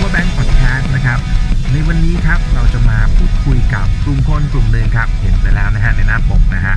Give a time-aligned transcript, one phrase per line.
[0.00, 1.18] Power Bank Podcast นะครับ
[1.72, 6.76] ในวันนี้ครับเราจะมาพูดคุยกับกลุ่มคนกลุ่มหนึ่งครับ เห็นไปแล้วนะฮะในหน้าปกนะฮะ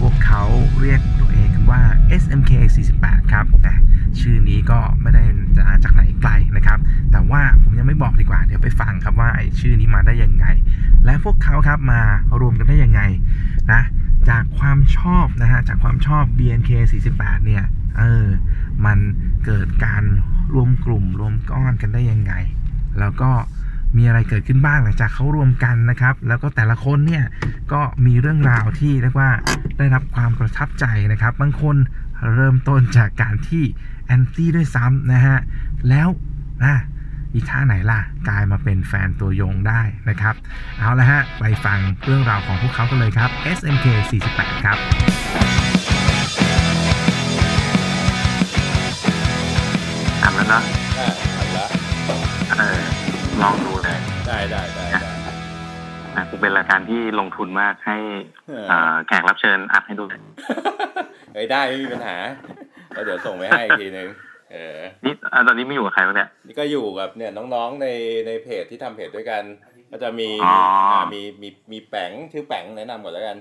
[0.00, 0.42] พวกเขา
[0.80, 1.82] เรียกตัวเองกันว่า
[2.22, 2.52] SMK
[2.92, 3.76] 48ครับนะ
[4.20, 5.22] ชื่อนี้ก็ไม่ได้
[5.56, 6.78] จะจากไหนไกลนะครับ
[7.12, 10.46] แต่ว่าผมยังไม่บอกดีกว่า เดี๋ยวไปฟังครับว่าไอ้ชื่อนี้มาได้ยังไง
[11.04, 12.00] และพวกเขาครับมา
[12.40, 13.00] รวมกันได้ยังไง
[13.72, 13.82] นะ
[14.30, 16.70] จากความชอบนะฮะ จากความชอบ BNK
[17.08, 17.64] 48 เนี่ย
[17.98, 18.26] เออ
[18.86, 18.98] มัน
[19.44, 20.02] เกิดการ
[20.54, 22.32] รวมกลุ่มรวมก้อนกันได้ยังไง
[23.00, 23.30] แล้วก็
[23.96, 27.24] มีอะไรเกิดขึ้นบ้างหลังจากเขารวมกันนะครับ แล้วก็แต่ละคนเนี่ย
[27.72, 29.30] ก็มีเรื่องราวที่เรียกว่า
[29.78, 31.76] ได้รับความประทับใจนะครับ บางคน
[32.34, 33.64] เริ่มต้นจากการที่
[34.06, 35.38] แอนตี้ด้วยซ้ำนะฮะ
[35.88, 36.08] แล้ว
[36.64, 36.76] นะ
[37.34, 40.34] อีท่าไหนล่ะ กลายมาเป็นแฟนตัวยงได้นะครับ
[40.78, 43.86] เอาละฮะ ไปฟังเรื่องราวของพวกเขากันเลยครับ SMK
[44.24, 44.78] 48 ครับ
[50.22, 50.62] ทำแล้วเนาะ
[50.98, 51.66] อ่าเอาละ
[52.58, 52.80] เออ
[53.42, 55.10] ลองดูเลยได้ได้ได้ได้
[56.16, 57.98] นะเป็นรายการที่ลงทุนมากให้
[58.68, 60.04] เอ่อแขกรับเชิญอัดให้ดู
[61.32, 62.16] เฮ้ยได้ไม่มีปัญหา
[62.92, 64.08] แล้วเดี๋ยวส่งไปให้อีกทีนึง
[64.52, 67.86] เออนี่อะตอนนี้ไม่อยู่กับใครวะเนี่ยนี่ก็อยู่กับเนี่ยน้องๆใน
[68.26, 69.42] ในเพจที่ทำเพจด้วยกัน
[69.90, 70.56] ก็จะมีอ๋อ
[70.90, 73.38] อ่ามีมีมีแปงชื่อแปงแนะนำก่อนแล้วกัน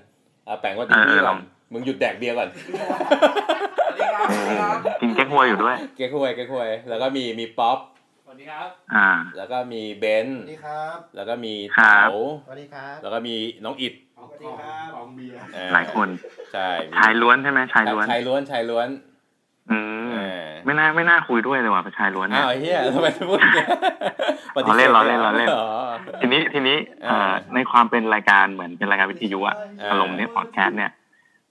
[0.47, 1.39] อ่าแปงว่าดีเออพี่ลก่ออนง
[1.73, 2.49] มึงหยุดแดกเบียร์ก่อน
[4.29, 7.79] เออกินแก้งวยอยู่ด้วยเก๊กฮวยเก๊กฮวยแล้วก็มีมีป๊อป
[8.25, 12.11] สวัสดีครับ อ่า แล้วก็มีเบนสซ์วัสดีครับ แล้วก็มีครัเต๋าบ
[12.45, 16.07] สวัสดีครับ แล้วก็มีน้องอิดสวัสดีครับของเบียร์เออหลายคน
[16.53, 18.87] ใช่มีชายล้วนใช่ไหมชายล้วนชายล้วนชายล้วน
[19.71, 23.67] อืมเออไม่น่าไม่น่าคุยด้วยเลยว่ะเป็นชายล้วนเนี่อ้ายวไอ้เหี้ยทำไมพูดอย่างเงี้ย
[24.55, 25.65] ปฏิสธล้อเล่นล้อเล่นล้อเล่นอ๋อ
[26.21, 30.91] ทีนี้ทีนี้เอ่อเออในความเป็นรายการเหมือนเป็นรายการวิทยุอะเอออารมณ์เนี่ยพอดแคสต์เนี่ย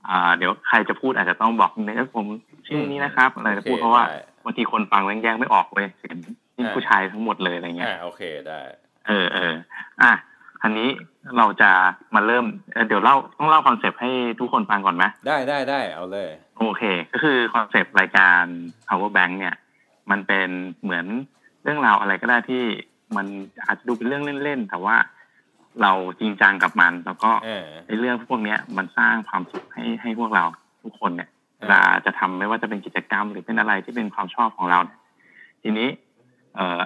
[0.09, 2.27] อ่าเดี๋ยวใครจะพูดอาจจะต้องบอกนิดนึงเอ้ยผม
[2.67, 6.17] ชื่อนี้นะครับอะไรจะพูดเพราะว่าได้บางทีคนฟังแม่งแยกไม่ออกเว้ยเสียง
[6.57, 8.61] นี่อ่าผู้ชายทั้งหมดเลยอะไรเงี้ยอ่าโอเคได้
[9.09, 9.55] เออเออ
[10.03, 10.12] อะ
[10.61, 10.89] ทีนี้
[11.37, 11.71] เราจะ
[12.15, 16.28] มาเริ่มเอ่อเดี๋ยวเล่าต้องเล่า concept ให้ทุกคนฟังก่อนไหมได้ได้ได้เอาเลย
[16.59, 16.83] โอเค
[17.13, 18.45] ก็คือ concept รายการ
[18.89, 19.55] power bank เนี่ย
[20.11, 20.49] มันเป็น
[20.83, 21.07] เหมือน
[21.63, 22.63] เรื่องราวอะไรก็ได้ที่
[23.17, 23.27] มัน
[23.67, 24.97] อาจจะดูเป็นเรื่องเล่นๆ แต่ว่า
[25.83, 30.45] เราจริงจังกับมัน แล้วก็เออในเรื่องพวกเนี้ยมันสร้างความสุขให้ให้พวกเรา
[30.83, 34.99] ทุกคนเนี่ยเออเวลาจะทำไม่ว่าจะเป็นกิจกรรม หรือเป็นอะไรที่เป็นความชอบของเราเนี่ย
[35.63, 35.89] ทีนี้
[36.57, 36.81] เอ่อ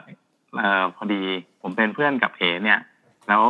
[0.58, 1.22] เอ่อพอดี
[1.62, 2.78] ผมเป็นเพื่อนกับเอเนี่ย
[3.28, 3.42] แล้ว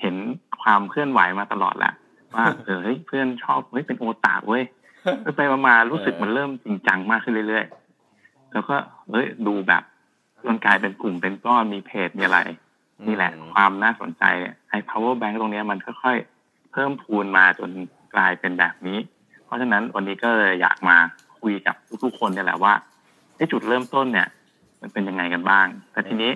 [0.00, 0.14] เห็น
[0.62, 1.92] ความเคลื่อนไหวมาตลอดแหละ
[2.34, 4.64] ว่าเออเฮ้ยเพื่อนชอบเฮ้ยเป็นโอตาเว้ย
[5.22, 8.76] ไปไปๆมาๆรู้สึกมันเริ่มจริงจังมากขึ้นเรื่อยๆ แล้วก็
[9.10, 9.82] เฮ้ยดูแบบ
[10.48, 12.38] มันกลายเป็นกลุ่มเป็นก้อนมีเพจมีอะไร
[13.06, 17.70] นี่แหละ ความน่าสนใจเนี่ยไอ้ power bank ตรงเนี้ยมันค่อยๆ เพิ่มพูนมาจน
[18.14, 18.98] กลายเป็นแบบนี้
[19.44, 20.96] เพราะฉะนั้นวันนี้ก็เลยอยากมา
[21.40, 22.72] คุยกับทุกๆคนเนี่ยแหละว่า
[23.36, 24.28] ไอ้จุดเริ่มต้นเนี่ย
[24.80, 26.32] มันเป็นยังไงกันบ้าง แต่ทีนี้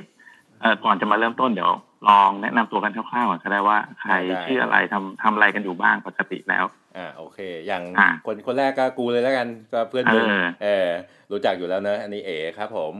[0.60, 1.72] เอ่อก่อนจะมาเริ่มต้นเดี๋ยว
[2.08, 6.64] ลองแนะนำตัวกันคร่าวๆก่อนก็ได้ว่า ใครได้ชื่ออะไรทำทำอะไรกันอยู่บ้างปกติแล้ว
[6.96, 10.88] อ่าโอเค อย่างอะคนคนแรกก็กูเลยแล้วกันก็เพื่อนมึงเออเออ
[11.32, 12.94] รู้จักอยู่แล้วเนอะอันนี้เอ๋ครับผม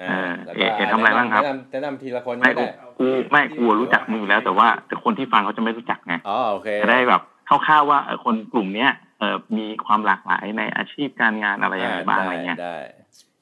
[0.00, 2.64] อ่าเออแล้วเอ๋เอ๋ทำอะไรบ้างครับแนะนำแนะนำทีละคนไม่ก็
[2.98, 12.76] กูได้กูไม่กูรู้จักมึงอยู่แล้ว แต่ว่าแต่คนที่ฟังเขาจะไม่รู้จักไงอ๋อโอเคจะได้แบบคร่าวๆว่าเออคนกลุ่มเนี้ยเออมีความหลากหลายในอาชีพการงานอะไรยังไงบ้างอะไรเงี้ยได้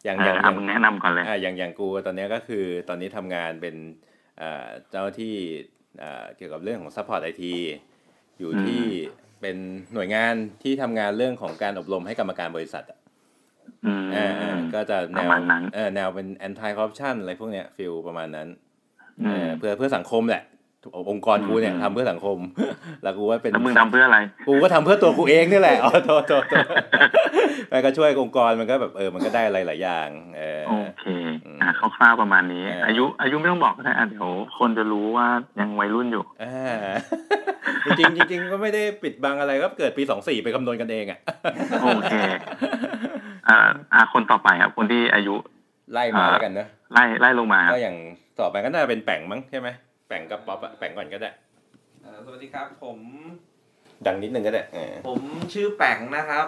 [0.04, 3.76] อย่างเออย่างอออะย่างมึงแนะนำก่อนเลยอ่าอย่างอย่างกูตอนเนี้ยก็คือตอนนี้ทำงานเป็น
[4.38, 5.34] เอ่อเจ้าหน้าที่
[5.98, 7.42] เอ่อเกี่ยวกับเรื่องของ support IT
[8.38, 8.84] อยู่ที่
[9.42, 9.56] เป็น
[9.94, 12.98] หน่วยงานที่ทำงานเรื่องของการอบรมให้กรรมการบริษัทอะ
[13.86, 18.48] อืมเออเออก็จะแนประวมาณนั้นเออแนวเป็น anti corruption อะไรพวกเนี้ยฟิลประมาณนั้น
[19.20, 20.42] อืเอมอเพื่อเพื่อสังคมแหละ
[21.10, 22.38] องค์กรกูเนี่ยอืมทำเพื่อสังคม
[23.02, 26.64] แล้วกูว่าเป็นแล้วมึงทำเพื่ออะไร กูก็ทำเพื่อตัวกูเองนี่แหละอ๋อโทษโทษโทษ
[27.72, 31.04] มันก็ช่วยองค์กรมันก็แบบเออมันก็ได้อะไรหลายอย่าง เออโอเค
[31.62, 35.26] อะคร่าวๆประมาณนี้เออออายุอายุไม่ต้องบอกก็ได้อะเดี๋ยวคนจะรู้ว่า
[35.60, 36.76] ยังวัยรุ่นอยู่อ่า
[37.84, 41.18] จริงๆจริงๆก็ไม่ได้ปิดบังอะไรก็เกิดปีสองสี่ไปคำนวณกันเองอะ
[41.82, 42.14] โอเค
[43.48, 43.58] อ่า
[43.94, 45.34] อะคนต่อไปครับคนที่อายุ
[45.92, 47.96] ไล่มาแล้วกันเนอะไล่ไล่ลงมาครับก็อย่าง
[48.40, 51.30] ต่อไปก็น่าจะเป็นแป่งมั้งใช่ไหมแป่งกับป๊อปอะแป่งก่อนก็ได้
[52.02, 52.98] เอ่อสวัสดีครับ ผม
[54.06, 55.20] ดังนิดนึงก็ได้เออผม
[55.52, 56.46] ชื่อแป๋งนะครับ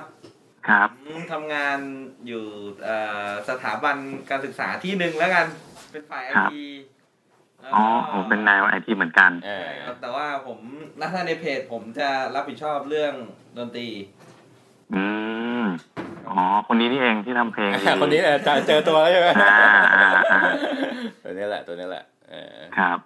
[0.69, 1.78] ครับ ผมทำงาน
[2.26, 2.44] อยู่
[2.84, 2.96] เอ่
[3.26, 3.96] อสถาบัน
[4.31, 5.46] การศึกษาที่หนึ่งแล้วกัน
[5.90, 6.62] เป็นฝ่ายไอครับ ที
[7.75, 7.84] อ๋อ
[8.14, 9.70] ผมเป็นนายไอทีเหมือนกัน เออ
[10.00, 10.58] แต่ว่าผม
[10.99, 13.12] หน้าในเพจผมจะรับผิดชอบเรื่อง
[13.58, 13.88] ดนตรี
[14.94, 15.05] อื
[15.62, 15.64] ม
[16.28, 19.56] อ๋อคนนี้นี่เองที่ทำเพลงดีคนนี้เออเจอเจอตัวแล้วใช่ไหมอ่า
[19.94, 20.40] อ่าอ่า
[21.22, 22.99] ตัวนี้แหละตัวนี้แหละเออครับ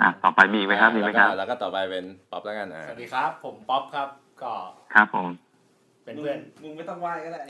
[0.00, 4.08] อะต่อไปมีอีกไหมครับมีไหมครับแล้วก็แล้วก็ต่อไปเป็นป๊อปแล้วกันอ่าสวัสดีครับ ผมป๊อปครับ
[4.42, 4.52] ก็
[4.94, 5.28] ครับผม
[6.04, 7.40] เป็นเพื่อนมึงไม่ต้องไหว้ก็ได้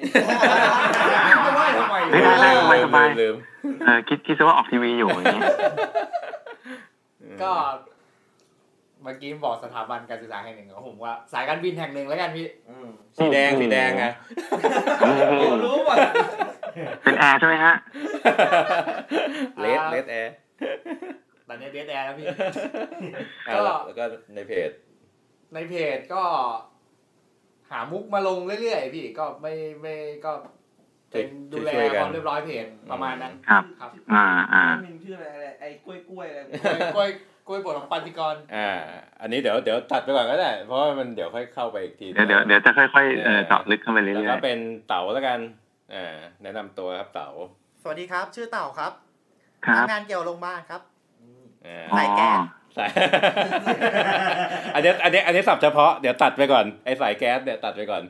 [1.45, 3.37] ไม่ไหวทำไมไม่ได้ได้สบายสบายลืม
[3.85, 5.43] เออคิดคิดซะว่าออกทีวีอยู่อย่างนี้
[7.23, 7.53] ลืมก็
[9.03, 14.05] เมื่อกี้บอกสถาบันการศึกษาแห่งหนึ่งของผมว่า สายการบินแห่งหนึ่งแล้วกันพี่อืมสีแดงสีแดงไง
[15.65, 15.97] รู้หมด
[17.03, 17.75] เป็นแอร์ใช่ไหมฮะ
[19.61, 20.33] dead dead air
[21.53, 22.37] ตอนนี้ dead air แล้วพี่อะ
[23.47, 24.05] แล้วแล้วก็
[24.35, 24.71] ในเพจ
[25.55, 26.23] ในเพจก็
[27.71, 29.95] หามุกมาลงเรื่อยๆพี่ก็ไม่ไม่
[30.25, 30.33] ก็
[31.11, 36.41] เป็นดูแลช่วยๆกันความเรียบร้อยเพจประมาณนั้นครับ ครับ อ่าอ่ามึงชื่ออะไรอะไรไอ้กล้วยกล้วยอะไร
[36.95, 37.09] กล้วย
[37.49, 38.71] กล้วยบดของปันติกร อ่า
[39.21, 44.59] อันนี้เดี๋ยวเดี๋ยวตัดไปก่อนก็ได้ เพราะว่ามันเดี๋ยวค่อยเข้าไปอีกที เดี๋ยวเดี๋ยวเดี๋ยวจะค่อยๆเออเจาะลึกเข้าไปเรื่อยแล้วก็เป็น
[44.89, 45.41] เต๋าแล้วกัน
[45.95, 47.31] อ่าแนะนำตัวครับเต๋า
[47.83, 50.92] สวัสดีครับ ชื่อเต่าครับๆครับทำงานเกี่ยวกับโรงพยาบาลครับอ่าอ๋อ
[51.97, 52.39] สายแก๊ส
[52.77, 52.91] สาย
[54.75, 58.03] อันนี้อันนี้อันนี้สับเฉพาะเดี๋ยวตัดไปก่อนไอ้สายแก๊สเนี่ยตัดไปก่อน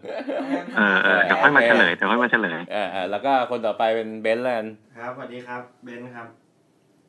[0.76, 4.66] เออเออเดี๋ยวค่อยมาเฉลยเดี๋ยวค่อยมาเฉลยอ่าอ่าแล้วก็คนต่อไปเป็นเบนซ์แล้วกัน
[4.99, 6.26] ครับสวัสดีครับเบนซ์ครับ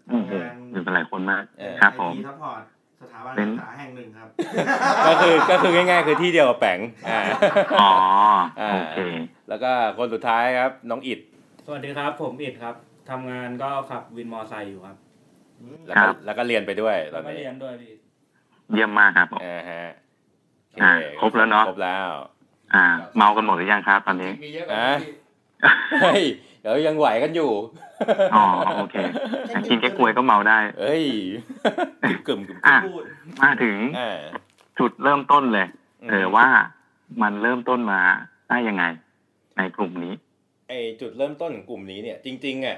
[0.08, 0.32] โอ้โห
[0.72, 2.62] อยู่เป็นหลายคนมากเออครับผม IT sup port
[3.02, 4.28] สถาบันศึกษาแห่งหนึ่งครับ
[5.08, 6.80] ก็คือก็คือง่ายๆ คือที่เดียวกับแปง
[7.10, 7.20] อ่า
[7.82, 7.92] อ๋อ
[8.60, 9.00] อ่าโอเค
[9.50, 11.20] แล้วก็คนสุดท้ายครับน้องอิด
[11.66, 12.76] สวัสดีครับ ผมอิดครับ
[13.10, 14.98] ทำงานก็ขับวินมอไซค์อยู่ครับ
[15.88, 17.94] แล้วคก็รับแล้วก็เรียนไปด้วยตแล้อวนก็นี้เรียนด้วยพี่
[18.72, 19.84] เยี่ยมมากครับผมอ่าฮะ
[20.74, 22.08] โออ่าเคครบแล้วเนอะครบแล้ว
[22.74, 22.84] อ่า
[23.18, 25.12] เมากันหมดหรือยังครับตอนนี้มีเยอะกว่านี้พี่
[26.04, 26.24] เฮ้ย
[26.62, 27.52] เดี๋ยวยังไหวกันอยู่
[28.36, 28.44] อ๋อ
[28.78, 28.96] โอเค
[29.68, 31.04] กินแก้กล้วยก็เมาได้ เอ้ย
[32.04, 33.04] กึ่มกึ่มกึ่มอะพูด
[33.42, 34.20] มาถึงอ่า
[34.80, 35.68] จุดเริ่มต้นเลย
[36.10, 36.48] เออว่า
[37.22, 38.02] มันเริ่มต้นมา
[38.50, 38.84] ได้ยังไง
[39.58, 40.14] ในกลุ่มนี้
[40.70, 42.78] ไอจุดเริ่มต้นของกลุ่มนี้เนี่ย จริงๆอะ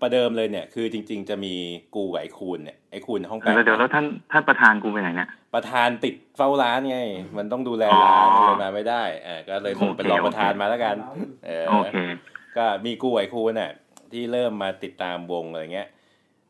[0.00, 1.54] ประเดิมเลยเนี่ยคือจริง ๆ จะมี
[1.94, 6.98] กูกับไอคูณเนี่ยไอคูณห้องแปแล้วเดี๋ยวแล้วท่านท่านประธานกูไปไหนเนี่ยประธานติดเฝ้าร้านไง
[7.36, 10.96] มันต้องดูแลร้านอ๋ออะไรมาไม่ได้อ่าก็เลยส่งเป็นรองประธานมาแล้วกัน
[11.46, 11.96] เออโอเค
[12.56, 13.72] ก็มีกูไอคูณน่ะ
[14.12, 15.88] ที่เริ่มมาติดตามวงอะไรเงี้ย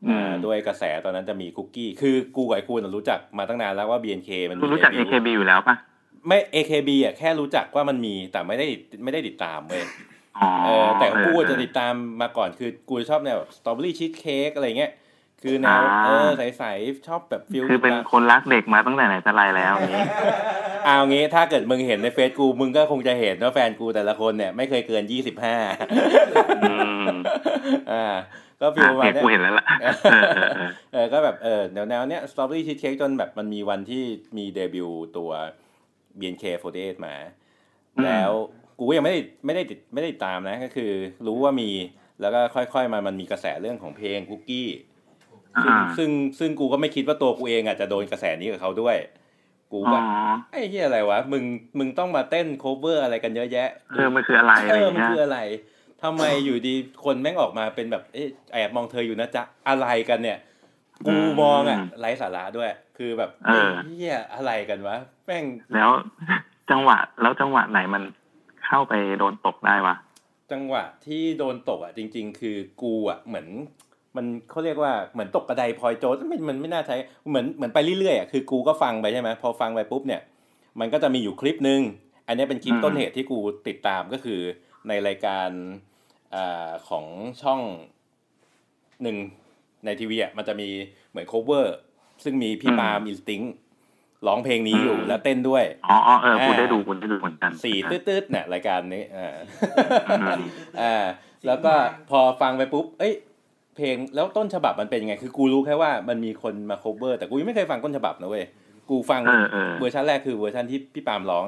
[0.05, 5.77] อืมอ่าด้วยกระแสตอนนั้นจะมีคุกกี้ คือกูกับไอ้คูณน่ะรู้จักมาตั้งนานแล้วว่า BNK มันมีคุณรู้จัก debut AKB อยู่แล้วปะ
[6.27, 8.67] ไม่ AKB อะแค่รู้จักว่ามันมีแต่ไม่ได้
[9.05, 10.14] ไม่ได้ติดตามเว้ยอ๋อเออ
[10.99, 14.93] แต่ของกูเออจะติดตามมาก่อนคือกูชอบแนวสตรอเบอรี่ชีสเค้กอะไรเงี้ย
[15.43, 20.05] คือแนวอ่าเออใสๆชอบแบบ feel คือเป็นคนรักเด็กมาตั้งแต่ไหนแต่ไรแล้วอย่างนี้
[20.85, 25.57] เอางี้ถ้าเกิดมึงเห็นในเฟซกูมึงก็คงจะเห็นว่าแฟนกูแต่ละคนเนี่ยไม่เคยเกินยี่สิบห้า
[26.63, 27.07] อืม
[27.93, 28.07] อ่า
[28.61, 34.03] ก็ฟิอะลมาเนี่ยเนี่กูยเห็นแล้วล่ะเออเออเออเออก็แบบเออแนวแนวเนี้ยสตรอเบอรี่ชีสเค้กจนแบบมันมีวันที่
[34.37, 35.31] มีเดบิวต์ตัว
[36.19, 37.15] BNK48 มา
[38.05, 38.33] แล้ว
[38.79, 40.91] กูก็ยังไม่ได้ไม่ได้ติดไม่ได้ติดตามนะก็คือ
[41.27, 41.71] รู้ว่ามี
[42.21, 44.69] แล้วก็ค่อย ๆมามันมีกระแสเรื่องของเพลงคุกกี้
[45.65, 48.97] ซึ่งอ่าซึ่งซึ่งกูก็ไม่คิดว่าตัวกูเองอะจะโดนกระแสนี้กับเขาด้วย
[49.73, 50.03] กูอ๋แบอบ
[50.51, 51.45] ไอ้เหี้ยอะไรวะมึง
[51.79, 55.39] มึงต้องมาเต้นโคเวอร์อะไรกันเยอะแยะเออมันคืออะไรอะเอไรออย่างมันเงี้ยคืออะไร
[56.03, 56.75] ทำไมอยู่ดี
[57.05, 60.39] คนแม่งออกมาเป็นแบบเอ๊ะแอบมองเธออยู่นะจ๊ะอะไรกันเนี่ย
[61.07, 61.61] กูมอง
[61.95, 65.45] อะไร้สาระด้วย คือแบบเออเฮียอะไรกันวะแม่ง
[65.75, 65.91] แล้ว
[66.71, 68.03] จังหวะแล้วจังหวะไหนมัน
[68.67, 69.95] เข้าไปโดนตกได้วะ
[70.53, 73.47] จังหวะที่โดนตกอะจริง ๆ คือกูอะเหมือน
[74.17, 76.97] มันเขาเรียกว่าเหมือนตกกระไดพลอยโจรมันมันไม่น่าใช้
[77.29, 80.23] เหมือนเหมือนไปเรื่อยๆอะคือกูก็ฟังไปใช่ไหมพอฟังไปปุ๊บเนี่ย
[80.81, 81.81] มันก็จะมีอยู่คลิปหนึ่ง
[82.27, 83.39] อันนี้เป็นคลิปอืมต้นเหตุที่กู
[83.69, 84.41] ติดตามก็คือ
[84.89, 85.49] ในรายการ
[86.35, 87.05] อาของ
[87.43, 87.61] ช่อง
[89.03, 89.17] หนึ่ง
[89.85, 90.69] ในทีวีอะมันจะมี
[91.11, 91.67] เหมือน cover
[92.25, 93.41] ซึ่งมีพี่ปาล์มอินสติ้ง
[94.27, 97.77] ร้องเพลงนี้อยู่แล้วเต้นด้วย อ๋ออ๋อเออกูอ่าได้ดูคุณได้ดูเหมือนกันสี่
[98.09, 99.35] ตืดๆเนี่ยรายการนี้อ่า
[100.11, 100.43] อืม
[100.81, 101.05] อ่า
[101.47, 101.73] แล้วก็
[102.11, 103.15] พอฟังไปปุ๊บ เอ้ย
[103.77, 108.45] เพลงแล้วต้นฉบับมันเป็นยังไง คือกูรู้แค่ว่ามันมีคนมา cover แต่กูยังไม่เคยฟังต้นฉบับนะเว้ย
[108.91, 111.47] กูฟังเออเออเวอร์ชันแรกคือเวอร์ชันที่พี่ปาล์มร้อง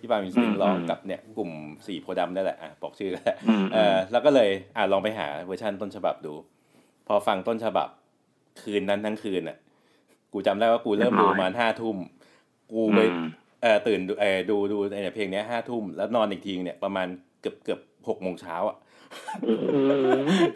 [0.00, 1.50] พี่ปาล์ม Instinct อืมร้องอืมกับเนี่ยกลุ่ม
[1.86, 6.34] สี่โพธิ์ดำนั่นแหละอะบอกชื่อก็ได้อืมเออแล้วก็เลยอะลองไปหาเวอร์ชันต้นฉบับดู
[7.08, 7.88] พอฟังต้นฉบับ
[8.62, 9.56] คืนนั้นทั้งคืนอะ
[10.32, 11.96] กูจำได้ว่ากูเริ่มดูประมาณห้าทุ่ม
[12.72, 13.26] กูไปอืม
[13.62, 17.06] เออตื่นดูเออดูดูไอ้เพลงเนี้ยห้าทุ่มแล้วนอนอีกทีเนี่ยประมาณ
[17.40, 18.76] เกือบเกือบหกโมงเช้าอะ
[19.42, 19.64] โอ้โห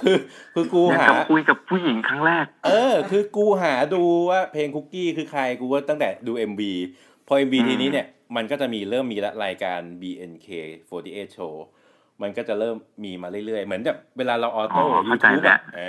[0.03, 0.17] คือ
[0.55, 6.63] คือกูอย่างหากับคุยกับผู้หญิงครั้งแรก เออ คือกูหาดูว่าเพลงคุกกี้คือใครกูก็ตั้งแต่ดู MV
[7.29, 11.55] พอ MV อืมทีนี้เนี่ยมันก็จะมีเริ่มมีละรายการ BNK48 Show
[12.23, 15.81] มันก็จะเริ่มมีมาเรื่อยๆ เหมือนแบบเวลาเรา auto อ๋อยูเข้าใจแล้วอะเอ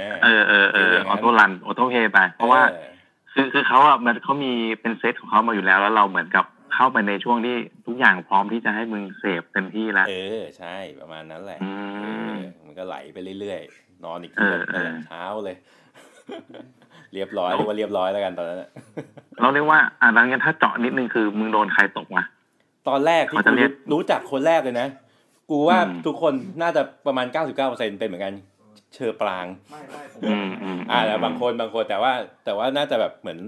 [0.41, 2.94] อเออเออ auto run au to play ไป เพราะว่าออ
[3.35, 4.51] คือคือเขาอะมันเขามี
[4.81, 15.55] เป็นเซตของเขามาอยู่แล้ว แล้วเราเหมือนกับเข้าไปในช่วงที่ทุกอย่างพร้อมที่จะให้มึงเสพเต็มที่แล้วเออใช่ประมาณนั้นแหละอืมเออมันก็ไหลไปเรื่อยๆ นอนอีกเอทีอก็เออเช้าเลย
[17.13, 18.69] เรียบร้อยเรียกว่าเรียบร้อยแล้วกันตอนนั้นอะ
[19.41, 22.23] เราเรียกว่าอะดังนั้นถ้าเจาะนิดนึงคือมึงโดนใครตกมา
[22.87, 24.87] ตอนแรกที่เขาจะกูเรียกรู้จักคนแรกเลยนะ
[25.49, 27.25] กูว่าอืมทุกคนน่าจะประมาณ
[27.61, 28.33] 99%เป็นเหมือนกัน
[28.95, 32.13] เชอปรางไม่ไม่ผมอืมอืมอ่าแล้วบางคนบางคนแต่ว่า
[32.45, 33.39] แต่ว่าน่าจะแบบเหมือน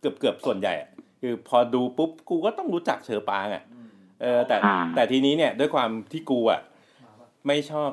[0.00, 0.88] เกือบเกือบส่วนใหญ่อะ
[1.20, 3.62] คือพอดูปุ๊บกูก็ต้องรู้จักเชอปรางอะ
[4.22, 6.60] เออแต่อ่าแต่ทีนี้เนี่ยด้วยความที่กูอะ
[7.46, 7.90] ไม่ชอบ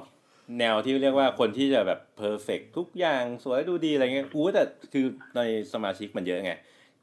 [0.60, 5.42] แนวที่เรียกว่าคนที่จะแบบเพอร์เฟกทุกอย่างสวยดูดีอะไรเงี้ยกูแต่คือใน
[5.74, 6.52] สมาชิกมันเยอะไง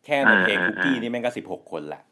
[0.05, 2.03] แค่ในเพลงคุกกี้นี่แม่งก็สิบหกคนละ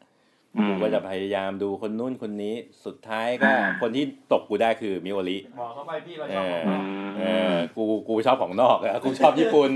[0.55, 2.55] กูมก็จะพยายามดูคนนู้นคนนี้
[2.85, 6.83] สุดท้ายก็อ่าคนที่ตกกูได้คือมิโอริบอกเข้าไปพี่เราชอบของอืเรา
[7.19, 9.71] เออกูกูชอบของนอกอะกูชอบญี่ปุ่น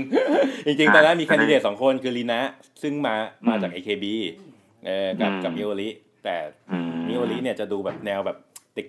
[0.66, 2.40] จริงๆ ตอนนั้นมี candidate สองคนคือลีนะ
[2.82, 3.14] ซึ่งมา
[3.48, 4.04] มาจาก AKB
[4.86, 5.88] เออกับอืมกับมิโอริ
[6.24, 6.36] แต่
[6.70, 8.36] อืมมิโอริเนี่ยจะดูแบบแนวแบบ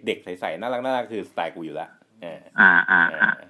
[0.06, 1.89] เด็กๆใสๆน่ารักน่ารักคือสไตล์กูอยู่ละ
[2.22, 3.44] เอออ่าอ่าเออ่าอ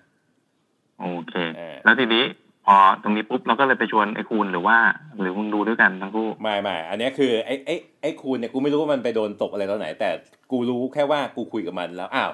[1.00, 2.24] โอเคเออแล้วทีนี้
[2.68, 4.78] พอตรงนี้ปุ๊บเราก็เลยไปชวนไอ้คูณหรือว่า
[5.20, 10.10] หรือมึงดูด้วยกันทั้งคู่ไม่ไม่อันเนี้ยคือไอ้ไอ้ไอ้คูณเนี่ยกูไม่รู้ว่ามันไปโดนตกอะไรตอนไหน แต่
[10.52, 12.32] กูรู้แค่ว่ากูคุยกับมันแล้วอ้าว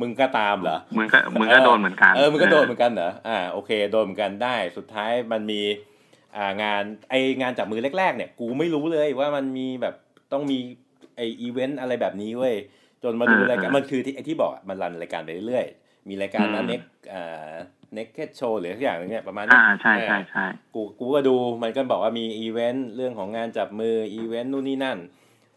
[0.00, 5.60] มึงก็ตามเหรอมึงก็มึงก็โดนเหมือนกันเออมึงก็โดนเหมือนกันเหรออ่าโอเคโดนเหมือนกันได้สุดท้ายมันมี
[6.36, 9.94] อ่างานไอ้งานจับมือแรกๆเนี่ย กูไม่รู้เลยว่ามันมีแบบ
[10.32, 10.58] ต้องมี
[11.16, 12.54] ไออีเวนต์อะไรแบบนี้เว้ย
[13.02, 16.80] จนมาดูรายการมันคือที่ไอ้ที่บอกอะมัน run รายการไปเรื่อยๆมีรายการนั้นเน็ก
[17.12, 17.52] อ่า
[17.96, 24.98] เน็กเก็ตโชว์หรือสักอย่างหนึ่งเนี่ยประมาณนี้อ่าใช่ใช่ใช่กูกูก็ดูมันก็บอกว่ามีอีเวนต์เรื่องของงานจับมืออีเวนต์นู่นนี่นั่น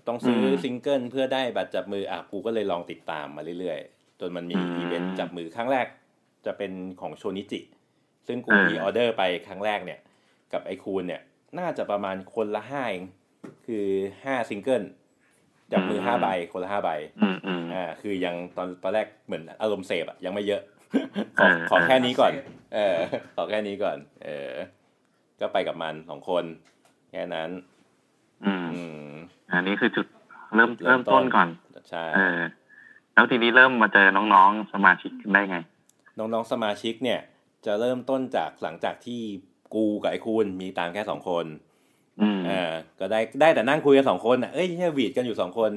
[0.08, 5.86] ต้องซื้ออืมซิงเกิลเพื่อได้บัตรจับมืออะกูก็เลยลองติดตามมาเรื่อยๆ จนมันมีอืมอีเวนต์จับมือครั้งแรก
[6.46, 7.60] จะเป็นของโชนิจิ
[8.28, 10.00] ซึ่งกูเออที่ออเดอร์ไปครั้งแรกเนี่ย
[10.54, 11.22] กับไอ้คูณเนี่ย
[11.60, 13.06] น่าจะประมาณคนละห้าเอง
[13.68, 13.86] คือ
[14.26, 14.84] ห้าซิงเกิล
[15.72, 16.90] จับมือห้าใบคนละห้าใบ
[17.22, 20.62] อืมอืมอ่าคือยังตอนตอนแรกเหมือนอารมณ์เสพอะยังไม่เยอะ
[21.40, 22.34] ขเอออขอแค่นี้ก่อน
[22.76, 22.98] เออ
[23.36, 24.52] ขอแค่นี้ก่อน เออ
[25.40, 26.44] ก็ไปกับมันสองคน
[27.12, 27.50] แค่นั้น
[28.46, 29.12] อืมอืม
[29.52, 30.06] อันนี้คือจุด
[30.56, 31.48] เริ่มเริ่เริ่มต้นก่อน
[31.90, 32.40] ใช่เออ
[33.14, 35.58] แล้วทีนี้เริ่มมาเจอน้องๆสมาชิกได้ไง
[36.18, 37.20] น้องๆสมาชิกเนี่ย
[37.66, 39.22] จะเริ่มต้นจากหลังจากที่
[39.76, 41.46] กูกับไอ้คูณมีตังค์แค่สองคน
[42.22, 45.72] อืมอ่าก็ได้ได้แต่นั่งคุยกันสองคนอะเอ้ยเนี่ยหวีดกันอยู่สองคน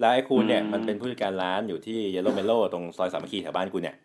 [0.00, 3.96] แล้วไอ้คูณเนี่ยอืมมันเป็นผู้จัดการร้านอยู่ที่เยลโลเมโลตรงซอยสามัคคีแถวบ้านกูเนี่ย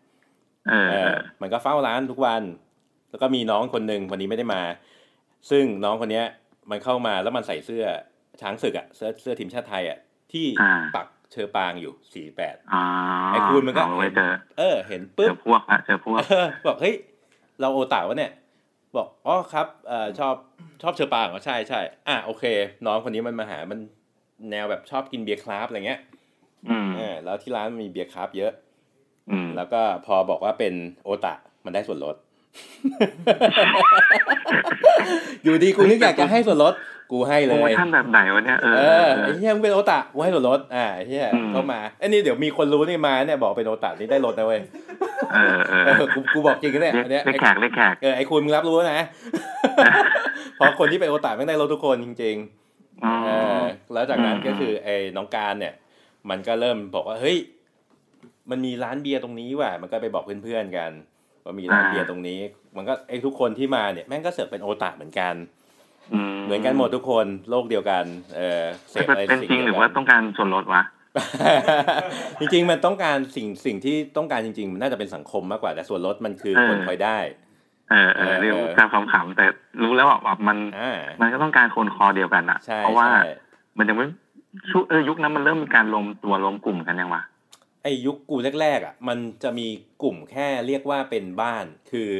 [1.40, 2.42] มันก็เฝ้าร้านทุกวัน
[3.10, 4.62] แล้วก็มีน้องคนหนึ่งวันนี้ไม่ได้มา
[5.50, 6.26] ซึ่งน้องคนเนี้ย
[6.70, 7.84] มันเข้ามาแล้วมันใส่เสื้อ
[8.40, 9.98] ช้างศึกอะเสื้อเสื้อทีมชาติไทยอะ
[10.32, 12.84] ที่อ่าปักเชอปางอยู่สี่แปดอ่า
[13.28, 16.94] ไอ้คูณมันก็เอาไว้เจอเออเห็นเจปุ๊บอพวกละเจอพวกเออบอกเฮ้ย
[17.60, 18.32] เราโอตาวะเนี่ย
[18.96, 20.34] บอกอ๋อครับเอ่อชอบ
[20.82, 22.44] ชอบเชอปางเหรอใช่ใช่อะโอเค
[22.86, 23.78] น้องคนนี้มันมาหามัน
[24.50, 26.00] แนวแบบชอบกินเบียร์คราฟต์อะไรเงี้ย
[26.68, 28.63] อืมเออแล้วที่ร้านมันมีเบียร์คราฟต์เยอะอืม
[29.56, 32.16] แล้วก็พอบอกว่าเป็นโอตะมันได้ส่วนลด
[35.42, 36.74] อยู่ดีกูนึกอยากจะให้ส่วนลด
[37.12, 44.60] กูให้เลโปรโมยชั่นแบบไหนวะเนี่ยเออเอเอออไอ้เฮียมึงเป็นโอตะกูให้ส่วนลด อ่าไอ้เฮียอืมเข้ามาไอ้นี่เดี๋ยวมีคนรู้นี่มาเนี่ยบอกเป็นโอตะนี่ได้ลดนะเว้ย
[45.34, 49.00] เออเออเออกูกูบอกจริงนะเนี่ยเรียกอันเนี้ยเรียกแขกเรียกแขกเออไอ้คุณมึงรับรู้นะ
[50.56, 52.36] เพราะคนที่เป็นโอตาแม่งได้ลดทุกคนจริง
[53.04, 53.64] อ๋อๆเออ
[53.94, 55.74] แล้วจากนั้นอืมก็คือไอ้น้องการเนี่ย
[56.30, 57.36] มันก็เริ่มบอกว่าเฮ้ย
[58.50, 60.90] มันมีร้านเบียร์ตรงนี้ว่ะมันก็ไปบอกเพื่อนๆกัน
[61.44, 62.40] ว่ามีร้านเบียร์ตรงนี้
[62.76, 65.34] มันก็ไอ้ทุกคนที่มาเนี่ยแม่งก็เสือกเป็นโอตาเหมือนกัน
[66.44, 68.04] เหมือนกันหมดทุกคนโลกเดียวกัน
[68.36, 70.82] เออเสพอะไรเป็นสิ่งจริงหเดีรืยอวว่ากันต้องการส่วนลดวะ
[72.40, 77.18] จริงๆมันต้องการสิ่งสิ่งที่ต้องการจริงๆ มันน่าจะเป็นสังคมมากกว่าแต่ส่วนลดมันคือเออคนคอยได้
[77.90, 79.44] เออเออเออเรียกการความขำแต่
[79.82, 83.22] รู้แล้วว่าแบบมันอ่ามันก็ต้องการคนคอเดียวกันอะใช่เพราะว่าใช่
[83.78, 84.06] มันยังไม่
[84.70, 87.22] ชุเออยุคนั้นมันเริ่มมีการรวมตัวรวมกลุ่มกันยังวะ
[87.84, 89.66] ไอ้ยุคกูแรกๆอะมันจะมี
[90.02, 92.10] กลุ่มแค่เรียกว่าเป็นบ้านคือ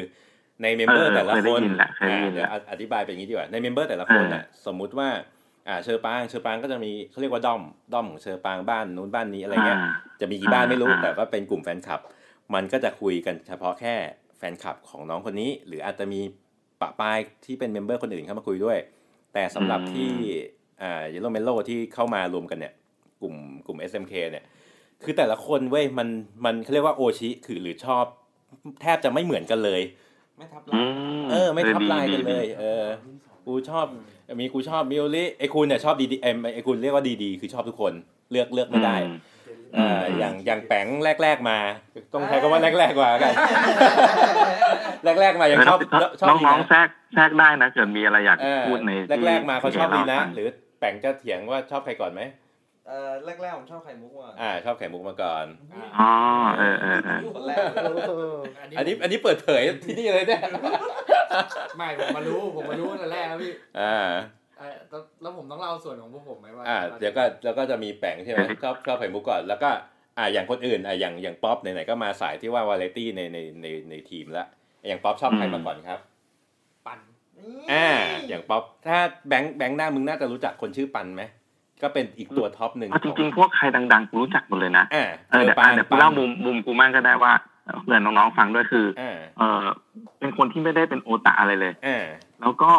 [0.63, 5.09] ใน member เออแต่ละเคยได้ยินแหละเคยได้อ่ายินเดี๋ยวแหละอธิบายเป็นอย่างนี้ดีกว่าใน member แต่ละคนอะสมมุติว่า
[5.69, 12.01] อ่าเฌอปรางเฌอปรางก็จะมีเขาเรียกว่าด้อมด้อมของเฌอปรางบ้านนู้นบ้านนี้อะไรเงี้ยาจะมีกี่บ้านไม่รู้อ่าแต่ว่าเป็นกลุ่มแฟนคลับ
[12.55, 13.95] มันก็จะคุยกันเฉพาะแค่
[14.39, 16.21] แฟนคลับของน้องคนนี้ หรืออาจจะมี
[16.81, 18.79] ประปรายที่เป็น member คนอื่นเข้ามาคุยด้วย
[19.35, 20.13] แต่สำหรับที่
[20.83, 22.75] อ่าเยลโลเมโลที่เข้ามารวมกันเนี่ย
[23.23, 23.35] กลุ่ม
[23.67, 24.45] กลุ่ม SMK เนี่ย
[25.05, 26.09] คือแต่ละคนเว้ยมัน
[26.45, 28.05] มันเขาเรียกว่าโอชิคือหรือชอบ
[28.83, 29.83] แทบจะไม่เหมือนกันเลย
[30.39, 30.87] ไม่ทับอื
[31.23, 32.85] มเออ ไม่ทับดีลายกันเลย เออ
[33.47, 33.87] กูชอบ
[34.41, 37.93] มีกูชอบมิโอริไอ้คุณเนี่ยชอบ DD เอ็มไอ้คุณเรียกว่า DD คือชอบทุกคน
[38.31, 39.17] เลือกเลือกไม่ได้อืม
[39.75, 40.87] เอ่ออย่างอย่างแปง
[41.23, 41.59] แรก ๆมา
[42.15, 43.33] ต้องใช้คำว่าแรกๆมากัน
[45.21, 45.79] แรกๆมายังชอบ
[46.21, 52.23] ชอบน้องดีน้องนะๆแทรกแทรกได้นะเกิดมีอะไรอยากเออพูดในที่แรกๆมาเขาชอบดีนะที่หรือแปงจะเถียงว่าชอบใครก่อนไหม
[52.89, 53.11] เออ
[53.43, 55.47] แรกๆผมชอบไข่มุกว่ะอ่าชอบไข่มุกมาก่อน
[55.99, 56.13] อ๋อ
[56.59, 57.59] เออเออเออคนแรก
[58.79, 60.43] อันนี้อันนี้เปิดเผยที่นี่เลยเนี่ย
[61.77, 63.97] ไม่ผมมารู้ผมมารู้ตั้งแต่แรกแล้วพี่อ่า
[64.59, 69.71] เอ่อแล้วแล้วผมต้องเล่าส่วนของพวกผมไหมว่าอ่าเดี๋ยวก็แล้วก็จะมีแปลงใช่ไหมชอบชอบไข่มุกก่อนแล้วก็
[70.19, 74.47] อ่าอย่างคนอื่นอ่าอย่างอย่างป๊อปไหนๆก็มาสายที่ว่าวาไรตี้ในในในในทีมละ
[74.87, 76.01] อย่างป๊อปชอบใครมาก่อนครับ
[76.87, 77.01] ปั่น
[77.73, 77.89] อ่า
[78.29, 78.99] อย่างป๊อปถ้า
[79.29, 81.23] แบงค์แบงค์หน้ามึงน่าจะรู้จักคนชื่อปันไหม
[81.85, 87.33] ก็เป็นอีกตัว top หนึ่งเอาจริงๆพวกใครดังๆกูรู้จักหมดเลยนะอ่าเออเดี๋ยวอะเดี๋ยวกูเล่ามุมมุมกูมั่งก็ได้ว่า
[87.83, 89.63] เพื่อนน้องๆฟังด้วยคืออ่าเออ
[90.19, 92.07] เป็นคนที่ไม่ได้เป็นโอตาอะไรเลยอ่า
[92.41, 92.73] แล้วก็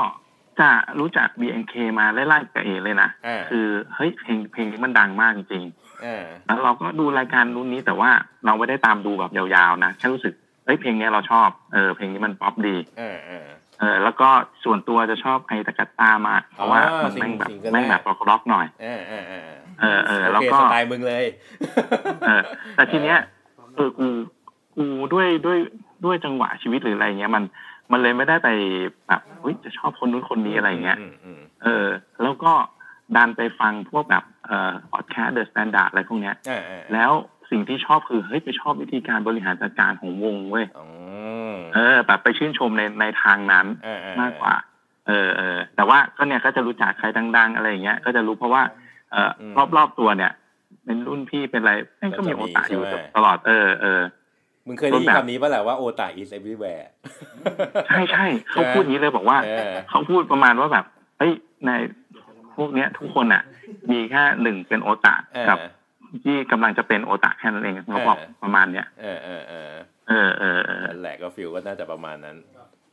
[0.60, 0.70] จะ
[1.00, 5.64] รู้จัก BNK มาไล่ๆกับเอเลยนะอ่าคือเฮ้ยเพลงเพลงนี้มันดังมากจริง
[6.06, 8.10] อ่าๆแล้วเราก็ดูรายการรุ่นนี้แต่ว่า
[8.46, 10.34] เราไม่ได้ตามดูแบบยาวๆนะแค่รู้สึก
[10.66, 13.48] เฮ้ยเพลงเนี้ยเราชอบเออเพลงนี้มันป๊อปดีอ่าอ่า
[13.79, 14.29] เออแล้วก็
[14.63, 19.41] ส่วนตัวจะชอบ Aitakatta มากเพราะว่าอ๋อมันแม่งแบบซิงเกิลแรกแม่งแบบร็อกๆหน่อยอ่าอ่าอ่า
[19.82, 21.25] เออเออโอเคแล้วก็สไตล์มึงเลย
[22.27, 22.41] เออ
[22.75, 23.17] แต่ทีเนี้ย
[23.75, 24.08] เออกู
[24.75, 25.58] กูด้วยด้วย
[26.05, 27.44] ด้วยจังหวะชีวิตหรืออะไรเงี้ยมัน
[27.91, 28.50] มันเลยไม่ได้ไป
[29.08, 31.88] แบบเฮ้ยจะชอบคนนู้นคนนี้อะไรเงี้ยอืมอืมเออ
[32.24, 32.53] แล้วก็
[33.15, 37.12] ดันไปฟังพวกแบบเอ่อพอดแคสต์ The Standard อะไรพวกเนี้ยอ่าอ่าแล้ว
[37.51, 40.86] สิ่งที่ชอบคือเฮ้ยไปชอบวิธีการบริหารจัดการของวงเว้ยอ๋อ
[41.75, 44.55] เออแบบไปชื่นชมในในทางนั้นอ่าอ่มากกว่า
[45.08, 48.63] เออเออแต่ว่าก็เนี่ยก็จะรู้จักใครดัง ๆ อะไรอย่างเงี้ย ก็จะรู้เพราะว่า
[49.12, 50.32] เออรอบรอบๆตัวเนี่ย
[50.86, 52.84] เป็นรุ่นพี่เป็นอะไรแม่งก็มีโอตาอยู่
[53.15, 54.01] ตลอดเออเออ
[54.67, 56.86] มึงเคยได้ยินคำนี้ป่ะแหละว่าโอตา is everywhere
[57.88, 60.86] ใช่ใช่เขาพูดอย่างนี้เลยบอกว่าเออเขาพูดประมาณว่าแบบ
[61.17, 61.34] เฮ้ย
[61.65, 61.72] ใน
[62.55, 63.44] พวกเนี้ย ทุกคนอะ
[63.91, 65.58] มีแค่หนึ่งเป็นโอตาเออกับ
[66.24, 72.38] ที่กำลังจะเป็นโอตาแค่นั้นเองเขาบอกเออประมาณเนี้ยเออเออเออเออเออเออนั่นแหละก็ feel ก็น่าจะประมาณนั้น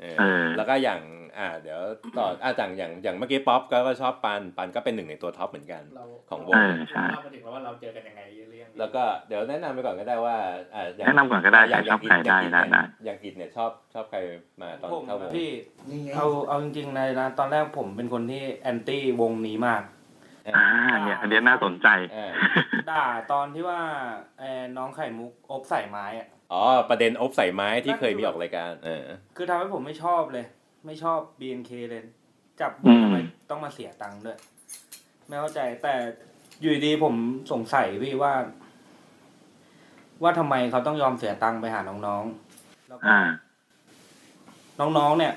[0.00, 1.00] เออเออแล้วก็อย่าง
[1.38, 1.80] อ่า เดี๋ยว
[2.18, 10.36] ต่ออ่าอย่างอย่างอย่างเมื่อกี้ป๊อปก็ก็ชอบปันปันก็เป็นหนึ่งในตัว top เหมือนกันเราของวเองอใช่เล่ามาถึงแล้วว่าเราเจอกันยังไงเรื่องนี้แล้วก็เดี๋ยวแนะนำไปก่อนก็ได้ว่า
[10.74, 14.18] อ่าอย่างแนะนำก่อนก็ได้ย่างใครชอบใครได้ย่างได้ได้อย่างอิดเนี่ยชอบชอบใคร
[14.62, 15.50] มาตอนผมเข้าวงพี่
[16.14, 19.82] เอาเอาจริงๆในนะตอนแรกผมเป็นคนที่แอนตี้วงนี้มาก
[20.46, 20.64] อ่า
[21.04, 22.32] เนี่ยอันเนี้ยน่าสนใจอ่า
[22.90, 23.80] ด่าตอนที่ว่า
[24.38, 29.04] เอ่อน้องไข่มุกอบใส่ไม้อะ อ๋อ ประเด็นอบใส่ไม้ที่เคยมีออกรายการ เออ
[29.36, 30.46] คือทำให้ผมไม่ชอบเลย
[30.86, 32.02] ไม่ชอบ BNK เลย
[32.60, 33.18] จับอืมทำไม
[33.50, 34.38] ต้องมาเสียตังค์ด้วย
[35.26, 35.94] ไม่เข้าใจแต่
[36.60, 37.14] อยู่ดีผม
[37.52, 38.32] สงสัยพี่ว่า
[40.22, 43.18] ว่าทำไมเขาต้องยอมเสียตังค์ไปหาน้องๆแล้วก็อ่า
[44.80, 45.34] น้องๆเนี่ย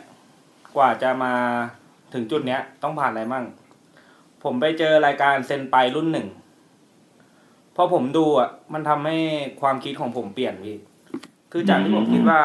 [0.77, 1.33] กว่าจะมา
[2.13, 3.45] ถึงจุดเนี้ย ต้องผ่านอะไรมั่ง
[4.43, 6.27] ผมไปเจอรายการเซนไปรุ่นหนึ่ง
[7.75, 9.17] พอผมดูอะ มันทำให้
[9.61, 10.77] ความคิดของผมเปลี่ยนพี่
[11.57, 12.41] คือจากที่ผมคิดว่า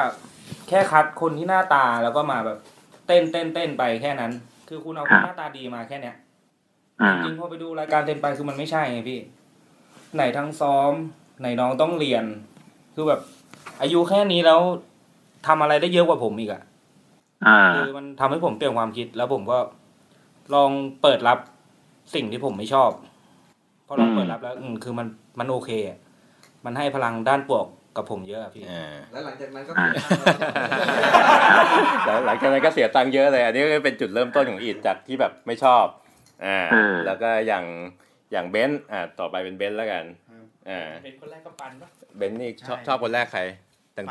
[0.68, 2.58] แค่คัดคนที่หน้าตาแล้วก็มาแบบ
[3.06, 4.32] เต้นเต้นเต้นไปแค่นั้น
[4.68, 6.16] คือคุณเอาคนหน้าตาดีมาแค่เนี้ย
[7.02, 9.20] อ่าจริงๆพอไปดูรายการเต้นไปคือมันไม่ใช่ไงพี่
[10.14, 10.92] ไหนทั้งซ้อม
[11.40, 12.24] ไหนน้องต้องเรียน
[12.94, 13.20] คือแบบ
[13.80, 14.60] อายุแค่นี้แล้ว
[15.46, 16.62] ทำอะไรได้เยอะกว่าผมอีกอะ
[17.46, 19.58] อ่าคือมันทำให้ผมเปลี่ยนความคิด แล้วผมก็
[20.54, 20.70] ลอง
[21.02, 21.38] เปิดรับ
[22.14, 22.90] สิ่งที่ผมไม่ชอบ
[23.86, 25.06] พอลองอืมเปิดรับแล้ว อืมคือมัน
[25.38, 25.98] มันโอเคอะ
[26.64, 29.88] มันให้พลังด้านบวก กับผมเยอะอะพี่อ่าแล้วหลังจากนั้นก็อ่า
[32.06, 35.84] แล้วหลังจากนั้นก็เสียตังค์เยอะเลย อันนี้ก็เป็นจุดเริ่มต้นของอิดจากที่แบบไม่ชอบ
[36.46, 37.64] อ่าเออแล้วก็อย่าง
[38.32, 40.04] อย่างเบนซ์อ่าต่อไปเป็นเบนซ์แล้วกัน
[40.70, 43.40] อ่าเป็นคนแรกก็ปันปะเบนซ์นี่ชอบใช่ชอบคนแรกใคร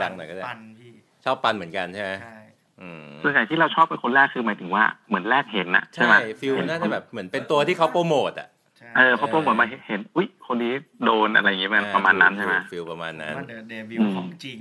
[0.04, 0.92] ดังๆหน่อยก็ได้ปันพี่
[1.26, 2.38] ชอบปันเหมือนกันใช่ไหมใช่
[2.82, 8.59] อืมส่วนใหญ่ที่เราชอบเป็นคนแรกคือหมายถึงว่าเหมือนแรกเห็นนะใช่ใช่ไหม feel น่าจะแบบเหมือนเป็นตัวที่เขาโปรโมทอะใช่
[8.98, 10.74] เออเพราะพวกเหมือนมาเห็น อุ้ยคนนี้
[11.06, 14.58] โดนอะไรอย่างเงี้ยมันประมาณนั้นใช่ไหม feel ประมาณนั้นว่า The Debut อืมของจริง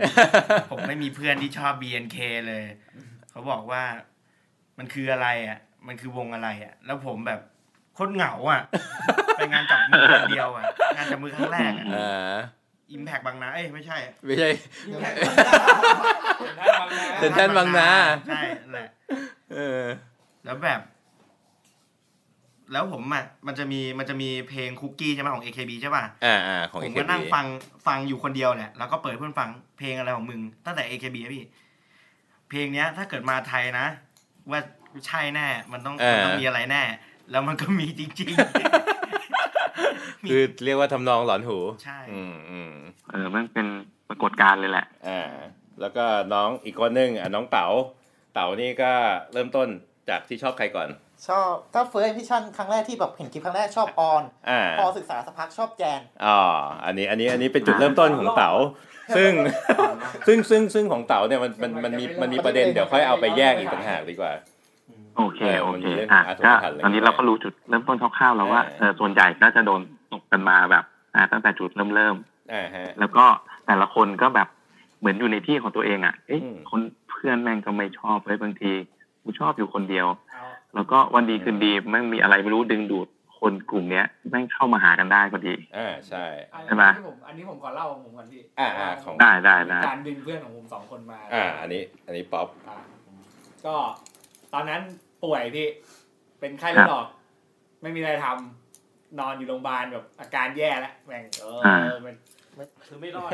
[0.70, 2.16] ผมไม่มีเพื่อนที่ชอบ BNK
[2.48, 2.64] เลย
[3.30, 3.84] เขาบอกว่า
[4.78, 7.40] มันคืออะไรอะ มันคือวงอะไรอะ แล้วผมแบบ
[7.94, 8.62] โคตรเหงาอะ
[9.36, 10.64] ไปงานจับมือคนเดียวอะ
[10.96, 12.36] งานจับมือครั้งแรกอะอ่า
[12.90, 14.48] อิมแพคบางนาเอ้ยไม่ใช่ ไม่ใช่
[16.38, 17.88] เซ็นทรัลบางนาเซ็นทรัลบางนา
[18.28, 18.40] ใช่
[18.72, 18.88] แหละ
[19.52, 19.82] เออ
[20.44, 20.80] แล้วแบบ
[22.72, 27.46] แล้วผมอะมันจะมีมันจะมีเพลงคุกกี้ใช่ไหมของ AKB ใช่ป่ะอ่าอ่าของผม AKB ก็นั่งฟัง
[27.86, 31.44] ฟังอยู่คนเดียวแหละแล้วก็เปิดเพื่อนฟังเพลงอะไรของมึง ตั้งแต่ AKB อะพี่
[32.48, 33.86] เพลงเนี้ย ถ้าเกิดมาไทยนะ
[34.50, 34.60] ว่า
[35.06, 36.82] ใช่แน่ มันต้องเออมันต้องมีอะไรแน่
[37.30, 38.32] แล้วมันก็มีจริง
[40.30, 42.72] คือเรียกว่าทำนองหลอนหู ใช่ อืมอืม
[43.10, 43.66] เออมันเป็น
[44.08, 45.20] ปรากฏการณ์เลยแหละอ่า
[45.80, 47.66] แล้วก็น้องอีกคนนึงอะน้องเต๋า
[48.34, 48.92] เต๋านี่ก็
[49.32, 49.68] เริ่มต้น
[50.08, 50.88] จากที่ชอบใครก่อน
[51.26, 56.38] ชอบก็เฟิร์สพิชั่นครั้งแรกที่แบบเห็นคลิปครั้งแรกชอบออนอ่าพอศึกษาสักพักชอบแจนอ๋อ
[56.84, 58.52] อันนี้อันนี้อันนี้เป็นจุดเริ่มต้นของเต๋า
[59.16, 59.30] ซึ่ง
[60.26, 64.32] ซึ่งซึ่งซึ่งของเต๋าเนี่ยมันมันมันมีมันมีประเด็นเดี๋ยวค่อยเอาไปแยกอีกต่างหากดีกว่า
[65.16, 69.80] โอเคเออโอมันเคมีเรื่องอะอาสมก็พันธ์อะไรตอนนี้เราก็รู้จุดเริ่มต้นคร่าวๆแล้วว่าเออเออส่วนใหญ่ก็จะโดน
[70.12, 72.16] ตกกันมาแบบอ่าตั้งแต่จุดเริ่มเริ่ม
[72.52, 73.24] อ่าฮะๆแล้วก็
[73.66, 74.48] แต่ละคนก็แบบ
[75.00, 78.72] เหมือนอยู่ในที่ของตัวเองอะเอ๊ะอืมคนเพื่อนแม่งก็ไม่ชอบเลยบางที
[79.22, 80.27] กูชอบอยู่คนเดียวเอา
[80.74, 92.76] แล้วก็วันดีคืนดีแม่งมีอะไรไม่รู้ดึงดูดคนกลุ่มเนี้ยแม่งเข้ามาหากันได้พอดีอ่าใช่อันใช่ไหมนี้ผมอันนี้ผมขอเล่าของผมก่อนพี่อ่าอ่าของได้ได้ได้การดึงเพื่อนของผมสองคนมา อ่า อันนี้ อันนี้ป๊อปอ่า
[93.66, 93.74] ก็
[94.52, 94.80] ตอนนั้น
[95.24, 95.66] ป่วยพี่
[96.40, 97.06] เป็นไข้เลือดออก
[97.82, 102.14] ไม่มีอะไรทำนอนอยู่โรงพยาบาลแบบอาการแย่แล้วแม่งเอออ่ามัน
[102.86, 103.30] คือไม่รอด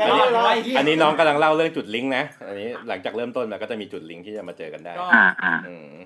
[0.00, 5.96] ยังไม่รอดอันนี้น้องกำลังเล่าเรื่องจุดลิงก์นะ อันนี้หลังจากเริ่มต้นมาก็จะมีจุดลิงก์ที่จะมาเจอกันได้ก็อ่าอ่าอืม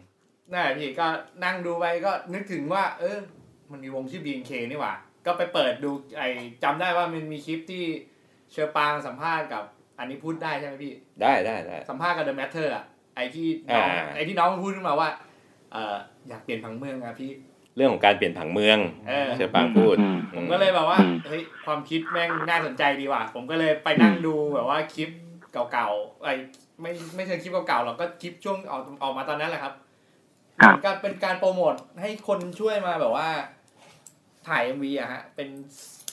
[0.53, 1.07] นั่นแหละพี่ก็
[1.45, 3.19] นั่งดูไปก็นึกถึงว่า เออ
[3.71, 4.95] มันมีวงชื่อ BNK นี่หว่า
[5.27, 6.29] ก็ไปเปิดดูไอ้
[6.65, 7.85] จำได้ว่ามันมีคลิปที่
[8.53, 9.65] เชอปางสัมภาษณ์กับ
[9.99, 12.85] อันนี้พูดได้ใช่ไหมพี่ ได้ได้ได้สัมภาษณ์กับ The Matter อะ
[13.17, 15.09] ไอ้ที่น้องอ่าไอ้ที่น้องมันพูดขึ้นมาว่า
[15.73, 15.97] เออ
[16.29, 17.31] อยากเปลี่ยนผังเมืองอะพี่
[17.79, 25.11] เรื่องของการเปลี่ยนผังเมืองเออเชอปางพูดอืมผมก็เลยแบบว่าอืมเฮ้ยความคิดแม่งน่าสนใจดีว่ะผมก็เลยไปนั่งดูแบบว่าคลิป
[25.73, 26.35] เก่าๆไอ้
[26.83, 29.75] ไม่ไม่ใช่คลิปเก่าๆหรอกก็คลิปช่วงออกออกมาตอนนั้นแหละครับ
[30.61, 33.29] ครับก็เป็นการโปรโมทให้คนช่วยมาแบบว่า
[34.49, 35.49] ถ่าย MV อะฮะ เป็น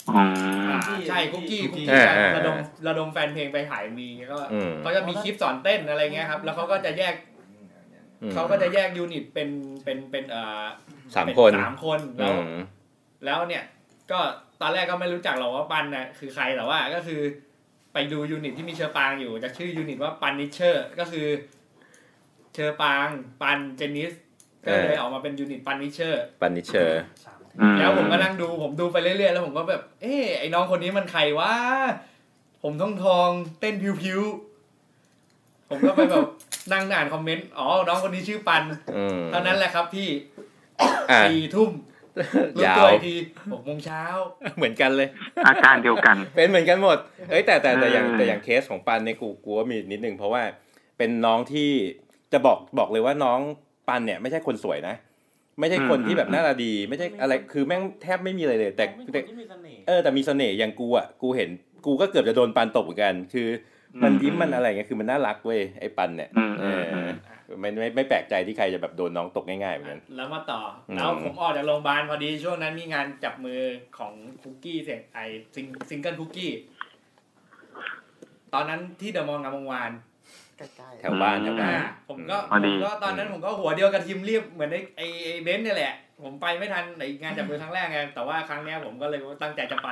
[0.09, 0.23] อื
[0.97, 4.01] มใช่คุกกี้คุกกี้อ่าอ่าระดมระดมแฟนเพลงไปถ่าย MV
[4.31, 7.34] ก็อืมเขาจะมีคลิปสอนเต้นอะไรเงี้ยครับ แล้วเขาก็จะแยกอืม
[8.33, 9.49] เขาก็จะแยก unit เป็น
[9.83, 10.65] เป็นเป็นเอ่อ
[11.15, 12.59] สามเป็นคนสามคนแล้อืม
[13.25, 13.63] แล้วเนี่ย
[14.11, 14.19] ก็
[14.61, 17.21] ตอนแรกก็ไม่รู้จักหรอกว่าปันน่ะคือใครแต่ว่าก็คือ
[17.93, 21.27] ไปดู unit ที่มีเฌอปรางอยู่จะชื่อ unit ว่าปันนิเชอร์ก็คือ
[22.53, 23.07] เฌอปราง
[23.41, 24.11] ปันเจนิส
[24.63, 27.01] ก็เลยออกมาเป็น unit ปันนิเชอร์ปันนิเชอร์
[27.59, 31.53] อืมแล้วผมก็นั่งดูผมดูไปเรื่อยๆแล้วผมก็แบบ เอ๊ะไอ้น้องคนนี้มันใครวะ
[32.63, 34.54] ผมทองทองๆเต้นพิวๆ
[35.69, 36.25] ผมก็ไปแบบ
[36.71, 38.63] นั่งอ่านคอมเมนต์อ๋อน้องคนนี้ชื่อปัน
[38.95, 40.09] อืมเท่านั้นแหละครับพี่
[41.11, 41.71] อะสี่ทุ่ม
[42.55, 43.15] รู้ยาตัววอีกที
[43.51, 44.03] หกโมงเช้า
[44.57, 45.07] เหมือนกันเลย
[45.47, 46.97] อาการเดียวกัน เป็นเหมือนกันหมด
[47.29, 50.41] เอ้ยแต่แต่แต่อย่างเออแต่อย่างเคสของปันในยกูกูว่ามีนิดนึงเพราะว่า
[50.97, 51.69] เป็นน้องที่
[52.33, 53.39] จะบอกบอกเลยว่าน้อง
[53.87, 54.95] ปันเนี่ยไม่ใช่คนสวยนะ
[55.59, 61.49] ไม่ใช่คนที่แบบหน้าตาดี ไม่ใช่อะไรคือแม่งแทบไม่มีอะไรเลย แต่เป็นแต่คนที่มีเสน่ห์เออแต่มีเสน่ห์อย่างกูอะกูเห็น
[61.85, 63.47] กูก็เกือบจะโดนปันตกเหมือนกัน คือ
[64.03, 67.09] มันยิ้มมันอะไรเงี้ยคือมันน่ารักเว้ยไอ้ปันเนี่ยอืมเออืมออืม
[67.61, 73.61] ไม่ไม่ไม่แปลกใจที่ใครจะแบบโดนน้องตกง่ายๆเหมือนกันแล้วมาต่ออมแล้วผมออกจากโรงพยาบาลพอดีช่วงนั้นมีงานจับมือ
[73.97, 75.19] ของคุกกี้เสี่ยงทาย
[75.55, 76.51] ซิงซิงเกิลคุกกี้
[78.53, 79.91] ตอนนั้นที่เดอะมอลล์งามวงศ์วาน
[80.57, 89.89] ใกล้แถวบ้านแถวบ้านอ่าผมก็พอดีผมก็ตอนนั้นผมก็หัวเดียวกระเทียมลีบเหมือนไอไอไอเบนซ์เนี่ยแหละ ผมไปไม่ทันในงานจับมือครั้งแรกไงแต่ว่าครั้งเนี้ยผมก็เลยตั้งใจจะไป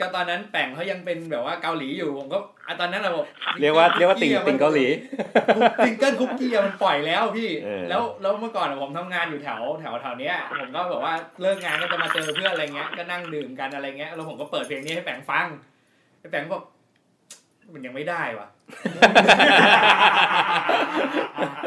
[0.00, 3.26] ก็ตอนนั้นแปงเขายังเป็นแบบว่าเกาหลีอยู่ผมก็อะตอนนั้นเราบอก
[3.60, 4.86] เรียกว่าเรียกว่าติ่งติ่งเกาหลี
[5.84, 15.46] ซิงเกิลคุกกี้อะมันปล่อยแล้วพี่เออแล้วแล้วเมื่อก่อนอะผมทำงานอยู่แถวแถวแถวเนี้ยผมก็แบบว่าเลิกงานก็จะมาเจอเพื่อนอะไรเงี้ยก็นั่งดื่มกันอะไรเงี้ยแล้วผมก็เปิดเพลงนี้ให้แปงฟัง
[16.20, 16.64] ไอ้แปงก็บอก
[17.74, 18.48] มันยังไม่ได้ว่ะ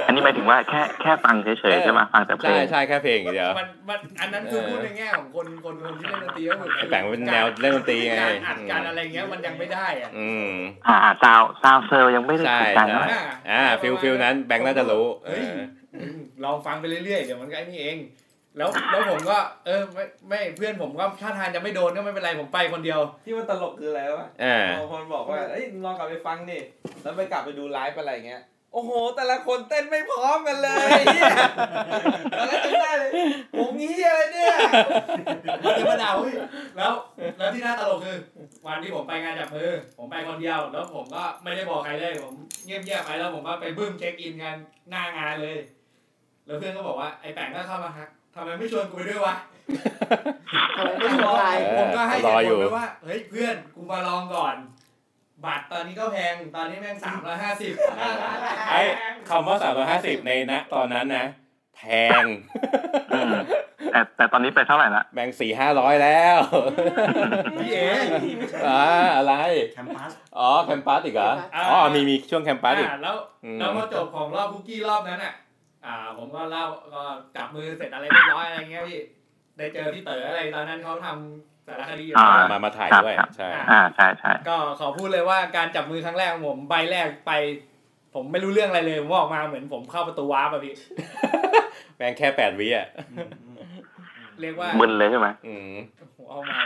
[0.05, 10.51] อันนี้หมายถึงว่าแค่แค่ฟังเฉยๆใช่ไหมฟังแต่เพลงใช่ใช่แค่เพลงอย่างเดียวมันมันอันนั้นคือพูดในแง่ของคนคนคนที่เล่นดนตรีก็คือไอ้แปงเป็นแนวเล่นดนตรีไงการอัดการอะไรเงี้ยมันยังไม่ได้อะอืม
[10.87, 17.97] อ่าซาวซาวเซอร์ยังไม่ได้ใช่ถูกใจใช่เท่าไหร่อ่า feel feel นั้นแบงค์น่าจะรู้เอเฮ้ยออืมลองฟังไปเรื่อยๆเดี๋ยวมันก็ไอ้นี่เอง
[18.57, 26.59] แล้วแล้วผมก็ เออไม่ไม่เพื่อนผมก็ถ้าทานจะไม่โดนก็ไม่เป็นไรผมไปคนเดียว ที่มันตลกคืออะไรวะอ่าบางคนบอกว่าเอ้ยลองกลับไปฟังดิ
[27.01, 31.31] แล้วไปกลับไปดูไลฟ์อะไรเงี้ยโอ้โห แต่ละคนเต้นไม่พร้อมกันเลยเหี้ย
[32.37, 33.11] แล้วก็จำได้เลย
[33.57, 34.55] ผมเฮียอะไรเนี่ย
[35.63, 36.33] มันจะมาด่าเฮ้ย
[36.77, 36.93] แล้ว
[37.37, 38.17] แล้วที่น่าตลกคือ
[38.67, 42.33] วันที่ผมไปงานจับมือ ผมไปคนเดียว แล้วผมก็ไม่ได้บอกใครเลย ผม
[42.65, 44.57] เงียบๆไปแล้วผมก็ไปบึ้มเช็คอินกัน
[44.89, 45.57] หน้างานเลย
[46.45, 54.55] แล้วเพื่อนก็บอกว่าไอ้แปงก็เข้ามาฮัก ทำไมไม่ชวนกูไปด้วยวะๆผมไม่ถึงอะไรเออผมก็ให้เหรอตุอผยู่ลไปว่า เฮ้ยเพื่อนกูมาลองก่อน
[55.45, 57.73] บัตรตอนนี้ก็แพง ตอนนี้แม่งสามร้อยห้าสิบ
[58.71, 58.81] ไอ้
[59.29, 61.25] คำว่าสามร้อยห้าสิบในนะตอนนั้นนะ
[61.75, 61.81] แพ
[62.21, 62.25] ง
[63.13, 63.33] อืม
[63.91, 66.37] แต่แต่ตอนนี้ไปเท่าไหร่ละแบงค์สี่ห้าร้อยแล้ว
[67.61, 67.89] พี่เอ๋
[68.67, 68.83] อ่า
[69.15, 69.33] อะไร
[69.73, 73.15] แคมปัส อ๋อ แคมปัสอีกเหรออ่าอ๋อ มีมีช่วงแคมปัสอีกอ่าแล้ว
[73.45, 75.33] อืมแล้วพอจบของรอบคุกกี้รอบนั้นอะ
[75.85, 76.65] อ่า ผมก็เล่า
[76.95, 77.03] ก็
[77.35, 78.99] จับมือเสร็จอะไรเรียบร้อยอะไรเงี้ยพี่
[79.57, 87.31] ได้เจอพี่เต๋ออะไรตอนนั้นเขาทำสารคดีอยู่อ่ามามาถ่ายด้วยครับใช่อ่าใช่ใช่ก็ขอพูดเลยว่าการจับมือครั้งแรกของผมใบแรกไป
[88.13, 90.73] ผมไม่รู้เรื่องอะไรเลยผมออกมาเหมือนผมเข้าประตูวาร์ปอะพี่
[91.97, 92.87] แบงค์แค่แปดวิอะ
[94.41, 95.71] เรียกว่ามึนเลยใช่ไหมอืม
[96.17, 96.59] ผมเอามา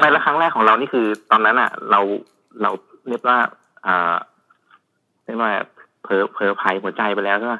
[0.00, 2.00] ไม่แล้วครั้งแรกของเรานี่คือ ตอนนั้นอะ เรา
[2.62, 2.70] เรา
[3.08, 3.38] เรียกว่า
[3.86, 4.14] อ่า
[5.24, 5.50] เรียกว่า
[6.02, 7.56] เผลอเผลอภัยหัวใจไปแล้วใช่ไหม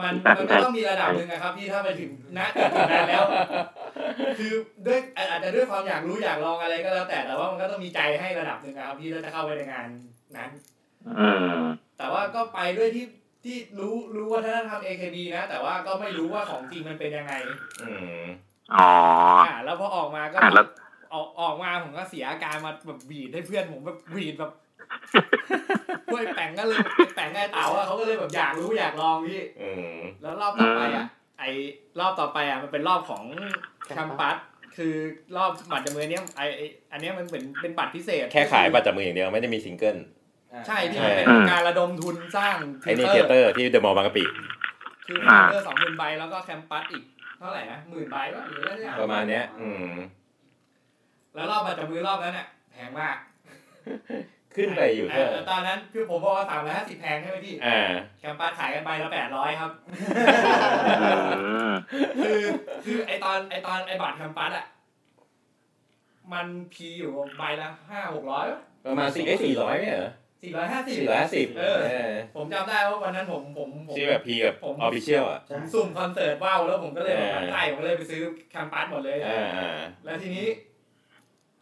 [0.00, 3.24] มันมันก็ต้องมีระดับหนึ่งนะครับที่ถ้าไปถึงณจุดนั้นแล้ว
[4.38, 4.52] คือ
[4.86, 9.86] ด้วยอาจจะด้วยความอยากรู้อยากลองอะไรก็แล้วแต่แต่ว่ามันก็ต้องมีใจให้ระดับหนึ่งนะครับที่ถ้าจะเข้าไปในงาน
[10.36, 10.50] นั้น
[11.18, 11.60] อืม
[11.98, 13.06] แต่ว่าก็ไปด้วยที่
[13.44, 17.34] ที่รู้รู้วัฒนธรรม AKB นะ แต่ว่าก็ไม่รู้ว่าของจริงมันเป็นยังไง
[17.82, 18.24] อืม
[18.76, 18.90] อ๋อ
[19.46, 20.66] อ่าแล้วพอออกมาก็อะแล้ว
[21.12, 24.52] ออกออกมาผมก็เสียอาการมาแบบบีดให้เพื่อนผมแบบบีดแบบ
[26.06, 31.06] พวกไอ้แป่งก็เลยไอ้แป่งไอ้เต๋าอะเขาก็เลยแบบอยากรู้อยากลองพี่อืมแล้วรอบต่อไปอะ
[31.38, 31.50] ไอ้
[32.00, 33.22] รอบต่อไปอะมันเป็นรอบของ
[33.84, 34.36] Campus
[34.76, 34.94] คือ
[35.36, 39.96] รอบบัตรจับมือเนี้ยไอ้ไอ้อันเนี้ยมันเหมือนเป็นบัตรพิเศษ แค่ขายบัตรจับมืออย่างเดียวไม่ได้มีซิงเกิล
[40.66, 44.24] ใช่ที่มันเป็นอืมการระดมทุนสร้างไอ้นี่เทเตอร์ที่เดอะมอลล์บางกะปิ
[45.06, 47.04] คืออ่า Theater สองหมื่นใบแล้วก็ Campus อีก
[47.38, 49.94] เท่าไหร่นะหมื่นใบวะหรืออะไรเนี่ยประมาณเนี้ย อืม
[51.34, 53.16] แล้วรอบบัตรจับมือรอบนั้นเนี่ยแพงมาก
[54.58, 57.80] ขึ้นไปอยู่แค่เตอนนั้นคือผมบอกว่าสามร้อยห้าสิบแพงใช่ไหมพี่อ่า
[58.20, 59.70] Campus ขายกันใบละแปดร้อยครับ
[61.38, 61.72] อืม
[62.24, 62.40] คือ
[62.84, 64.66] คือไอตอนไอตอนไอบัตร Campus อะ
[66.32, 68.44] มัน pre อยู่ใบละห้าหกร้อย
[68.86, 70.10] ประมาณสี่สี่ร้อยไหมเหรอ
[70.42, 71.80] สี่ร้อยห้าสิบสี่ร้อยห้าสิบเออ
[72.36, 80.46] ผมจำได้ว่าวันนั้นผมผมผมซื้อแบบ pre กับผม official อะผมสุ่มคอนเสิร์ตว่าวแล้วผมก็เลยแบบเออใช่ผมก็เลยไปซื้อ Campus หมดเลยอ่าอ่าแล้วทีนี้
[80.77, 80.77] ไ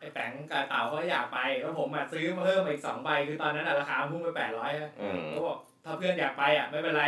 [0.07, 7.05] อ้แปงกับเต่าเขาอยากไปแล้วผมมาซื้อมาเพิ่มมาอีกสองใบคือตอนนั้นอะราคามันพุ่งไปแปดร้อยอืมเขาบอกถ้าเพื่อนอยากไปอะไม่เป็นไร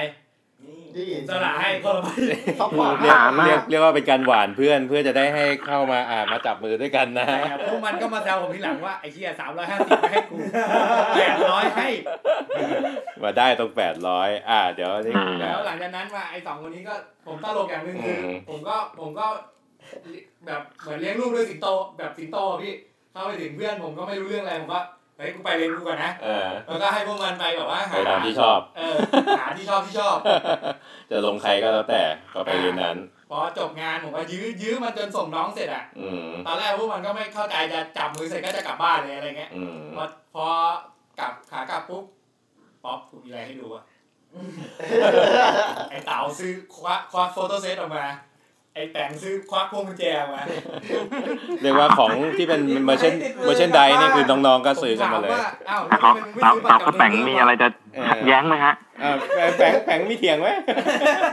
[0.65, 2.09] นี่ผมจะละให้คนละใบ
[2.61, 7.27] support เรียกหามากเรียกเรียกว่าเป็นการหว่านเพื่อนเพื่อจะได้ให้เข้ามาอ่ามาจับมือด้วยกันนะ
[7.59, 10.37] แต่พวกมันก็มาแซวผมทีหลังว่าไอ้เหี้ยสามร้อยห้าสิบให้กู
[11.17, 11.89] แปดร้อยให้
[13.23, 16.95] มาได้ตรงแปดร้อยอ่า เดี๋ยวนี่อืมแล้วหลังจากนั้นมาไอ้สองคนนี้ก็
[17.27, 19.27] ผมตลกอย่างหนึ่งคืออืมผมก็ผมก็
[20.47, 22.75] แบบเหมือนเลี้ยงลูกด้วยสิงโตแบบสิงโตอะพี่
[23.19, 24.81] เข้าไปถึงเพื่อนผมก็ไม่รู้เรื่องอะไรผมก็
[25.17, 28.97] เฮ้ยกูไปเรียนกูก่อนนะเออแล้วก็ให้พวกมันไปแบบว่าไปหาตามที่ชอบเออ
[29.41, 30.17] หาที่ชอบที่ชอบ
[31.11, 32.03] จะลงใครก็แล้วแต่
[32.35, 32.97] ก็ไปเรียนนั้น
[33.31, 40.05] พอจบงานผมก็ยื้อยื้อมันจนส่งน้องเสร็จอะอืมตอนแรกพวกมันก็ไม่เข้าใจจะจับมือเสร็จก็จะกลับบ้านเลยอะไรเงี้ยอืมพอ
[40.35, 40.47] พอ
[41.19, 42.05] กลับขากลับปุ๊บ
[42.85, 43.85] ป๊อปกูมีอะไรให้ดูอะ
[45.91, 48.05] ไอ้เต๋าซื้อควักควัก photoset ออกมา
[48.79, 50.43] ไอ้แปงซื้อควักพวงกุญแจออกมา
[51.63, 53.13] เรียกว่าของที่เป็น merchan
[53.45, 56.11] merchandise นี่คือน้องๆก็ซื้อกันมาเลยผถว่าอ้าวอะเขา
[56.43, 60.49] ทำไมมึงไม่เต่าซื้อบัตเต่ารก็แปงมีอะไรจะเออแย้งไหมฮะอ่าแปงแปงแปงมีเถียงไหม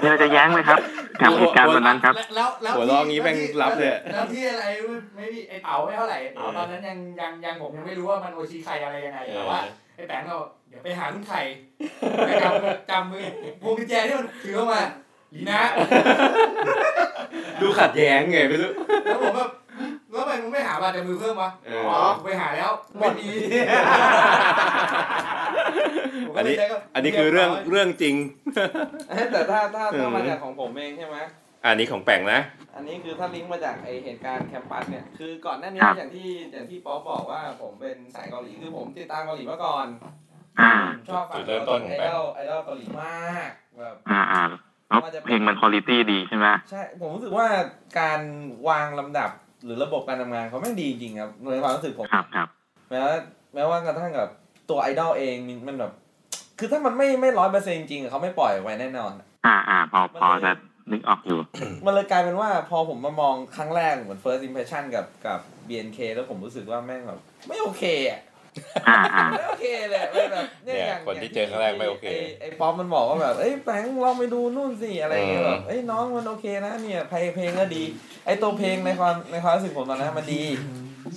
[0.02, 0.80] มีอะไรจะแย้งไหมครับ
[1.22, 4.66] กับเหตุการณ์วันนั้นครับแล้วแล้วหัวเราะงี้แม่งรับเลยแล้วที่อะไร
[5.16, 9.60] ไม่มีไอ้เต๋าไม่เท่าไหร่เต๋าตอนนั้นยังยังยังผมยังไม่รู้ว่ามันโอชิใครอะไรยังไงแต่ว่า
[9.96, 10.38] ไอ้แปงเรา
[10.70, 11.42] เดี๋ยวไปหาคุณไข่
[12.28, 13.26] ไปจำมือจำมือ
[13.62, 14.84] พวงกุญแจที่มันถือออกมา
[15.36, 15.62] ลีนะ
[17.66, 18.72] ดูขัดแย้งไงไม่รู้
[19.06, 19.50] แล้วผมแบบ
[20.12, 23.30] แล้วทำไมมึงไม่หาบัตรจำมือเพิ่มวะเอออ๋อกูไปหาแล้วไม่มี
[26.28, 28.16] ผมก็อันเลยนี้ใช้ก็อันนี้คือเรื่องเรื่องจริง
[29.32, 31.18] แต่ถ้าถ้าอืถ้ามมาจากของผมเองใช่ไหม
[31.66, 32.40] อันนี้ของแปงนะ
[32.76, 39.88] อันนี้คือถ้าลิงก์มาจากไอเหตุการณ์แคมปัสเนี่ย คือก่อนหน้านี้ครับ อย่างที่อย่างที่ป๊อปบอกว่าผมเป็นสายเกาหลีคือผมติดตามเกาหลีมาก่อน
[40.60, 40.72] อ่า
[41.08, 43.50] ชอบฟังจุดเริ่มต้นของไอแปลดอลไอดอลเกาหลีมาก
[43.80, 44.44] แบบอ่าอ่า
[44.90, 47.48] แล้วเพลงมันคุณภาพดีใช่ไหมใช่ ผมรู้สึกว่า
[48.00, 48.20] การ
[48.70, 49.30] วางลำดับ
[49.64, 52.48] หรือระบบการทำงานเขาไม่งดีจริงครับในความรู้สึกผมครับครับ
[52.90, 53.16] แม้ว่า
[53.54, 54.30] แม้ว่ากระทั่งกับ
[54.70, 55.92] ตัวไอดอลเองมันมันแบบ
[56.60, 59.12] คือถ้ามันไม่ไม่ร้อยเปอร์เซ็นต์จริงๆเขาไม่ปล่อยไว้แน่นอน
[59.46, 60.52] อ่าอ่าพอพอจะ
[60.92, 61.40] นึกออกอยู่
[61.86, 68.22] มันเลยกลายเป็นว่าพอผมมามองครั้งแรกเหมือน first impression กับกับ BNK แล้วผมรู้สึกว่าแม่งแบบไม่โอเคอะ
[68.88, 77.84] อ่าอ่าไม่โอเคเลยเลยแบบเนี่ยอย่างคนที่เจอครั้งแรกไม่โอเคไไอ้ป๊อปมันบอกว่าแบบเอ้ยแปงลองไปดูนู่นสิอะไรเงี้ยอืมแบบเอ้ยน้องมันโอเคนะเนี่ยเพลงเพลงก็ดี
[78.26, 80.44] ไอ้ตัวเพลงในความในความรู้สึกผมตอนนั้นมันดี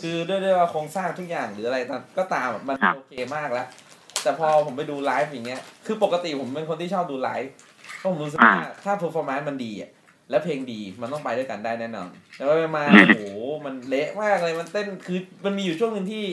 [0.02, 1.78] คือด้วยด้วยว่าโครงสร้างทุกอย่างหรืออะไร
[2.18, 3.66] ก็ตามอะมันครับโอเคมากแล้ว
[4.22, 7.52] แต่พอผมไปดูไลฟ์อย่างเงี้ยคือปกติผมเป็นคนที่ชอบดูไลฟ์
[7.98, 9.90] เพราะผมรู้สึกว่าถ้า performance มันดีอะ
[10.30, 13.24] แล้วเพลงดีมันต้องไปด้วยกันได้แน่นอนแต่ว่ามาโอ้โห
[13.64, 16.24] มันเละมากเลยมันเต้นคือมันมีอยู่ช่วงหนึ่งที่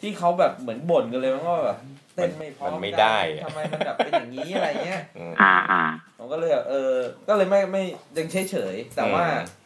[0.00, 1.78] ที่เขาแบบเหมือนบ่นกันเลยมันก็แบบ
[2.14, 5.82] เต้นไม่พร้อมมันไม่ได้กันทำไมมันแบบเป็นอย่างนี้อะไรเงี้ยอืมอ่าอ่า
[6.18, 6.94] ผมก็เลยแบบเออ
[7.28, 7.82] ก็เลยไม่ไม่
[8.16, 9.58] ยังเฉยเฉยๆแต่ว่าอืม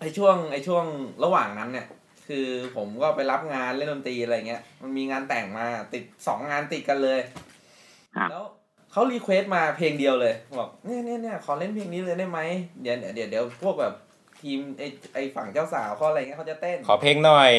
[0.00, 0.84] ไอช่วงไอช่วง
[1.24, 1.86] ระหว่างนั้นเนี่ย
[2.28, 2.46] คือ
[2.76, 7.20] ผมก็ไปรับงานเล่นดนตรีอะไรเงี้ย มันมีงานแต่งมาติดสองงานติดกันเลย
[8.16, 8.44] ครับแล้ว
[8.92, 12.40] เขา request มาเพลงเดียวเลยบอกเนี่ยเนี่ยเนี่ยขอเล่นเพลงนี้เลยได้ไหม
[12.82, 13.94] เดี๋ยวเดี๋ยวเดี๋ยวเดี๋ยวพวกแบบ
[14.40, 14.82] ทีมไอ
[15.14, 17.50] ไอฝั่งเจ้าสาวเขาอะไรเงี้ยเขาจะเต้น ขอเพลงหน่อย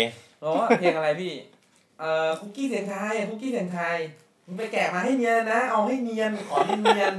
[0.43, 1.33] บอกว่าเพลงอะไรพี่
[1.99, 3.97] เอ่อคุกกี้เสี่ยงทายคุกกี้เสี่ยงทาย
[4.45, 7.15] มึงไปแกะมาให้เนียนนะ เอาให้เนียนขอเนียนเนียน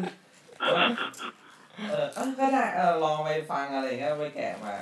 [0.61, 0.87] เออ
[1.89, 4.75] เออเอ้าก็ได้เออลองไปฟังอะไรเงี้ยไปแกะมา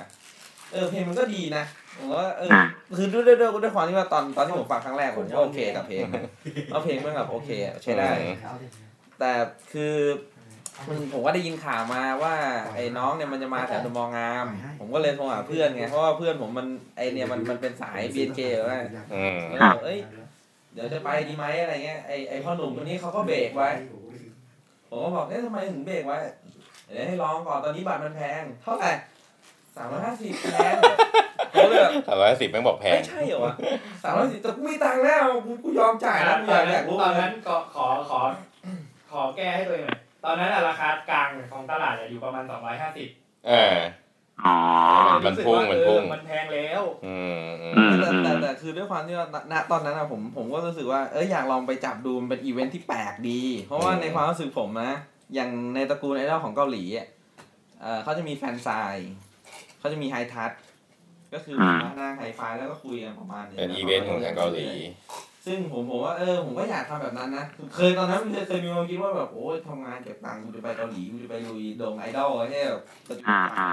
[0.71, 1.63] เออเพลงมันก็ดีนะ
[1.97, 2.49] ผมว่าเออ
[2.97, 6.23] คือด้วยด้วยด้วยด้วยความที่ว่าตอนตอนที่ผมฟังครั้งแรกผมก็โอเคกับเพลงนะ
[6.71, 8.09] เอาเพลงมันแบบโอเคอะใช้ได้
[9.19, 9.31] แต่
[9.71, 9.95] คือ
[10.37, 10.38] มัน
[11.13, 12.33] ผมก็ได้ยินข่าวมาว่า
[12.75, 14.45] ไอ้น้องเนี่ยมันจะมาแถวเดอะมองาม
[14.79, 18.79] ผมก็เลยโทรหาเพื่อนไงเพราะว่าเพื่อนผมมันไอเนี่ยมันมันเป็นสาย BNK หรือว่า
[19.13, 19.99] อืมเออเอ้ย
[20.73, 23.69] เดี๋ยวจะไปดีไหมอะไรเงี้ยไอไอพ่อหนุ่มคนนี้เขาก็เบรกไว้
[24.89, 26.17] ผมก็บอกเอ๊ะทำไมถึงเบรกไว้
[26.85, 28.91] เดี๋ยวให้ลองก่อนตอนนี้บัตรมันแพง เท่าไหร่
[29.75, 30.75] สามร้อยห้าสิบแพง
[31.53, 33.53] ผมเลยแบบสามร้อยสิบแม่งบอกแพงไม่ใช่เหรอวะ
[34.03, 38.19] สามร้อยสิบแต่กูมีตังค์แล้วกูกูยอมจ่ายแล้วกูอยากอยากรู้ตอนนั้นก็ขอขอ
[39.11, 43.07] ขอแก้ให้ตัวเองหน่อย ตอนนั้นอะราคากลางของตลาดอะอยู่ประมาณสองร้อยห้าสิบ
[43.47, 43.77] เออ
[44.45, 44.57] อ๋อ
[45.25, 54.93] มันพุ่งมันพุ่งมันแพงแล้วอืมอืมอืมแต่แต่แต่คือด้วยความที่ว่าณตอนนั้นอะผมผมก็รู้สึกว่าเอออยากลองไปจับดูมันเป็นอีเวนท์ที่แปลกดี เพราะว่าในความรู้สึกผมนะ
[55.35, 57.07] อย่างในตระกูลไอดอลของเกาหลีอะ
[57.81, 59.11] เออเขาจะมี fansign
[59.79, 60.51] เขาจะมี hi-touch
[61.33, 64.67] ก็คือมานั่ง hi-five แล้วก็คุยกันประมาณนี้เป็นอีเวนต์ของทางเกาหลี
[65.45, 73.71] ซึ่งผมผมว่าเออผมก็อยากทำแบบนั้นนะ เคยตอนนั้นเคยเคยมีความคิดว่าแบบโอ้ยทำงานเก็บตังค์กูจะไปเกาหลีกูจะไปลุยโด่งไอดอลให้แบบประจุอ่าอ่า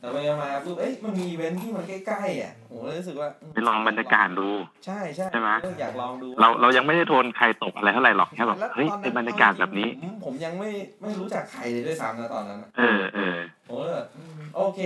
[0.00, 4.48] แต่ไปมาปุ๊บเอ้ยมันมีอีเวนท์ที่มันใกล้ๆอะผมเลยรู้สึกว่าไปลองบรรยากาศดู
[4.86, 10.70] ใช่ใช่ใช่ไหมเอออยากลองดู เราเรายังไม่ได้โดนใครตกอะไรเท่าไหร่หรอกแค่แบบแล้วเฮ้ยตอเป็นบรรยากาศแบบนี้ผมผมยังไม่
[11.02, 14.80] ไม่รู้จักใครเลยด้วยซ้ำนะตอนนั้นอะเออเออผมก็เลยแบบอืมโอเค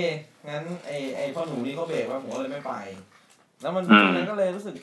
[0.49, 2.75] งั้นไอไอพ่อหนูนี่เขาเบรกว่าผมก็เลยไม่ไป
[3.63, 4.75] แล้วมันอืมตรงนั้นก็เลยรู้สึก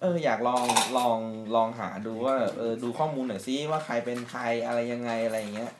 [0.00, 0.64] เอออยากลอง
[0.98, 1.18] ลอง
[1.56, 5.70] ลองหาดูว่าเออดูข้อมูลหน่อยซิว่าใครเป็นใครอะไรยังไงอะไรอย่างเงี้ย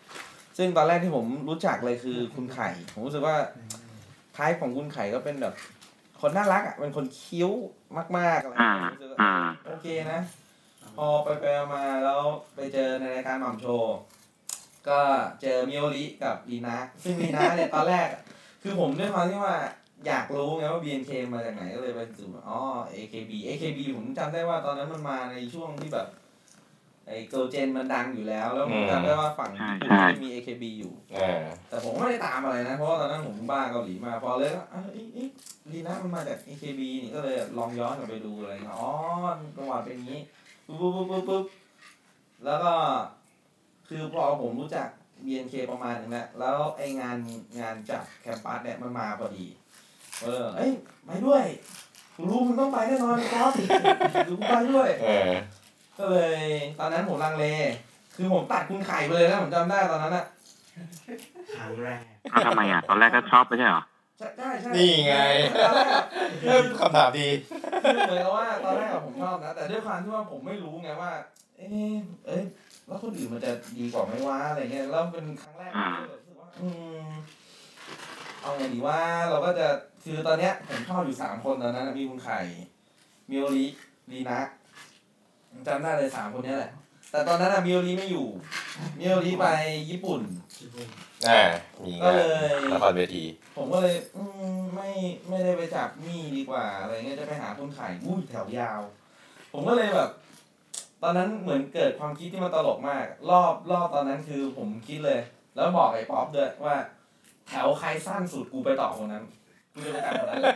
[0.59, 3.37] ซึ่งตอนแรกที่ผมรู้จักเลยคือคุณไข่ ผมรู้สึกว่า
[4.37, 5.54] คล้ายของคุณไข่ก็เป็นแบบ
[6.20, 7.50] คนน่ารักอะเป็นคนคิ้ว
[8.18, 9.35] มากๆอะไรอย่างเงี้ยผมรู้สึกว่าอ่า
[9.66, 10.20] โอเคนะ
[10.96, 12.20] พอไปไปมาแล้ว
[12.54, 13.96] ไปเจอในรายการหม่ำโชว์
[14.88, 15.00] ก็
[15.42, 18.06] เจอมิโอริกับลีนะซึ่งลีนะเนี่ยตอนแรก
[18.62, 19.56] คือผมด้วยความที่ว่า
[20.06, 22.60] อยากรู้ไงว่า BNK มาจากไหนก็เลยไปสืบว่าอ๋อ
[22.94, 26.08] AKB AKB ผมจำได้ว่าตอนนั้นมันมาในช่วงที่แบบ
[27.06, 35.28] ไอ้เกิร์ลเจนมันดังอยู่แล้ว แล้วผมจำได้ว่าฝั่งญี่ปุ่นก็มี AKB อยู่อ่าแต่ผมไม่ได้ตามอะไรนะ เพราะว่าตอนนั้นผมบ้าเกาหลีมา พอเลยก็อะเอ้ยเอ้ย
[35.72, 38.90] ลีน่ามันมาจาก AKB นี่ก็เลยลองย้อนกลับไปดูอะไรเงี้ยอ๋อ
[39.56, 40.20] ประวัติเป็นอย่างนี้
[40.66, 41.44] ปุ๊บปุ๊บปุ๊บปุ๊บปุ๊บ
[42.44, 42.72] แล้วก็
[43.88, 44.88] คือพอผมรู้จัก
[45.26, 47.18] BNK ประมาณนึงแล้วแล้วไองาน
[47.60, 49.46] งานจากแคมปัสเนี่ยมันมาพอดี
[50.22, 50.72] เออเอ้ย
[51.06, 51.44] ไปด้วย
[52.16, 53.52] กูรู้มึงต้องไปแน่นอนก๊อฟ
[54.28, 55.33] กูไปด้วยเออ
[55.98, 56.42] ก็เลย
[56.78, 57.44] ตอนนั้นผมลังเล
[58.16, 60.24] คือผมตัดคุณไข่ไปเลยนะผมจำได้ตอนนั้นอะ
[61.56, 62.02] ครั้งแรก
[62.33, 63.85] อ้าวทำไมอะ ตอนแรกก็ชอบไม่ใช่เหรอ
[64.18, 65.16] ใช่ใช่ใช่นี่ไง
[65.66, 66.04] ตอนแรกอะ
[66.46, 67.28] เริ่มคำถามดี
[67.83, 71.11] คือเหมือนกับว่าตอนแรกอะผมชอบนะ แต่ด้วยความที่ว่าผมไม่รู้ไงว่า
[71.56, 72.44] เอ๊ะเอ้ย
[72.87, 76.68] แล้วคนอื่นมันจะดีกว่าไหมวะอะไรเงี้ยแล้วเป็นครั้งแรกที่รู้สึกว่าอื
[77.02, 77.06] ม
[78.40, 78.98] เอาไงดีว่า
[79.31, 79.66] เราก็จะ
[80.05, 82.40] คือตอนเนี้ยผมชอบอยู่สามคนตอนนั้นอะมีคุณไข่
[83.31, 83.66] มิโอริ
[84.12, 84.40] ลีนะ
[85.66, 86.72] จำได้เลยสามคนเนี้ยแหละ
[87.11, 88.26] แต่ตอนนั้นอะมิโอริไม่อยู่
[88.98, 89.46] มิโอริไป
[89.90, 90.20] ญี่ปุ่น
[91.29, 91.42] อ่า
[91.85, 93.24] มีก็งานเลย ละครเวที
[93.57, 94.22] ผมก็เลยอื
[94.57, 94.88] มไม่
[95.29, 98.81] ไม่ได้ไปจับมี่ดีกว่าอะไรเงี้ยจะไปหาคนขายอุ้ยแถวยาว
[99.53, 100.11] ผมก็เลยแบบ
[101.03, 105.20] ตอนนั้นเหมือนเกิดความคิดที่มันตลกมาก รอบรอบตอนนั้นคือผมคิดเลย
[105.55, 106.76] แล้วบอกไอ้ป๊อปด้วยว่า
[107.50, 109.22] แถวใครสั้นสุดกูไปต่อคนนั้น
[109.72, 110.54] กูจะไปจับคนนั้นเลย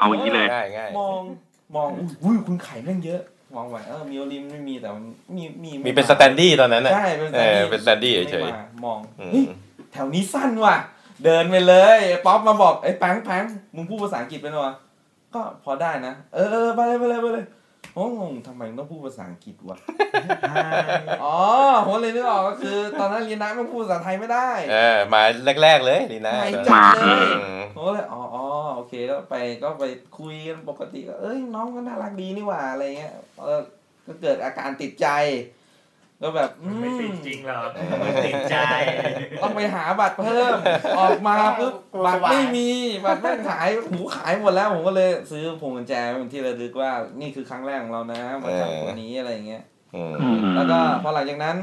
[0.00, 1.20] เอาอย่างนี้เลยง่ายง่ายมอง
[1.76, 1.88] มอง
[2.22, 3.22] อุ้ยคุณไข่แม่งเยอะ
[3.54, 5.04] มองไปเออมีโอลิมไม่มีแต่มัน
[5.36, 9.44] มีมีมีเป็น standee ตอนนั้นน่ะใช่เป็นเออเป็นสแตนดี้เฉยไม่มามองๆอืมเฮ้ย
[9.92, 10.76] แถวนี้สั้นว่ะ
[11.24, 14.74] เดินไปเลยไอ้ป๊อปมาบอกไอ้แป้งแป้งมึงพูดภาษาอังกฤษเป็นวะ
[15.34, 17.44] ก็พอได้นะเออเออไปเลยไปเลยไปเลย
[17.98, 19.78] ผมก็งงทำไมต้องพูดภาษาอังกฤษวะ
[21.24, 21.38] อ๋อ
[21.86, 25.22] ผมเลยนึกออกก็คือ ตอนนั้นเรียนน้ำมันพูดภาษาไทยไม่ได้ เออ มา
[25.62, 28.44] แรก ๆ เลยดีนะไม่ตอนจันั้นดเลยอืมผมก็เลยอ๋ออ๋อ
[28.76, 29.84] โอเคแล้วไปก็ไป
[30.18, 33.60] คุยกันปกติก็เอ้ยน้องก็น่ารักดีนี่หว่าอะไรเงี้ยเออ
[34.06, 35.08] ก็เกิดอาการติดใจ
[36.22, 37.70] ก็แบบอืไม่ติดมจริงหรอก
[38.02, 38.56] มันติดใจ
[39.42, 40.56] ต้องไปหาบัตรเพิ่ม
[40.98, 41.74] ออกมาปุ๊บ
[42.06, 42.70] บัตรไม่มี
[43.04, 49.62] บัตรไม่ขายหูขายหมดแล้วผมก็เลยซื้อพวงกุญแจเป็นที่ระลึกว่านี่คือครั้งแรกของเรานะมาทำวันนี้อะไรอย่างเงี้ย
[49.94, 51.56] อืมอืมแล้วก็พอหลังจากนั้น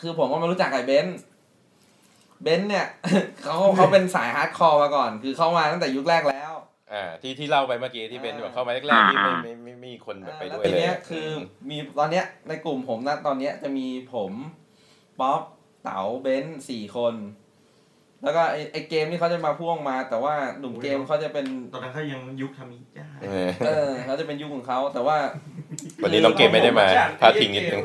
[0.00, 1.18] คือผมก็มารู้จักไอ้เบนซ์
[2.42, 2.86] เบนซ์เนี่ย
[3.42, 6.47] เขาเขาเป็นสาย hardcore มาก่อน คือเข้ามาตั้งแต่ยุคแรกแล้ว
[6.92, 11.26] อ่าที่ที่เล่าไปเมื่อกี้ที่เป็นแบบเข้ามาแรกๆที่ไม่ไม่ไม่ไม่มีคนแบบไปแล้วด้ววยทีเลยเนี้ยคือ
[11.70, 14.32] มีตอนเนี้ยในกลุ่มผมนะตอนเนี้ยจะมีผม
[15.20, 15.40] ป๊อป
[15.82, 17.14] เต๋าเบนซ์สี่คน
[18.24, 25.16] แล้วก็ไอ้ไอ้เกมนี่เขาจะมาพ่วงมา แต่ว่าหนุ่มเกมเขาจะเป็นตอนนั้นเขายังยุคทามิจ้าเออเออเขาจะเป็นยุคของเขาแต่ว่า
[26.02, 26.86] วันนี้น้องเกมไม่ได้มา
[27.20, 27.82] พาดพิงนิดนึง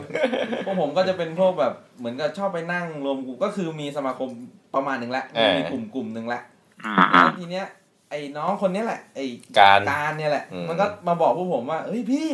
[0.66, 4.30] พวกผมก็จะเป็นพวกแบบเหมือนกับชอบไปนั่งรวมกลุ่มก็คือมีสมาคม
[4.76, 6.40] ประมาณหนึ่งละเออมีกลุ่มกลุ่มหนึ่งละ
[6.86, 7.66] อ่าแล้อ่าวทีเนี้ย
[8.14, 9.26] ไอ้น้องคนเนี้ยแหละ ไอ้
[9.60, 12.30] การการเนี่ยแหละอืมมันก็มาบอกพวกผมว่าเฮ้ยพี่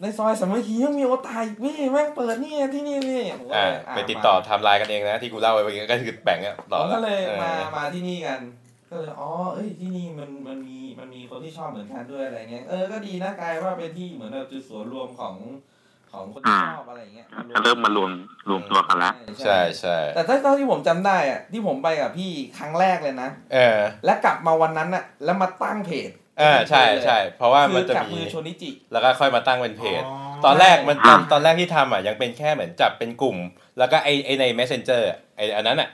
[0.00, 8.40] ในซอยสามัคคียังมีโอตายอีกพี่แม่งเปิดนี่ที่นี่นี่ผมก็อ่าเลยะไปติดต่อมาไทำลายกันเองนะ ที่กูเล่าไปเมื่อกี้ก็คือแบ่งอะต่อผมก็เลยออมามาที่นี่กัน
[8.90, 15.34] ก็เลยอ๋อเอ้ยที่นี่มันมันมีมันมีคนที่ชอบเหมือนกันด้วยอะไรเงี้ยเออก็ดีนะกลายว่าเป็นที่เหมือนแบบจุดศูนย์รวมของ
[16.16, 18.10] ของคนที่ชอบอะไรอย่างเงี้ยก็เริ่มมารวม
[18.48, 26.10] รวมตัวกันแล้วใช่ใช่แต่ถ้าเท่าที่ผมจำได้อะที่ผมไปกับพี่ครั้งแรกเลยนะเออ และกลับมาวันนั้นอะแล้วมาตั้งเพจ
[26.40, 33.36] อ่าใช่ใช่เพราะว่าคืมันอจะจับมีมือโชนิจิแล้วก็ค่อยมาตั้งเป็นเพจอ๋อตอนแรกมันตอ่าอนตอนแรกที่ทำอะยังเป็นแค่เหมือนจับเป็นกลุ่ม
[33.78, 35.88] แล้วก็ไอไอใน messenger อะไออันนั้นอะ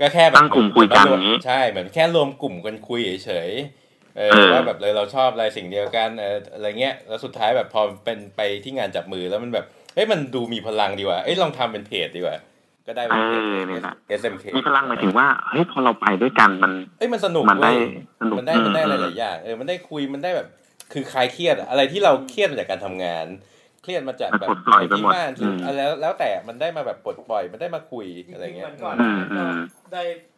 [0.00, 3.87] ก็แค่แบบตั้งกลุ่มคุยกันอย่างนี้ใช่เหมือนแค่รวมกลุ่มกันคุยเฉยๆ
[4.18, 12.36] เออเออว่าแบบเลยเราชอบอะไรสิ่งเดียวกันเอออะไรเงี้ยแล้วสุดท้ายแบบพอเป็นไปที่งานจับมือแล้วมันแบบเฮ้ยมันดูมีพลังดีว่ะเอ้ยลองทำเป็นเพจดีกว่า
[12.86, 17.90] ก็ได้เป็นเพจเออเนี่ยนะ SMK มีพลังหมายถึงว่าเฮ้ยพอเราไปด้วยกันมันเอ้ยมันสนุกมันได้เว้ย
[18.20, 20.48] สนุกมันได้มันได้หลายๆอย่างเออมันได้คุยมันได้แบบ
[20.92, 23.26] คือคลายเครียดอะอะไรที่เราเครียดมาจากการทำงาน
[23.82, 29.56] เครียดมาจากมันแบปลบดปล่อยไปหมดที่บ้านอืมอะไรแล้วแล้วแต่มันได้มาแบบปลดปล่อย มันได้มาคุยอะไรเงี้ยวันก่อนอืมอืก็ม
[29.94, 30.02] ได้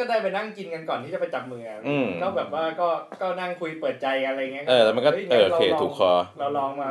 [0.00, 2.88] ก็ได้ไปนั่งกินกันก่อนที่จะไปจับมืออะอืมก็แบบว่าก็
[3.20, 6.88] ก็นั่งคุยเปิดใจกันอะไรเงี้ยเออแล้วมันก็ฮ้ยเอองั้นโอเคราลงถูกคอเราลองมา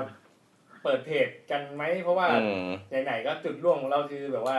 [0.84, 2.68] เปิดเพจกันไหมเพราะว่าอืม
[3.06, 4.58] ไหนๆก็จุดร่วมของเราคือแบบว่า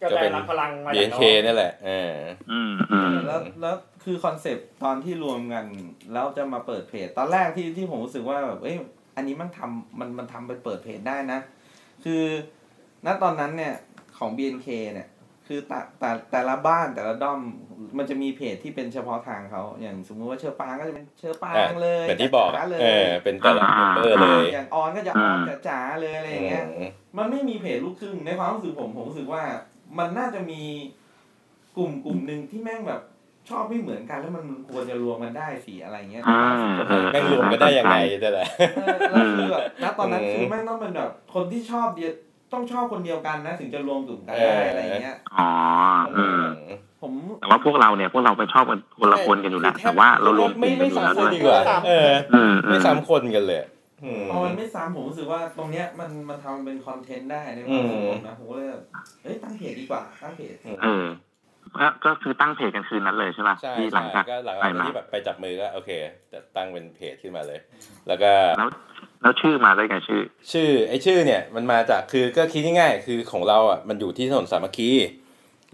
[0.00, 2.14] ก็ก็ได้เป็นรับพลังมาจาก BNK น้องนี่แหละเออ
[2.50, 5.64] อืมอืมแล้วแล้วคือคอนเซปต์ตอนที่รวมกัน
[6.12, 8.76] แล้วจะมาเปิดเพจตอนแรกที่ที่ผมรู้สึกว่าแบบเอ้ย
[9.16, 11.40] อันนี้มันทำมันมันทำไปเปิดเพจได้นะ
[12.04, 12.22] คือ
[13.06, 13.74] ณตอนนั้นเนี่ย
[14.18, 15.08] ของ BNK เนี่ย
[15.46, 17.40] คือแต่แต่แต่ละบ้านแต่ละด้อม
[17.98, 25.38] มันจะมีเพจที่เป็นเฉพาะทางเขาอย่างสมมุติว่าเชอปางก็จะเป็นเชอปางเลยเหมือนที่บอกจ๋าอะๆเลยเออเป็นแต่ละเมมเบอร์เลย อย่างออนก็จะออน
[25.68, 26.88] จ๋าๆเลยอะไรอย่างเงี้ยอืม
[27.18, 29.42] มันไม่มีเพจลูกครึ่งในความรู้สึกผมผมรู้สึกว่า
[29.98, 30.62] มันน่าจะมี
[31.76, 33.00] กลุ่มกลุ่มหนึ่งที่แม่งแบบ
[33.48, 36.40] ชอบไม่เหมือนกันแล้วมันควรจะรวมกันได้สิอะไรเงี้ยอ่า
[36.88, 42.12] เออแม่งรวมกันได้ยังไงแต่ละเออแล้วคือแบบณตอนนั้นอืมคือแม่งต้องเป็นแบบคนที่ชอบเดียว
[42.54, 45.50] ต้องชอบคนเดียวกันนะ ถึงจะรวมกลุ่มกันได้เออออะไรเงี้ยอ๋อ
[46.16, 46.42] อืม
[47.02, 53.60] ผมแต่ว่าพวกเราเนี่ยพวกเราไปชอบกันคนละคนกันอยู่แล้วแต่ว่าเรารวมกไม่ลุ่มกันไม่อยู่แล้วซ้ำด้วยคนดีกว่าเอออืมอืไม่มซ้ำคนกันเลย
[54.04, 58.82] อืมพอมันไม่ซ้ำผมรู้สึกว่าตรงเนี้ยมันมันทำเป็นคอนเทนต์ได้ในความรู้สึกผมนะผมก็เลยแบบ
[59.22, 61.06] เอ้ยตั้งเพจดีกว่าตั้งเพจเออ
[61.80, 65.90] ก็ก็คือตั้งเพจกันคืนนั้นเลยใช่ป่ะใช่ที่หลังใช่จากก็หลังไปจากมาที่แบบไปจับมือก็โอเค
[66.32, 67.60] จะตั้งเป็นเพจขึ้นมาเลย
[68.08, 68.30] แล้วก็
[69.24, 70.22] แล้วแล้วชื่อมาได้ไงชื่อ
[70.52, 74.90] ชื่อ ไอ้ชื่อเนี่ยมันมาจากคือก็คิดง่ายๆคือของเราอะมันอยู่ที่ถนนสามัคคี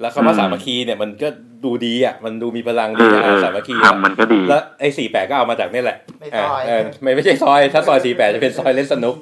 [0.01, 1.29] แล้วคำว่าอืมสามัคคีเนี่ยมันก็
[1.65, 9.17] ดูดีอะมันดูมีพลังดีเออเออะอสามัคคีทำมันก็ดีแล้วไอ้สี่แปดก็เอามาจากนี่แหละในซอยเออไม่ไม่ใช่ซอย ถ้าซอยสี่แปดจะเป็นซอยเล่นสนุก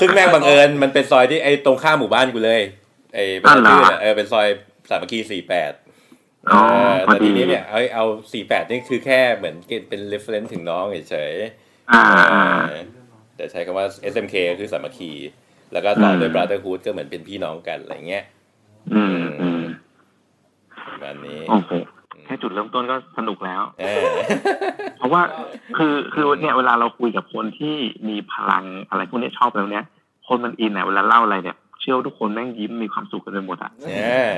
[0.00, 2.60] ซึ่งแม่งบังเอิญมันเป็นซอยที่ไอ้ตรงข้ามหมู่บ้านกูเลย
[3.14, 4.46] ไอ้บ้านชื่อเนี่ยเออเป็นซอย
[4.90, 5.72] สามัคคีสี่แปด
[6.52, 6.60] อ๋อ
[7.06, 9.56] พอแต่ดีทีนี้เนี่ยเอาเอาสี่แปดนี่คือแค่เหมือน
[9.88, 12.84] เป็น reference ถึงน้องเฉยๆ อ่าอ่าเออ
[13.36, 15.10] แต่ใช้คำว่า SMK ก็คือสามัคคี
[15.72, 18.24] แล้วก็ต่อด้วยอืม brotherhood ก็เหมือนเป็นพี่น้องกันอะไรเงี้ย
[18.94, 19.62] อืมอืม
[20.86, 21.70] ประมาณนี้โอ้โห
[22.24, 24.06] แค่จุดเริ่มต้นก็สนุกแล้วเออ
[24.98, 25.22] เพราะว่า
[25.76, 27.74] คือคือเนี่ยเวลาเราคุยกับคนที่
[28.08, 29.84] มีพลังอะไรพวกนี้ชอบแล้วเนี้ย
[30.26, 33.90] คนมันอินเนี่ยเวลาเล่าอะไรเนี่ย เชื่อว่าทุกคนแม่งยิ้มมีความสุขกันไปหมดอะเอ
[34.30, 34.32] อ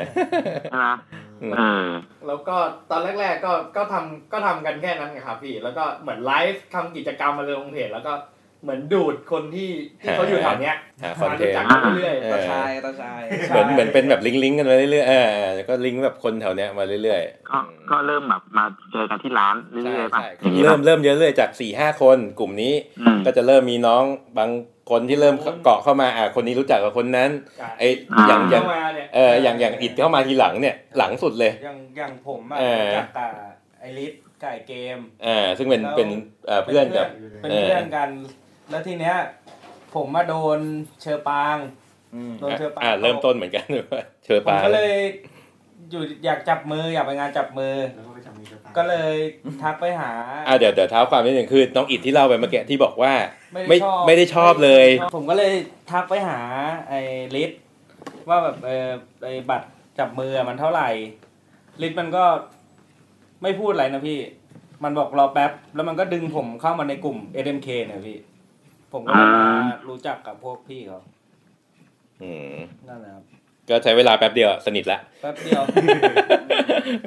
[0.64, 1.27] ใช่ไหมเออ
[2.26, 2.56] แล้วก็
[2.90, 8.12] ตอนแรกๆก็ก็ทำก็ทำกันแค่นั้นไงครับพี่ แล้วก็เหมือนไลฟ์ทำกิจกรรมมาเลยลงเพจแล้วก็
[8.62, 17.58] เหมือนดูดคนที่ที่เขาอยู่แถวเนี้ยหาคอนเทนมารู้จักต์กันเรื่อยเอตาอชายตาชายเหมือนเหมือนเป็นแบบลิงก์ลิงก์กันมาเรื่อยๆเออแล้วก็ลิงก์แบบคนแถวเนี้ยมาเรื่อยๆก็
[17.90, 24.04] ก็เริ่มแบบมาเจอกันที่ร้านเรื่ใช่อยๆป่ะใช่อย่างนี้เริ่ป่ะมเริ่มเยอะเลยจากสี่ห้าคนกลุ่มนี้อืมก็จะเริ่มมีน้อง
[24.38, 24.50] บาง
[24.90, 25.34] คนที่เริ่ม
[25.64, 27.88] เกาะเข้ามาอะคนนี้รู้จักกับคนนั้นๆไอ้
[28.28, 33.30] อย่างอย่างเข้ามาเนี่ยเอออย่างอย่างอิดเข้ามาทีหลังเนี่ยหลังสุดเลยอย่างอย่างผมอะเออรู้จักกับ
[33.80, 36.08] ไอริสไก่เกมอ่าซึ่งเป็นเป็น
[36.46, 37.06] เอ่อเพื่อนกับ
[37.40, 38.08] เป็นเออเพื่อนกัน
[38.70, 39.16] แล้วทีเนี้ย
[39.94, 40.58] ผมมาโดน
[41.02, 41.56] เชอปาง
[42.14, 43.66] อืมโดนเชอปางอ่าเริ่มต้นเหมือนกัน
[44.24, 44.94] เชอผมปางก็เลย
[45.90, 49.14] อยู่อยากจับมืออยากไปงานจับมือแล้วก็ไปจับมือจะตายก็เลย
[49.62, 50.12] ทักไปหา
[50.48, 53.12] อ่าเดี๋ยวเดี๋ยวเท้าความนิดหนึ่งคือน้องอิดที่เล่าไปเมื่อกี้ที่บอกว่า
[53.52, 55.52] ไม่ไม่ได้ชอบไม่ได้ชอบเลย ผมก็เลย
[55.90, 56.40] ทักไปหา
[56.88, 57.00] ไอ้
[57.36, 57.50] ลิศ
[58.28, 58.88] ว่าแบบเออ
[59.24, 60.88] ไอ้บัตรจับมืออะมันเท่าไหร่
[61.82, 62.24] ลิศมันก็
[63.42, 64.18] ไม่พูดอะไรนะพี่
[64.84, 68.18] มันบอกรอแป๊บ แล้วมันก็ดึงผมเข้ามาในกลุ่ม SMK เนี่ยพี่
[68.92, 71.00] ผมก็เลยมารู้จักกับพวกพี่เขา
[72.22, 72.56] อืม
[72.88, 73.24] นั่นแหละครับ
[73.68, 75.62] ก็ใช้เวลาแป๊บเดียวสนิทละแป๊บเดียว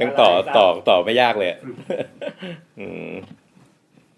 [0.01, 1.49] ยังต่อต่อต่อไม่ยากเลย
[2.79, 3.13] อืม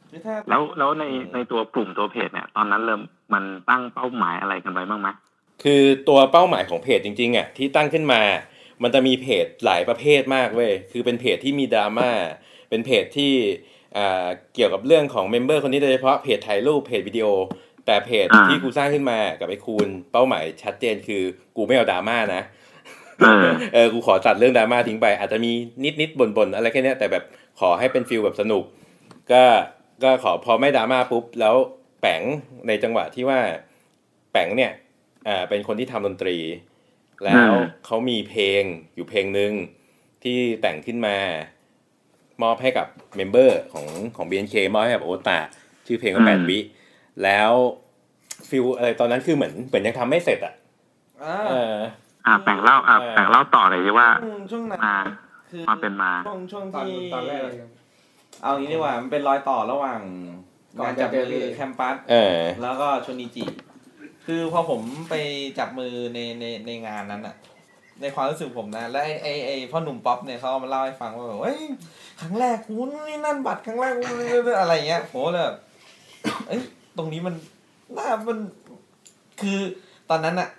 [0.10, 1.04] คือถ้าแล้วแล้วใน
[1.34, 3.02] ในตัวกลุ่มตัวเพจเนี่ย ตอนนั้นเริ่ม
[3.34, 5.10] มันตั้งเป้าหมายอะไรกันไว้บ้างไหม
[5.64, 8.22] คือตัวเป้าหมายของเพจจริง ๆอะที่ตั้งขึ้นมา
[8.84, 12.12] มันจะมีเพจหลายประเภทมากเว้ยคือเป็นเพจที่มีดราม่า
[12.70, 13.72] เป็นเพจที่อ่า
[14.54, 17.26] เกี่ยวกับเรื่องของ member คนนี้โดยเฉพาะเพจถ่ายรูปเพจวิดีโอ
[17.86, 21.24] แต่เพจที่กูสร้างขึ้นมากับไอ้คูณเป้าหมายชัดเจนคือ
[21.56, 22.42] กูไม่เอาดราม่านะ
[23.20, 25.52] เออเออกูขอตัดเรื่องดราม่าทิ้งไป อาจจะมี
[25.84, 27.24] นิดนิดๆบ่นๆอะไรแค่เนี้ยแต่แบบ
[27.60, 28.64] ขอให้เป็น feel แบบสนุก
[29.32, 29.44] ก็
[30.04, 31.56] ก็ขอพอไม่ดราม่าปุ๊บ แล้ว
[32.02, 32.22] แปง
[32.68, 33.40] ในจังหวะที่ว่า
[34.32, 34.72] แปงเนี่ย
[35.28, 36.38] อ่าเป็นคนที่ทำดนตรี
[37.26, 37.52] แล้ว
[37.86, 38.64] เขามีเพลง
[38.96, 39.54] อยู่เพลงหนึ่ง
[40.24, 41.18] ที่แต่งขึ้นมา
[42.44, 43.86] มอบให้กับเมมเบอร์ของ
[44.16, 45.38] ของ BNK มอบให้กับโอตา
[45.88, 46.60] ชื่อเพลงว่าแปดวิ
[47.24, 47.52] แล้ว
[48.50, 50.54] ฟิลอะไรตอนนั้นคือเหมือนเหมือนยังทำไม่เสร็จอะ
[51.24, 51.76] อ่าเออ
[52.26, 54.98] อ่าแบ่งเล่าอ่าแบ่งเล่าต่อเลยดีว่าช่วงช่วงนั้นมา
[55.52, 57.70] คือความเป็นมาช่วงช่วงตอนที่ตอนแรกเลยครับ
[58.42, 60.02] เอางี้ดีกว่ามันเป็นรอยต่อระหว่าง
[60.80, 63.46] ก่อนงานจับจะเจอมือเลยแคมปัสเออแล้วก็ชนิจิ
[64.26, 65.16] คือพอผมไป
[65.60, 67.36] จับมือในในในงานนั้นอะ
[68.02, 71.60] ในความรู้สึกผมนะ และไอไอไอพ่อหนุ่มป๊อปเนี่ยเขาเอามาเล่าให้ฟังว่าแบบเฮ้ย
[72.03, 72.76] ค รั้งแรกกู
[73.08, 74.16] นี่นั่นบัตรครั้งแรกกู
[74.60, 75.58] อะไรเงี้ยผมก็เลยแบบ
[76.48, 76.62] เอ้ย
[76.98, 77.34] ตรงนี้มัน
[77.98, 78.38] น่ามัน
[79.42, 79.58] คือ
[80.10, 80.50] ตอนนั้นอะ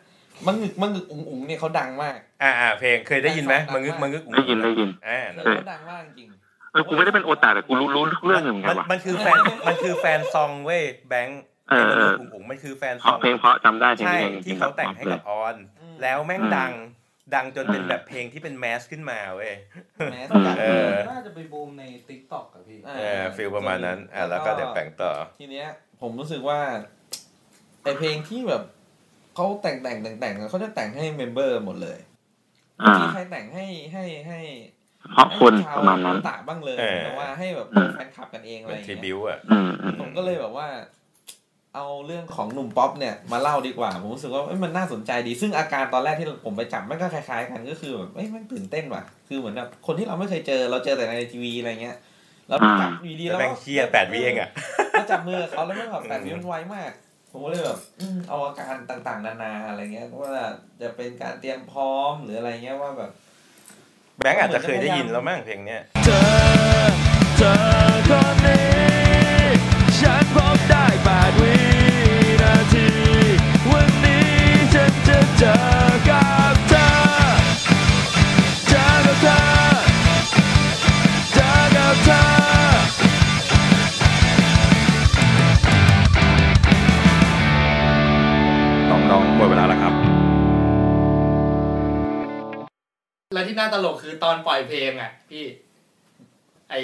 [0.46, 6.28] มังงึกมังงึกอุ๋งอุ๋งเนี่ยเขาดังมาก อ่าอ่าเพลงเคยได้ยินไหมมังงึกมังงึกได้ยินได้ยินอ่าเอนั่นอแหละเขาดังมากจริง
[6.72, 9.38] เออกูไม่ได้เป็นโอตาแต่กูรู้รู้เรื่องหนึ่งเหมือนมักันนว่ะมันคือแฟน
[9.68, 11.40] มันคือแฟนซองเว้ยแบงค์
[11.70, 16.72] เออเอออุ๋งอุ๋งมันคือแฟนเพซอราะงเพลงเพราะจำได้เพลงใช่เพลงที่เขาแต่งให้กับออนอืมแล้วแม่งอืมดัง
[17.34, 19.54] ดังจนเป็นอืมแบบเพลงที่เป็นแมสขึ้นมาเว้ย
[20.12, 25.66] แม้อืมจัดเออน่าจะไปบูมในติ๊กต็อกอะพี่เออฟิลประมาณนั้นอะแล้วก็เดี๋ยวแบ่งต่อ ทีเนี้ย
[26.00, 26.60] ผมรู้สึกว่า
[27.82, 28.62] ไอเพลงที่แบบ
[29.34, 31.98] เขาแต่งแต่งแต่งแต่งเขาจะแต่งให้เมมเบอร์หมดเลย
[32.82, 34.40] อ่าที่ใครแต่งให้ให้ให้
[35.12, 40.68] เพราะคนให้ชวประมาณนั้นตะบ้างเลยเออแต่ว่าให้แบบอืมแฟนคลับกันเองอะเป็ไรนอย่างทริเงี้บิยวอะอืมอืมผมก็เลยแบบว่า
[41.76, 51.96] เอาเรื่องของหนุ่มป๊อปเนี่ยมาเล่าดีกว่า ผมรู้สึกว่าเอ้ยมันน่าสนใจดี ซึ่งอาการตอนแรกที่ผมไปจับมันก็คล้ายๆกันก็คือแบบเอ้ยมันตื่นเต้นว่ะ คือเหมือนแบบคนที่เราไม่เคยเจอเราเจอแต่ในทีวีอะไรเงี้ย
[52.48, 54.50] แล้วจับอยู่ดีแล้วแล้วแม่งเชียแปดวิเองอะ
[54.98, 56.90] ก็จับมือกับเขาแล้วมันแบบแปดวิมันไวมาก
[57.30, 60.32] ผมก็เลยแบบอืมเอาอาการต่างๆ นานาอะไรเงี้ยว่า
[60.80, 63.10] จะเป็นการเตรียมพร้อมหรืออะไรเงี้ยว่าแบบ
[64.18, 66.20] แบงค์อาจจะเคยได้ยินแล้วมั้งเพลงเนี้ยเธอ
[67.36, 67.54] เธอ
[68.08, 68.62] คนนี้
[70.00, 70.73] ฉันพบได้แปด
[71.38, 71.54] วิ
[72.42, 72.88] นาที
[73.70, 74.26] วันนี้
[74.74, 75.56] ฉันจะเจอ
[76.08, 76.86] กับเธอ
[78.68, 79.40] เจอกับเธอ
[81.34, 82.20] เจอกับเธอ
[88.90, 89.94] น้องๆหมดเวลาแล้วครับ
[93.34, 95.44] แล้วที่น่าตลกคือตอนปล่อยเพลงอะพี่
[96.70, 96.74] ไอ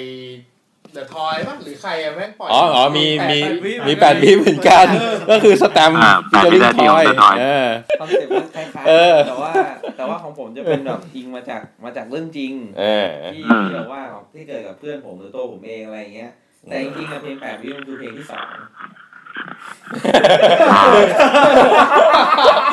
[0.93, 4.85] The Toy ป่ะหรือใครอะแม่งปล่อยอ๋ออ๋อมีมีแปดวิมีแปดวิเหมือนกัน
[5.31, 7.67] ก็คือสแตมป์อ่าแปดวิเจอริงนาทีทอยของ The Toy เออ
[7.99, 9.51] concept มันคล้ายเออๆแต่ว่า
[9.97, 14.01] แต่ว่าของผมจะเป็นแบบอิงมาจากมาจากเรื่องจริงเออที่อืมที่แบบว่า
[14.33, 16.31] ที่เกิดกับเพื่อนผมหรือตัวผมเองอะไรเงี้ย
[16.69, 18.47] แต่จริงๆอะเพลงแปดวิมันคือเพลงที่สอง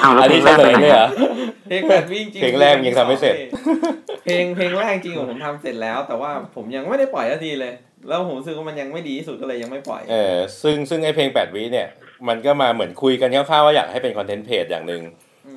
[0.02, 1.06] เอาแล้วอันเพลนี้งเฉแรกลเป็นยยังไงเลยเหรอ
[1.68, 3.36] เพลงแปดวิจริงๆเพลงแรกยังทำไม่เสร็จ
[4.24, 7.72] เพลงเพลงแรกจริงๆผมทำเสร็จแล้ว แต่ว่าผมยังไม่ได้ปล่อยสักทีเลย
[8.08, 11.88] แล้วผมรู้สึกว่ามันยังไม่ดีที่สุดก็เลยยังไม่ปล่อย เออซึ่งซึ่งไอเพลงแปดวิเนี่ย
[12.28, 15.02] มันก็มาเหมือนคุยกันคร่าวๆว่าอยากให้เป็นคอนเทนต์เพจอย่างหนึ่ง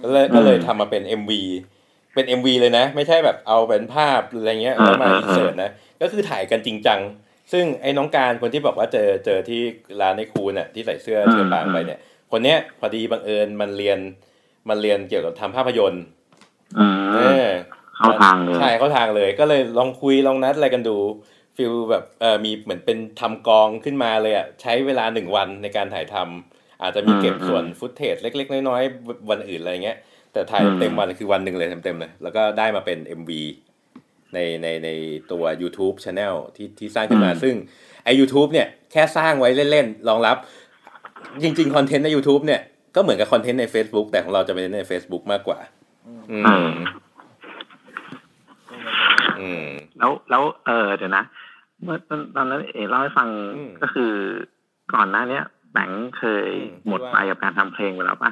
[0.04, 1.32] ก็เลยก็เลยทำมาเป็น MV
[2.14, 5.72] เป็น MV เลยนะ ไม่ใช่แบบเอาเป็นภาพอะไรเงี้ยแล้วมาอินเสิร์ตนะ
[6.02, 7.00] ก็คือถ่ายกันจริงจัง
[7.52, 9.62] ซึ่งไอ้น้องการคนที่บอกว่าเจอเจอที่
[10.02, 12.00] ร้านในคูน่ะที่ใส่เสื้อเชือบางไปเนี่ย
[12.32, 14.00] คนเนี้ยพอดีบังเอิญมันเรียน
[14.70, 16.04] มันเรียนเกี่ยวกับทำภาพยนตร์
[16.80, 17.50] อืเอมอ
[17.98, 20.98] เข้าทางเลยใช่เข้าทางเลย ก็เลยลองคุยลองนัดอะไรกันดู
[21.56, 29.98] ฟิลแบบเออมีเหมือนเป็นทำกองขึ้นมาเลยอะใช้เวลาหนึ่งวันในการถ่ายทำอาจจะมีเก็บส่วนฟุตเทจเล็ก ๆ น้อยๆวันอื่นอะไรเงี้ย
[30.34, 33.32] แต่ถ่ายเต็มวันคือวันหนึ่งเลยเต็มๆเลยแล้วก็ได้มาเป็น MV
[34.34, 34.90] ในในใน
[35.32, 37.56] ตัว YouTube Channel ที่ที่สร้างขึ้นมาซึ่ง
[38.06, 40.38] ไอ YouTube เนี่ยแค่สร้างไว้เล่นๆรองรับ
[41.44, 42.62] จริงๆคอนเทนต์ใน YouTube เนี่ย
[42.96, 45.60] ก็เหมือนกับคอนเทนต์ใน Facebook แต่ของเราจะเป็นใน Facebook มากกว่า
[46.08, 46.70] อืม อืม
[49.42, 49.66] อืม
[50.00, 51.24] แล้วแล้วเออเดี๋ยวนะ
[51.84, 54.12] เมื่อตอนตอนนั้นเอเล่าให้ฟังอืมก็คือ
[54.94, 58.32] ก่อนหน้าเนี้ยแบงค์เคยอืมหมดไปกับการทำเพลงไปแล้วปะ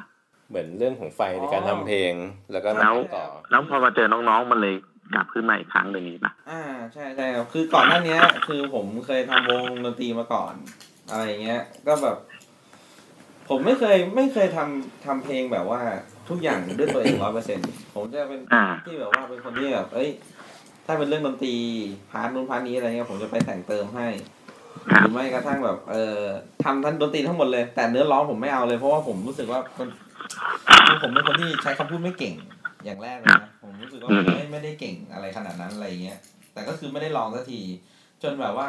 [0.50, 2.12] เหมือนเรื่องของไฟในการทำเพลง
[2.52, 4.74] แล้วก็แล้วทำต่อแล้วพอมาเจอน้องๆมันเลย
[5.14, 10.54] กลับขึ้นมาอีกครั้งหนึ่งนี้ปะอ่าใช่ใช่ครับคือก่อนหน้าเนี้ยคือผมเคยทำวงดนตรีมาก่อน
[11.10, 12.16] อะไรเงี้ย ก็แบบ
[13.48, 15.80] ผมไม่เคยไม่เคยทำทำเพลงแบบว่า
[16.28, 17.58] ทุกอย่างด้วยตัวเองร้อยเปอร์เซ็น
[17.94, 20.08] ผมจะเป็นอ่าที่แบบว่าเป็นคนที่แบบเอ้ย
[20.90, 21.54] ถ้าเป็นเรื่องดนตรี
[22.10, 24.06] part นู้น part นี้อะไรเงี้ยผมจะไปแต่งเติมให้
[24.90, 26.18] ครับหรือแม้กระทั่งแบบ เออ
[26.64, 29.88] ทำทั้งดนตรีทั้งหมดเลย แต่เนื้อร้องผมไม่เอาเลย เพราะว่าผมรู้สึกว่ามัน
[30.86, 32.34] คือผมเป็นคนที่ใช้คำพูดไม่เก่ง
[32.84, 36.18] อย่างแรกเลยนะผมรู้สึกว่าผมไม่ไม่ได้เก่งอะไรขนาดนั้นอะไรเงี้ย
[36.52, 37.60] แต่ก็คือไม่ได้ลองสักที
[38.22, 38.68] จนแบบว่า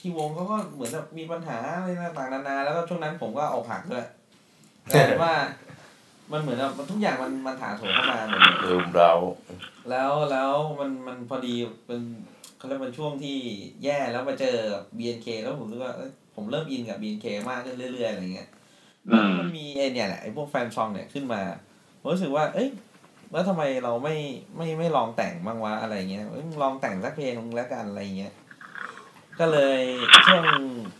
[0.00, 4.06] ที่วงเขาก็เหมือนแบบมีปัญหาอะไรต่างๆนานาแล้วก็ช่วงนั้นผมก็เอาผักด้วย
[4.92, 5.32] กลายเป็นว่า
[6.32, 9.12] มันเหมือนแบบมันทุกอย่างมันมันถาโถมเข้ามาหมดเลยลืมเรา
[9.90, 11.54] แล้วแล้วมันมันพอดี
[11.86, 12.00] เป็น
[12.56, 13.36] เขาเรียกเป็นช่วงที่
[13.84, 14.56] แย่แล้วมาเจอ
[14.98, 18.50] BNK แล้วผมรู้สึกว่าเอ้ยผมเริ่มอินกับ BNK มากขึ้นเรื่อยๆอะไรเงี้ย
[19.08, 21.42] อืมมันมีไอเนี่ยแหละไอพวกแฟนซองเนี่ยขึ้นมา
[22.00, 22.68] ผมรู้สึกว่า เอ้ย
[23.32, 24.16] แล้วทำไมเราไม่
[24.56, 28.32] ไม่ไม่ลองแต่งบ้างวะอะไรเงี้ยเอ้ยมึงลองแต่งสักเพลงนึงแล้วกันอะไรเงี้ย
[29.40, 29.80] ก็เลย
[30.26, 30.44] ช่วง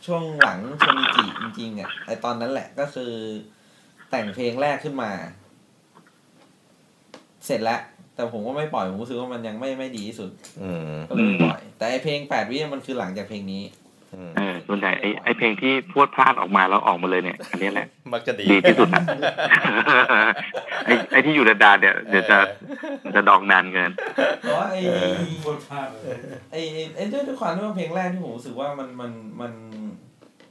[0.07, 3.13] ช่วงหลังโชนิจิจริงๆอะไอตอนนั้นแหละก็คือ
[4.11, 5.11] แต่งเพลงแรกขึ้นมา
[7.47, 7.81] เสร็จแล้ว
[8.15, 10.31] แต่ผมก็ไม่ปล่อยผมรู้สึกว่ามันยังไม่ไม่ดีที่สุด
[10.63, 13.63] อืมก็เลยไม่ปล่อย แต่ไอเพลงแปดวิมันคือหลังจากเพลงนี้
[14.15, 19.05] อืมเออส่วนใหญ่ไอ้ไอ้เพลงที่พรวดพลาดออกมาแล้วออกมาเลยเนี่ย อันนี้แหละมักจะดีดีที่สุดนะ
[20.87, 22.39] ไอ้ไอ้ที่อยู่ดานๆเนี่ยเดี๋ยวจะ
[23.15, 23.91] จะดองนานเกิน
[24.41, 26.03] เพราะว่าไอเออพูดพลาดเลย
[26.53, 29.11] ไอไอ้ไอ้ด้วยด้วยความที่ว่าเพลงแรกที่ผมรู้สึกว่ามันมัน
[29.41, 29.53] มัน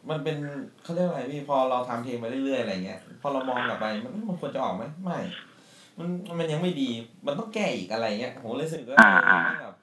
[0.10, 0.38] มันเป็น
[0.84, 5.18] เขาเรียกว่าอะไรพี่พอเราทำเพลงไปเรื่อยๆอะไรเงี้ย พอเรามองกลับไปมันมันควรจะออกไหมไม่
[6.02, 6.90] มันมันยังไม่ดี
[7.26, 9.76] มันต้องแก้อีกอะไรเงี้ยผมเลยรู้สึกว่าอ่าอ่าแบบ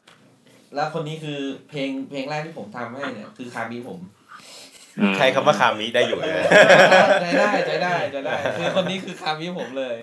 [0.74, 1.38] แล้วคนนี้คือ
[1.68, 4.00] เพลงเพลงแรกที่ผมทำให้เนี่ย คือคามิผม
[4.98, 6.44] อืมใช้คำว่าคามิได้อยู่นะ
[7.22, 9.94] ใจได้ใจได้ใจได้คือคนนี้คือคามิผมเลย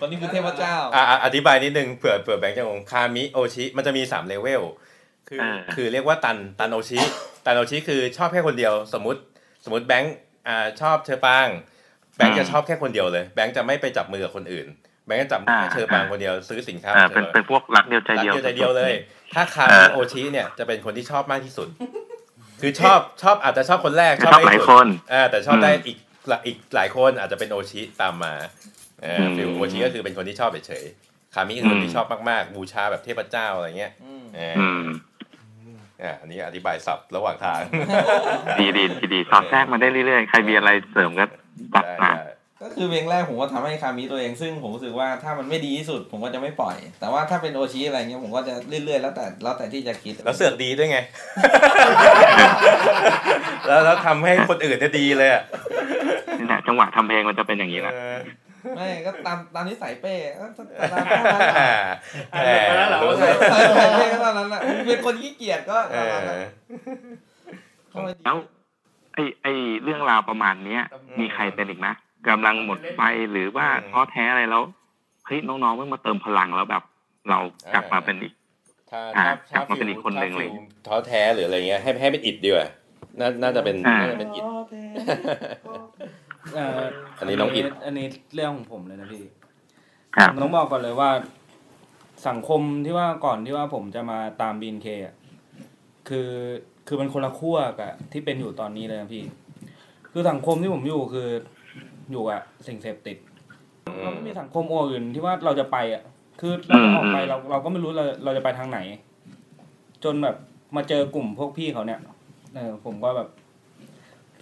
[0.00, 4.62] คนนี้คือเทพเจ้าอะอะอธิบายนิดนึงเผื่อเผื่อแบงค์จะงงคามิโอชิ มันจะมีสามเลเวล
[5.28, 7.00] คืออ่าคือเรียกว่าตันตันโอชิ
[7.44, 9.20] ตันโอชิคือชอบแค่คนเดียว สมมติ
[9.64, 10.14] สมมติแบงค์
[10.48, 11.48] อ่าชอบเฌอปราง
[12.16, 14.66] แบงค์จะชอบแค่คนเดียวเลย แบงค์จะไม่ไปจับมือกับคนอื่น
[15.10, 18.92] แบงค์จะจับมือแค่เฌอปรางคนเดียวซื้อสินค้าอ่าเชเป็นอเป็นพวกรักเดียวใจรักเดียวเดียวใจเดียวเลย
[19.34, 21.68] ถ้าคาเอมิอโอชิเนี่ยจะเป็นคนที่ชอบมากที่สุด
[22.60, 25.98] คือชอบชอบอาจจะชอบคนแรกชอบหได้ลายที่คสุดนอ่าแต่ชอบอืมได้อีก
[26.28, 28.34] หลายอีกหลายคนอาจจะเป็นโอชิตามมา
[29.02, 34.84] เอออม feel โอชิก็คือเป็นคนที่ชอบเฉยๆคามิคือคนอืมที่ชอบมากๆ บูชาแบบเทพเจ้าอะไรเงี้ยอืมเอออืม
[36.02, 37.60] อ่าอันนี้อธิบายศัพท์ระหว่างทาง
[38.60, 41.24] ดีดีดีดีสอดแทรกมาได้เรื่อยๆ ใครมีอะไรเสริมก็
[41.74, 42.32] จัดได้มาได้
[42.62, 50.98] ก็คือเพลงแรกผมก็ทำให้คามิตัวเอง ซึ่งผมรู้สึกว่าถ้ามันไม่ดีที่สุดผมก็จะไม่ปล่อย แต่ว่าถ้าเป็นโอชิอะไรเงี้ยผมก็จะเรื่อยๆแล้วแต่แล้วแต่ที่จะคิด แล้วเสือกดีด้วยไง
[53.66, 55.42] แล้วแล้วทำให้คนอื่นเนี่ยดีเลยอะ
[56.38, 58.18] นี่แหละจังหวะทำเพลงมันจะเป็นอย่างนี้แหละเออ
[58.76, 61.68] ไม่ก็ตามตามนิสัยเป้ก็ตามตามนั้นแหละ
[62.44, 63.32] แหมรู้นิสัย
[63.96, 66.50] เป้ก็ตามนั้นแหละมึงเป็นคนขี้เกียจก็เอตามนั้นอแหละ
[67.90, 68.36] เข้ามาดีแล้ว
[69.14, 69.52] ไอ้ไอ้
[69.82, 70.82] เรื่องราวประมาณเนี้ย
[71.20, 71.94] มีใครเป็นอีกนะ
[72.28, 73.00] กำลังหมดไฟ
[73.32, 74.62] หรือว่าอืมท้อแท้อะไรแล้ว
[75.26, 76.82] เฮ้ยน้องๆเพิ่งมาเติมพลังแล้วแบบ
[77.28, 77.38] เรา
[77.74, 78.32] กลับมาเป็นอีก
[78.90, 80.52] ถ้าอ่าถ้าถ้ากลับมาเป็นอีกคนหนึ่งถ้าเลยฟิล
[80.86, 82.68] ท้อแท้หรืออะไรเงี้ยให้ให้เป็นอิดดีกว่า
[83.20, 84.42] น่าน่าจะเป็นอ่าน่าจะเป็นอิด
[86.54, 86.80] เอ่อ
[87.18, 89.22] อันนี้น้องอิดอันนี้เรื่องของผมเลยนะพี่
[90.16, 91.10] ครับผมต้องบอกก่อนเลยว่า
[92.28, 95.14] สังคมที่ว่าก่อนที่ว่าผมจะมาตามบีนเคอะ
[96.08, 96.30] คือ
[96.86, 99.24] คือมันคนละขั้วกับที่เป็นอยู่ตอนนี้เลยนะพี่
[100.12, 101.28] คือสังคมที่ผมอยู่คือ
[102.10, 103.16] อยู่กับสิ่งเสพติด
[104.02, 106.02] เราไม่มีสังคมอื่นที่ว่าเราจะไปอะ
[106.40, 108.78] คือเราจะออกไปอืมเราเราก็ไม่รู้เราเราจะไปทางไหน
[110.04, 110.36] จนแบบ
[110.76, 112.00] มาเจอกลุ่มพวกพี่เขาเนี่ย
[112.54, 113.28] เออผมก็แบบ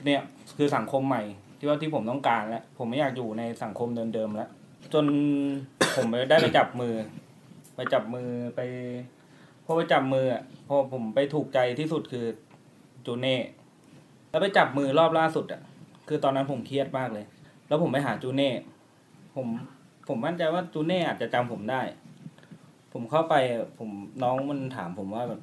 [0.04, 0.22] เนี่ย
[0.56, 1.22] คือสังคมใหม่
[1.58, 4.50] ที่ว่าที่ผมต้องการแล้วผมไม่อยากอยู่ในสังคมเดิมๆแล้ว
[4.92, 5.04] จน
[5.96, 6.94] ผมไปได้ไปจับมือ
[7.76, 8.60] ไปจับมือไป
[9.64, 12.26] พอไปจับมืออะพอผมไปถูกใจที่สุดคือ
[13.06, 13.36] จูเน่
[14.30, 15.62] แล้วไปจับมือรอบล่าสุดอะ
[16.08, 17.24] คือตอนนั้นผมเครียดมากเลย
[17.68, 18.50] แล้วผมไปหาจูเน่
[19.36, 19.46] ผม
[20.08, 21.82] ผมมั่นใจว่าจูเน่อาจจะจำผมได้
[22.92, 23.90] ผมเข้าไปอะผม
[24.22, 25.40] น้องมันถามผมว่าแบบ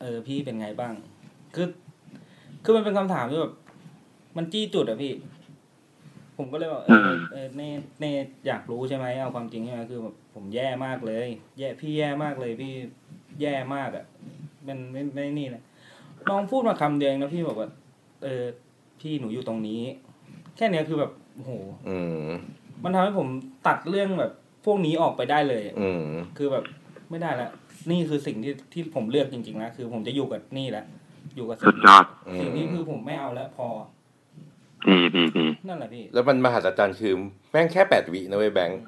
[0.00, 0.94] เออพี่เป็นไงบ้าง
[1.54, 1.66] คือ
[2.64, 3.54] คือมันเป็นคำถามที่แบบ
[4.36, 5.12] มันจี้จุดอะพี่
[6.36, 8.12] ผมก็เลยบอกเอออืมเออเน่เน่
[8.46, 12.72] อยากรู้ใช่ไหมเอาความจริงใช่ไหมคือแบบผมแย่มากเลย แย่พี่แย่มากเลยพี่
[13.40, 14.04] แย่มากอะ
[14.66, 15.62] มันไม่ไม่นี่นะ
[16.28, 17.68] น้องพูดมาคำเดียวเองนะพี่บอกว่า
[18.22, 18.44] เออ
[19.00, 19.82] พี่หนูอยู่ตรงนี้
[20.56, 21.10] แค่เนี้ยคือแบบ
[21.40, 21.54] โอ้โห
[21.88, 22.28] อืม
[22.84, 23.28] มันทำให้ผม
[23.66, 24.32] ตัดเรื่องแบบ
[24.64, 26.02] พวกนี้ออกไปได้เลย อืม
[26.38, 26.64] คือแบบ
[27.10, 27.48] ไม่ได้ละ
[27.90, 30.84] นี่คือสิ่งที่ที่ผมเลือกจริงๆนะคือผมจะอยู่กับนี่แหละ
[31.36, 32.04] อยู่กับสิ่สุงดยอด
[32.40, 33.66] สิ่งนี้คือผมไม่เอาแล้วพอ
[34.88, 37.14] ดีดีดีนั่นแหละพี่ แล้วมันมหัศจรรย์คือ
[37.50, 38.80] แม่งแค่แปดวินะเว้ยแบงค์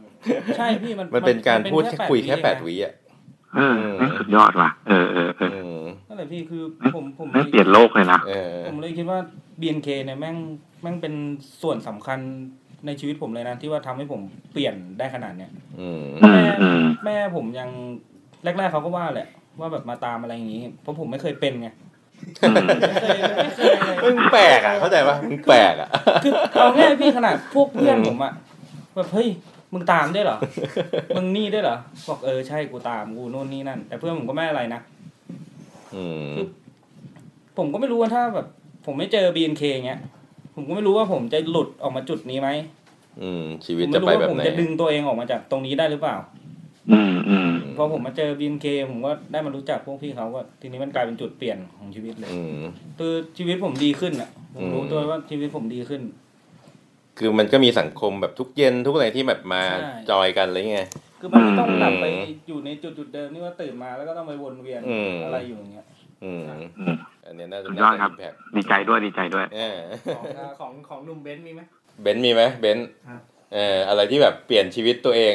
[0.57, 2.95] ใช่พี่มันมันเป็นการพูดแค่คุยแค่แปดนะวิอะ
[3.57, 6.63] เออแม่งสุดยอดว่ะเออเออเอออืมนั่นแหละพี่คือ
[6.95, 9.19] ผมผมแม่งเปลี่ยนโลกเลยนะ เออ ผมเลยคิดว่า
[9.63, 10.37] BNK เนี่ยแม่ง
[10.83, 11.15] แม่งเป็น
[11.63, 12.19] ส่วนสำคัญ
[12.87, 14.21] ในชีวิตผมเลยนะที่ว่าทำให้ผม
[14.53, 15.51] เปลี่ยนได้ขนาดเนี้ย
[15.81, 17.71] อืมอืมอืมแม่ผมยัง
[18.45, 19.29] แรกๆเขาก็ว่าแหละ
[19.61, 21.69] ว่าแบบมาตามอะไรอย่างนี้ เพราะผมไม่เคยเป็นไง
[22.43, 25.89] อืมไม่เคยไม่เคยเลยมึงแปลกอะเข้าใจปะมึงแปลกอะ
[26.25, 28.33] คือเอาง่ายพี่ขนาดพวกเพื่อนผมอะ
[28.95, 29.29] แบบเฮ้ย
[29.73, 30.39] มึงตามได้วยเหรอ
[31.17, 31.77] มึงนี่ได้วยเหรอ
[32.09, 34.81] บอกเออใช่กูตามกูโน่นนี่นั่น แต่เพื่อนผมก็ไม่อะไรนะ
[35.95, 36.33] อืม
[37.59, 38.47] ผมก็ไม่รู้ว่าถ้าแบบ
[38.85, 40.01] ผมไม่เจอ BNK เงี้ย
[40.55, 42.49] ผมก็ไม่รู้ว่าผมจะหลุดออกมาจุดนี้ไหม
[43.23, 46.17] อืม ชีผวิตมไม่จะรู้ไปว่าแบบผมไหนจะดึงตัวเองออกมาจากตรงนี้ได้หรือเปล่า
[46.93, 52.63] อืมอืมพอผมมาเจอ BNK ผมก็ได้มารู้จักพวกพี่เขาก็ทีนี้มันกลายเป็นจุดเปลี่ยนของชีวิตเลยอืม
[52.99, 56.03] คือชีวิตผมดีขึ้นอะ ผมรู้อืมตัวว่าชีวิตผมดีขึ้น
[57.19, 60.89] คือมันก็มีสังคมแบบทุกเย็นทุกอะไรที่แบบมาใช่จอยกันอะไรเงี้ย
[61.21, 62.05] คือมันไม่ต้องอืมกลับไป
[62.49, 65.87] อยู่ในจุดจุดๆเดิมนี่ว่าตื่นมาแล้วก็ต้องไปวนเวียนอืมอะไรอยู่อย่างเงี้ย
[66.25, 66.43] อืม
[67.33, 69.79] อืมอันเนี้ยน่าจะสุดยอดครับน่าจะ impact ดีใจด้วยดีใจด้วยเออ
[70.17, 71.61] ของอ่าของของหนุ่มเบนซ์มีไหม
[72.03, 73.21] เบนซ์มีไหมเบนซ์ครับ
[73.55, 75.35] เอออะไรที่แบบเปลี่ยนชีวิตตัวเอง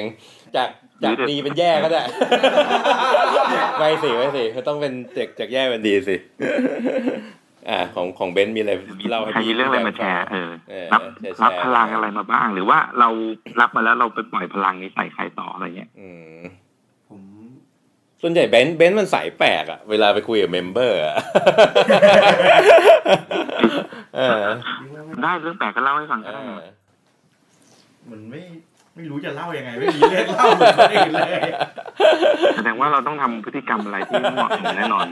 [0.55, 0.69] จาก
[1.03, 2.01] จากดีเป็นแย่ก็ได้
[3.79, 6.15] ไม่สิไม่สิเขาต้องเป็นจากจากแย่เป็นดีสิ
[7.69, 8.71] อ่าของของเบนซ์มีอะไร
[9.09, 13.09] เล่าให้ใครพี่มีเรื่องอะไรมาแชร์เออเออรับแชร์รับแชร์พลังอะไรมาบ้าง หรือว่าเรา
[13.59, 16.66] รับมาแล้วเราไปปล่อยพลังนี้ใส่ใครต่ออะไรเงี้ยอืมผม
[18.21, 21.15] ส่วนใหญ่เบนซ์เบนซ์มันสายแปลกอะเวลาไปคุยกับ member อะ
[24.15, 24.45] เออ
[25.23, 26.51] ได้เรื่องแปลกก็เล่าให้ฟังเอก็ได้อ
[28.05, 28.41] เหมือนไม่
[28.95, 31.41] ไม่รู้จะเล่ายังไง ไม่มีเรื่องเล่าเหมือนคนอื่นเลย
[32.55, 35.07] แสดงว่าเราต้องทำพฤติกรรมอะไรที่เหมาะสมแน่นอน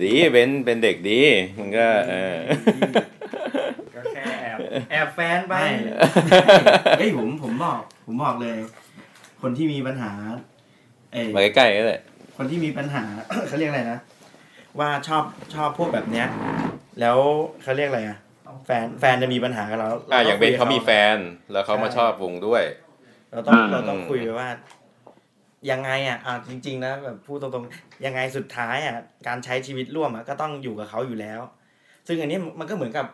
[0.00, 1.20] ดีเบนซ์เป็นเด็กดี
[1.58, 2.36] มันก็ เออ
[3.94, 4.58] ก็แค่แอบ
[4.90, 5.54] แอบแฟนไป
[6.98, 8.56] เฮ้ยผมผมบอก ผมบอกเลย
[9.42, 10.12] คนที่มีปัญหา
[11.12, 11.98] เอ้ยมาใกล้ๆก็ได้
[12.36, 13.02] คนที่มีปัญหา
[13.48, 13.98] เขาเรียกอะไรนะ
[14.78, 15.24] ว่าชอบ
[15.54, 16.26] ชอบพวกแบบเนี้ย
[17.00, 17.18] แล้ว
[17.62, 18.18] เขาเรียกอะไรอะ
[18.66, 21.16] แฟนแฟนจะมีปัญหากับเราอ่าอย่างเบนคุเขามีแฟน
[21.52, 22.62] แล้วเขามาชอบวงด้วย
[23.30, 24.48] เราต้องอืมเราต้องคุยไปว่า
[25.70, 31.40] ยังไงอะอ่าจริง ๆ นะแบบพูดตรงๆยังไงสุดท้ายอะการใช้ชีวิตร่วมอะก็ต้องอยู่กับเขาอยู่แล้ว
[32.06, 33.06] ซึ่งอันนี้มันก็เหมือนกับ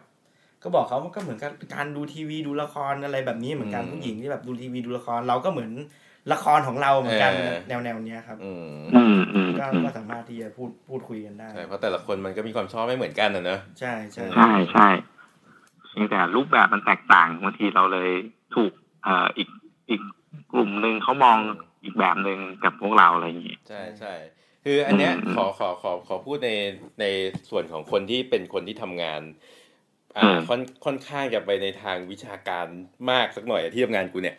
[0.62, 5.70] ก็บอกเขามันก็เหมือนกับการดูทีวีดูละครอะไรแบบนี้เหมือนกันอืมผู้หญิงที่แบบดูทีวีดูละครเราก็เหมือน
[6.32, 8.64] ละครของเราเหมือนกันเออแนวแนวๆเนี้ยครับอืม
[8.94, 14.88] อืมอืมก็อืมก็สามารถที่จะพูดพูดคุยกันได้ใช่เพราะแต่ละคนมันก็มีความชอบไม่เหมือนกันนะเนอะใช่ใช่ใช่ใช่
[15.90, 18.10] เพียงแต่รูปแบบมันแตกต่างบางทีเราเลย
[18.54, 18.72] ถูก
[19.04, 19.48] เอ่ออีก
[19.90, 20.00] อีก
[20.52, 21.38] กลุ่มหนึ่งเขามอง
[21.84, 24.14] อีกแบบหนึ่งกับพวกเราอะไรอย่างงี้ใช่ใช่
[24.64, 26.50] คืออันเนี้ยอืมขอขอขอขอพูดใน
[27.00, 27.06] ใน
[27.50, 29.20] ส่วนของคนที่เป็นคนที่ทำงาน
[30.18, 32.66] อือ่ามค่อนค่อนข้างจะไปในทางวิชาการ
[33.10, 34.36] มากสักหน่อยอะที่ทำงานกูเนี่ย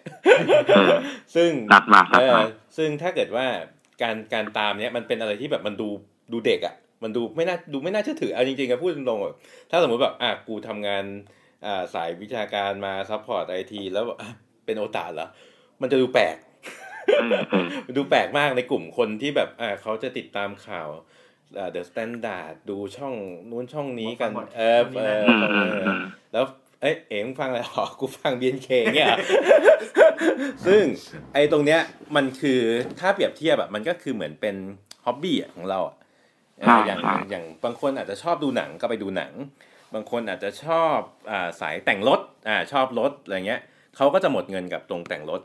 [0.70, 0.92] เออ
[1.36, 2.48] ซึ่งตัดมาตัดเอมาอ
[2.78, 3.46] ซึ่งถ้าเกิดว่า
[4.02, 5.90] การการตามเนี้ยมันเป็นอะไรที่แบบมันดู
[6.32, 9.36] ดูเด็กอะ่ะ มันดูไม่น่าดูไม่น่าเชื่อถือเอาจริงๆอะพูดตรงๆแบบ
[9.72, 11.04] ถ้าสมมติแบบอะกูทำงาน
[11.66, 14.30] อ่าสายวิชาการมา support IT แล้วแบบอะ
[14.66, 15.28] เป็นโอตาเหรอ
[15.82, 16.36] มันจะดูแปลก
[17.20, 17.66] เออเออ
[17.98, 20.88] ดูแปลกมากในกลุ่มคนที่แบบอ่าเขาจะติดตามข่าว
[21.72, 23.16] The Standard ดูช่อง
[23.50, 26.02] นู้นช่องนี้กัน เออเอออืมเออืมออืม
[26.34, 26.46] แล้ว
[26.82, 29.10] เอ้ยเอ๋งฟังอะไรหรอ กูฟัง BNK เนี่ย
[30.68, 30.84] ซึ่ง
[31.34, 31.82] ไอ้ตรงเนี้ย
[32.16, 32.62] มันคือ
[33.00, 34.56] ถ้าเปรียบเทียบแบบมันก็คือเหมือนเป็น
[35.06, 35.96] hobby อะของเราอะ
[36.60, 39.32] เออใช่อย่างใช่อย่างบางคนอาจจะชอบดูหนังก็ไปดูหนัง
[39.94, 40.98] บางคนอาจจะชอบ
[41.32, 43.62] อ่าสายแต่งรถอ่าชอบรถอะไรเงี้ย
[43.96, 45.42] เขาก็จะหมดเงินกับตรงแต่งรถ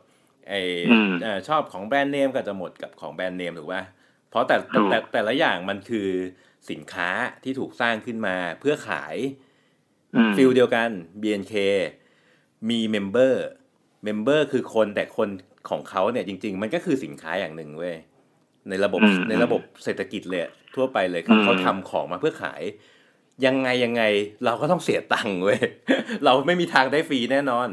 [0.48, 0.54] ไอ
[0.90, 3.82] อืมเอ่อชอบของ brand name ก็จะหมดกับของ brand name ถูกป่ะ
[4.30, 6.08] เพราะแต่ถูกแต่แต่ละอย่างมันคือ
[6.70, 7.10] สินค้า
[7.44, 9.16] ที่ถูกสร้างขึ้นมาเพื่อขาย
[10.14, 10.90] อืม feel เดียวกัน
[11.22, 11.54] BNK
[12.70, 15.28] มี member member คือคนแต่คน
[15.70, 17.96] ของเขาเนี่ยจริง ๆ มันก็คือสินค้าอย่างหนึ่งเว้ย
[18.68, 22.62] ในระบบอืมในระบบเศรษฐกิจเลยอะทั่วไปเลยคืออืมเขาทำของมาเพื่อขาย
[23.46, 24.02] ยังไงยังไง
[24.44, 25.60] เราก็ต้องเสียตังค์เว้ย
[26.24, 27.68] เราไม่มีทางได้ฟรีแน่นอน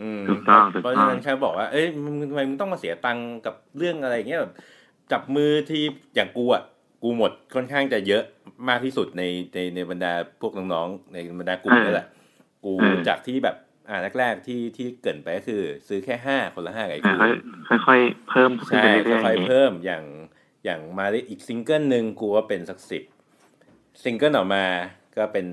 [0.00, 4.52] อืมถูกต้องถูกเพราะต้ฉะองนั้นแค่บอกว่าเอ้ยมึงทำไมมึงต้องมาเสียตังค์กับเรื่องอะไรอย่างเงี้ยแบบ
[5.12, 5.82] จับมือที่
[6.14, 6.62] อย่างกูอะ
[7.02, 8.22] กูหมดค่อนข้างจะเยอะ
[8.68, 9.22] มากที่สุดใน
[9.54, 12.06] ในในบรรดาพวกน้องๆในบรรดากลุ่มนี่แหละ
[12.64, 13.56] กูเออจากที่แบบ
[13.88, 17.20] อ่าแรกๆที่ที่เกริ่นไปก็คือ ซื้อแค่ห้าคนละห้ากับไอ้อ่ากู
[17.68, 20.04] ค่อยค่อยๆเพิ่มขึ้นใช่ไปเรื่อยๆค่อยอย่างๆงี้เพิ่มอย่าง
[20.64, 23.02] อย่างมาได้อีกซิงเกิลหนึ่งกูว่าเป็นสักสิบ
[24.04, 24.64] ซิงเกิลออกมา
[25.16, 25.46] ก็เป็น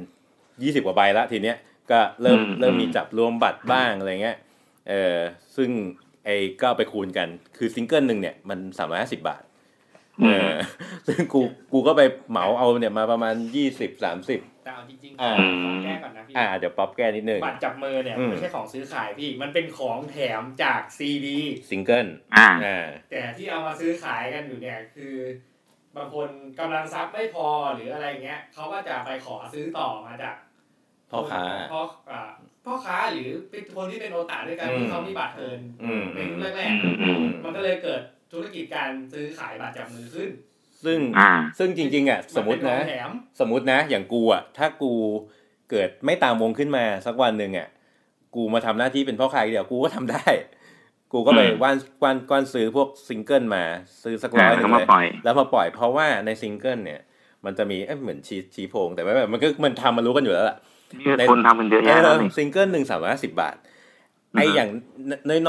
[0.63, 1.57] ยี่สิบกว่าใบละทีเนี้ย
[1.91, 4.37] ก็เริ่มอืมเริ่มมีอืมจับรวมบัตรบ้างอะไรเงี้ย
[4.89, 5.17] เออ
[5.55, 5.69] ซึ่ง
[6.25, 7.27] ไอ้ก็เอาไปคูณกัน
[7.57, 9.41] คือซิงเกิลหนึ่งเนี่ยมันสามร้อยห้าสิบบาท
[10.23, 10.53] เออ
[11.07, 11.41] ซึ่งกู
[11.71, 25.15] กูก็ไปเหมาเอาเนี่ยมาประมาณยี่สิบสามสิบแต่เอาจริงๆอ่าขอแก้ก่อนนะพี่อ่าเดี๋ยวป๊อปแก้นิดนึงบัตรจับมือเนี่ยอืมไม่ใช่ของซื้อขายพี่มันเป็นของแถมจาก CD single อ่าอ่าแต่ที่เอามาซื้อขายกันอยู่เนี่ยคือ
[25.95, 30.35] บางคนกำลังทรัพย์ไม่พอหรืออะไรเงี้ยเขาก็จะไปขอซื้อต่อมาจาก
[31.11, 31.43] พ่อค้า
[31.73, 32.21] พ่ออ่า
[32.65, 38.01] พ่อค้าหรือเป็นคนที่เป็นโอตาด้วยกันอืมที่เขามีบัตรเทิร์นอืมในยุคแรกอืมอืมๆมันก็เลยเกิด
[38.31, 40.29] ธุรกิจการซื้อขายบัตรจับมือขึ้น
[40.85, 43.09] ซึ่งอ่าซึ่งจริง ๆ อะ สมมติเป็นะของแถม
[43.39, 44.91] สมมตินะ อย่างกูอะ ถ้ากู
[45.69, 47.67] เกิดไม่ตามวงขึ้นมาสักวันหนึ่งอะ
[48.35, 50.25] กูมาทำหน้าที่เป็นพ่อค้าอย่างเดียวกูก็ทำได้
[51.13, 53.63] กูก็ไปอืมว่านว่านกว้านซื้อพวกซิงเกิลมา
[54.03, 57.01] ซื้อสักร้อ่าอยหนึ่งมาเลย อ่าแล้วปล่อยแล้วมาปล่อยเพราะว่าในซิงเกิลเนี่ย
[57.45, 60.57] มันจะมีเอ้ยเหมือนชี้ชี้โพรง แต่ไม่แบบมันก็มันทำมารู้กันอยู่แล้วล่ะ
[60.99, 63.55] นี่คนทำกันเยอะแยะแล้วนี่ซิงเกิลหนึ่งสามร้อยห้าสิบบาท
[64.35, 64.69] อือฮึไออย่าง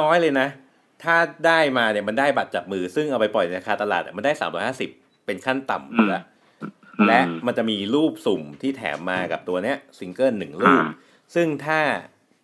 [0.01, 0.49] น้อยๆเลยนะ
[1.03, 4.91] ถ้าได้มาเนี่ยมันได้บัตรจับมือ ซึ่งเอาไปปล่อยในราคาตลาดอะมันได้สามร้อยห้าสิบ
[5.27, 6.25] เป็นขั้นต่ำอยู่แล้ว
[7.09, 10.89] และมันจะมีรูปสุ่มที่แถมมากับตัวเนี้ยซิงเกิลหนึ่งรูปอ่า
[11.35, 11.81] ซึ่งถ้า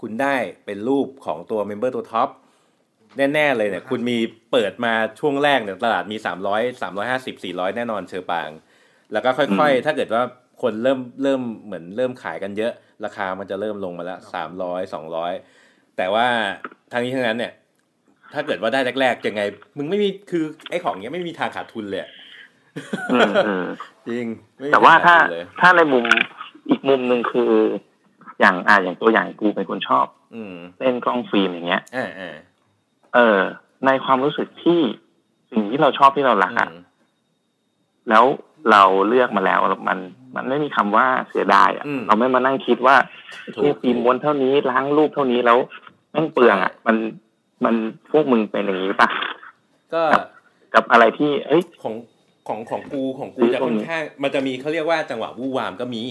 [0.00, 2.28] คุณได้เป็นรูปของตัว member ตัวท็อป
[3.34, 4.18] แน่ ๆ เลยเนี่ย คุณมี
[4.52, 8.50] เปิดมาช่วงแรกเนี่ยตลาดมี300 350 400แน่นอนเฌอปราง
[9.12, 10.22] แล้วก็ค่อยๆ ถ้าเกิดว่า
[10.62, 12.72] คนเริ่มเริ่มเหมือนเริ่มขายกันเยอะ
[13.04, 15.32] ราคามันจะเริ่มลงมาแล้วสามร้อยสองร้อย
[15.96, 16.26] แต่ว่า
[16.92, 17.52] ทางนี้ทั้งนั้นเนี่ย
[18.34, 19.42] ถ้าเกิดว่าได้แรกๆยังไง
[19.76, 22.10] มึงไม่มีคือไอ้ของเนี้ยไม่มีทางขาดทุนเลยอะ
[23.12, 23.64] อืมอืม
[24.08, 24.24] จริง
[24.58, 26.04] ไม่มีแต่ว่าทงถ้าขดทุนเลยถ้าในมุม
[26.70, 27.52] อีกมุมหนึ่งคือ
[28.40, 32.36] อย่างอ่าอย่างตัวอย่างกูเป็นคนชอบ อืมเล่นกล้องฟิล์มอย่างเงี้ยอ่าอ่า
[33.14, 33.38] เออ
[33.86, 34.80] ในความรู้สึกที่
[35.50, 36.70] สิ่งที่เราชอบที่เรารักอะ
[38.08, 38.24] แล้ว
[38.70, 39.98] เราเลือกมาแล้วมัน
[40.36, 42.96] มันไม่มีคำว่าเสียดายอะอืมเราไม่มานั่งคิดว่า
[43.54, 45.58] ถูกที่ฟิล์มม้วนเท่านี้ล้างรูปเท่านี้แล้ว
[46.10, 46.96] แม่งเปลืองอะมัน
[47.64, 47.74] มัน
[48.10, 49.08] พวกมึงเป็นอย่างนี้ปะ
[49.94, 50.02] ก็
[50.74, 51.94] กับอะไรที่ เอ้ยของ
[52.48, 56.02] ของของกูของกูซื้อจะตรค่งอนนี้ข้างมันจะมีเขาเรียกว่าจังหวะวู่วามก็มี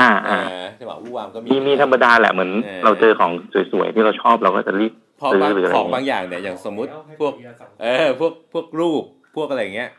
[0.00, 3.30] อ่าอ่าอ่าจังหวะวู่วามก็มีมีมีธรรมดาแหละเหมือนเออเราเจอของ
[3.72, 6.90] สวยๆที่เราชอบเราก็จะรีบเพราะซื้บางหรืออะไรของบางเงี้ยอย่างเนี่ยอย่างสมมุติ
[7.20, 7.32] พวก
[7.82, 9.02] เออ พวกพวกรูป
[9.36, 9.90] พวกอะไรอย่างเงี้ย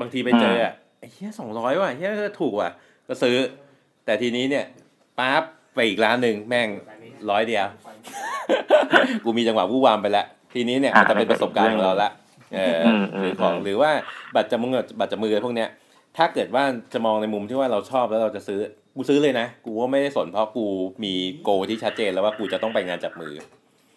[0.00, 2.70] บางทีไปเจออะไอ้เหี้ยสองร้อยว่ะเหี้ยถูกว่ะ
[3.08, 3.36] ก็ซื้อ
[4.04, 4.64] แต่ทีนี้เนี่ย
[5.18, 5.42] ปั๊บ
[5.78, 6.68] ไปอีกร้านหนึ่งแม่ง
[7.30, 7.66] ร้อยเดียว
[9.24, 12.10] กูมีจังหวะวู่วามไปแล้ว ทีนี้เนี่ยมันจะเป็นประสบการณ์ของเราละ
[12.54, 13.90] เอออมอืมหรือของหรือว่า
[14.34, 15.68] บัตรจำมือบัตรจำมือพวกเนี้ย
[16.16, 18.58] ถ้าเกิดว่าจะมองในมุมที่ว่าเราชอบแล้วเราจะซื้อ
[18.94, 20.66] กูซื้อเลยนะ กูว่าไม่ได้สนเพราะกู
[21.04, 23.34] มีโกที่ชัดเจนแล้วว่ากูจะต้องไปงานจับมือ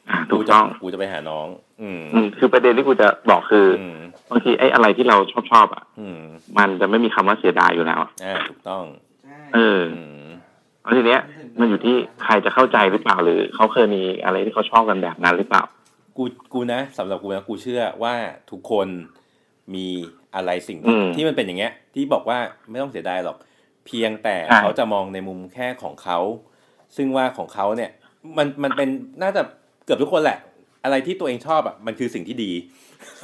[0.10, 1.48] อ่าถูกต้องกูจะไปหาน้อง
[1.82, 6.20] อืมอืมคือประเด็นที่กูจะบอกคือออืมบางทีไอ้อะไรที่เราชอบชอบๆอะอืม
[6.58, 8.84] มันจะไม่มีคำว่าเสียดายอยู่แล้วอะอ่าถูกต้อง
[9.56, 10.28] เอออืม
[10.82, 11.22] เพราะทีเนี้ย
[11.62, 15.64] มันอยู่ที่ใครจะเข้าใจหรือเปล่าหรือเขาเคยมีอะไรที่เขาชอบกันแบบนั้นหรือเปล่า
[16.18, 18.16] กูกูนะสำหรับกูนะกูเชื่อว่า
[18.52, 18.88] ทุกคน
[19.76, 19.88] มี
[20.36, 22.40] อะไรสิ่งอืมที่มันเป็นอย่างเงี้ย ที่บอกว่า
[22.70, 23.38] ไม่ต้องเสียดายหรอก
[23.86, 26.20] เพียงแต่ใช่เขาจะมองในมุมแค่ของเขา
[26.96, 27.92] ซึ่งว่าของเขาเนี่ย
[28.38, 28.90] มันมันเป็น
[29.24, 29.42] น่าจะ
[29.86, 30.38] เกือบทุกคนแหละ
[30.84, 32.52] อะไรที่ตัวเองชอบอะมันคือสิ่งที่ดี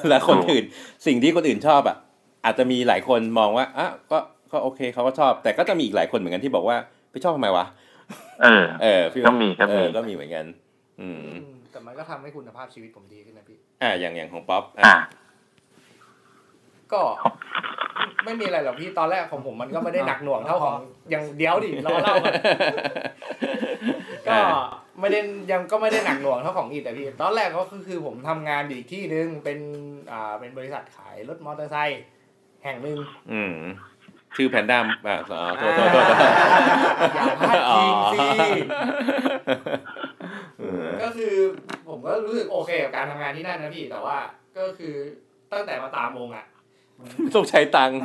[0.09, 0.63] และคนอื่น
[1.07, 1.97] สิ่งที่คนอื่นชอบอะ
[2.45, 4.17] อาจจะมีหลายคนมองว่าอะก็
[4.51, 6.77] ก็โอเคเขาก็ชอบ แต่ก็จะมีอีกหลายคนเหมือนกันที่บอกว่า
[7.11, 7.65] ไปชอบทำไมวะ
[8.43, 10.45] เออ เออพี่ก็มีก็มีเออก็มีเหมือนกัน
[11.01, 11.27] อืม
[11.71, 14.93] แต่มันก็ทำให้คุณภาพชีวิตผมดีขึ้นนะพี่ อ่า อย่างอย่างของป๊อปอ่า
[16.93, 17.01] ก็
[18.25, 20.75] ไม่มีอะไรหรอกพี่ตอนแรกของผมมันก็ไม่ได้หนักหน่วงเท่าของ
[21.09, 22.33] อย่างเดี๋ยวดิรอเล่าก่อน
[24.27, 24.37] ก็
[24.99, 25.19] ไม่ได้
[25.51, 29.59] ยังก็ไม่ได้หนักหน่วงเท่าของอีแต่พี่ ตอนแรกก็คือคือผมทำงานอยู่อีกที่นึงเป็น
[30.11, 32.01] อ่าเป็นบริษัทขายรถมอเตอร์ไซค์
[32.63, 32.97] แห่งหนึ่ง
[33.31, 33.53] อืม
[34.37, 36.03] ชื่อแพนด้าอ่าอ๋อโทษโทษโทษ
[37.15, 38.19] อย่าพลาดพิงสิ
[40.59, 41.33] เออก็คือ
[41.87, 44.17] ผมก็รู้สึกโอเคกับการทำงานที่นั่นนะพี่ แต่ว่า
[44.57, 44.95] ก็คือ
[45.53, 46.45] ตั้งแต่มาตามวงอะ
[47.35, 47.99] ต้องใช้ตังค์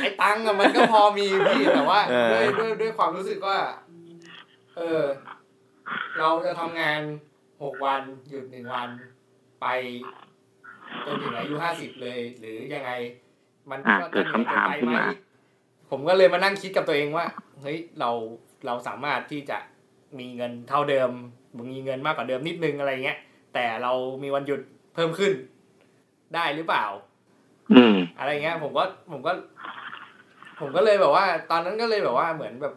[0.00, 3.58] ไอ้ตังค์อะมันก็พอมีพี่แต่ว่าเออด้วยด้วยด้วยความรู้สึกว่า
[4.76, 5.02] เออ
[6.18, 7.00] เราจะทำงาน
[7.62, 8.88] หกวันหยุดหนึ่งวัน
[9.60, 9.66] ไป
[11.06, 12.90] จนถึงอายุห้าสิบเลย หรือยังไง
[13.70, 15.04] มันอะก็เกิดคำถามขึ้นมา
[15.90, 17.26] ผมก็เลยมานั่งคิดกับตัวเองว่า
[17.62, 18.10] เฮ้ยเรา
[18.66, 19.58] เราสามารถที่จะ
[20.18, 21.10] มีเงินเท่าเดิม
[21.70, 23.18] มีเงินมากกว่าเดิมนิดนึงอะไรเงี้ย
[23.54, 23.92] แต่เรา
[24.22, 24.60] มีวันหยุด
[24.94, 25.32] เพิ่มขึ้น
[26.34, 26.84] ได้หรือเปล่า
[27.72, 29.32] อืม อะไรเงี้ย ผมก็ผมก็
[30.60, 32.74] ผมก็เลยแบบว่า ตอนนั้นก็เลยแบบว่าเหมือนแบบ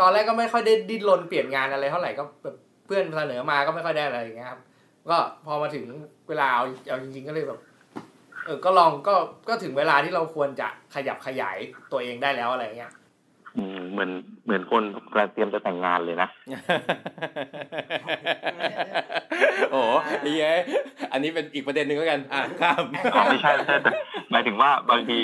[0.00, 2.56] ตอนแรกก็ไม่ค่อยได้ดิ้นรนเปลี่ยนงานอะไรเท่าไหร่ก็แบบ
[2.86, 4.60] เพื่อนเสนอมาก็ไม่ค่อยได้อะไรอย่างเงี้ยครับ
[5.10, 5.84] ก็พอมาถึง
[6.28, 9.14] เวลาเอาเอาจริงๆก็เลยแบบเออก็ลองก็
[9.48, 11.56] ก็ถึงเวลาที่เราควรจะขยับขยาย
[11.92, 12.92] ตัวเองได้แล้วอะไรเงี้ย
[13.56, 14.10] อืมเหมือน
[14.44, 16.28] เหมือนคนกำลังเตรียมจะแต่งงานเลยนะ
[19.70, 19.90] โอ้โห
[20.20, 20.58] ไอ้เย้ย
[21.12, 22.82] อันนี้เป็นอีกประเด็นหนึ่งแล้วกัน อะข้าม
[23.14, 23.92] อ๋อไม่ใช่ไม่ใช่แต่
[24.30, 25.20] หมายถึงว่าบางที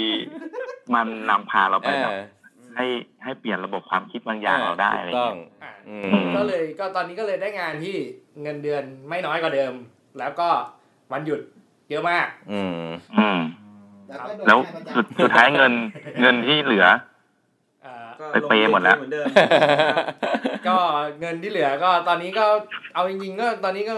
[0.95, 2.19] มันนำพาเราไปเอแบบอ
[2.77, 2.87] ให้
[3.25, 7.97] ให้เปลี่ยนระบบความคิดบางอย่างเราได้ถูอะไรกต้องเงี้ยอะอืมก็เลยก็ตอนนี้ก็เลยได้งานที่
[8.43, 9.73] เงินเดือนไม่น้อยกว่าเดิม
[10.19, 10.49] แล้วก็
[11.13, 11.41] วันหยุด
[11.91, 12.87] เยอะมาก อืม
[13.19, 13.39] อืม
[14.47, 14.59] แล้ว
[14.95, 15.73] สุดสุดท้ายเงิน
[16.21, 16.87] เงินที่เหลือ
[17.83, 19.27] เอ่อไปเปย์หมดแล้วเหมือนเดิม
[20.69, 20.77] ก็
[21.21, 22.45] เงินที่เหลือก็ตอนนี้ก็
[22.95, 23.97] เอาจริงๆก็ตอนนี้ก็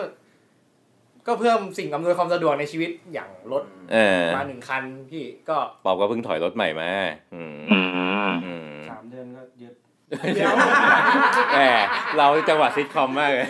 [1.26, 3.62] ก็เพิ่มสิ่งอำนวยความสะดวกในชีวิตอย่างรถ
[3.92, 6.90] เออมาหนึ่งคันพี่ก็ปอบก็เพิ่งถอยรถใหม่มา
[7.34, 8.77] อืม
[11.54, 11.60] แหม
[12.16, 13.48] เราจังหวะซิทคอมมากเลย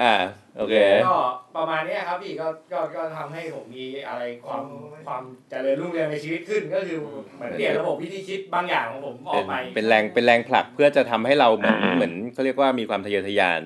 [0.00, 0.14] อ่า
[0.56, 0.74] โอเค
[1.08, 1.18] ก็
[1.56, 4.64] ประมาณเนี้ยครับพี่ก็ก็ก็ทำให้ผมมีอะไรความ
[5.06, 6.98] ความเจริญรุ่งเรืองในชีวิตขึ้นก็คือ
[7.36, 13.60] เหมือนเปลี่ยนระบบวิธีคิดบางอย่างของผมออเป็กนไป เป็นแรงเป็นแรงผลักเพื่อจะทำให้เราเหมือนอืมเหมือนเขาเรียกว่ามีความทะเยอทะยาน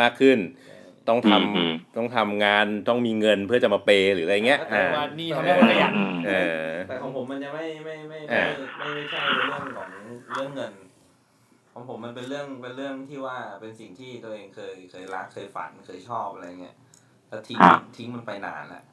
[0.00, 0.38] มากขึ้น
[1.08, 8.44] ต้องทำดีดีต้องทำงานต้องมีเงินเพื่อจะมาเปย์หรืออะไรเงี้ยแต่อ่าว่านี่ทำให้คนขยันอืมเออแต่ของผมมันจะไม่ไม่ไม่อ่า
[8.78, 9.88] ไม่ไม่ไม่ใช่เรื่องของ
[10.34, 10.72] เรื่องเงิน
[11.72, 16.76] ของผมมันเป็นเรื่องเป็นเรื่องที่ว่าเป็นสิ่งที่ตัวเองเคยเคยรักเคยฝันเคยชอบอะไรเงี้ย
[17.28, 18.84] แล้วทิ้งครับทิ้งมันไปนานแล้ว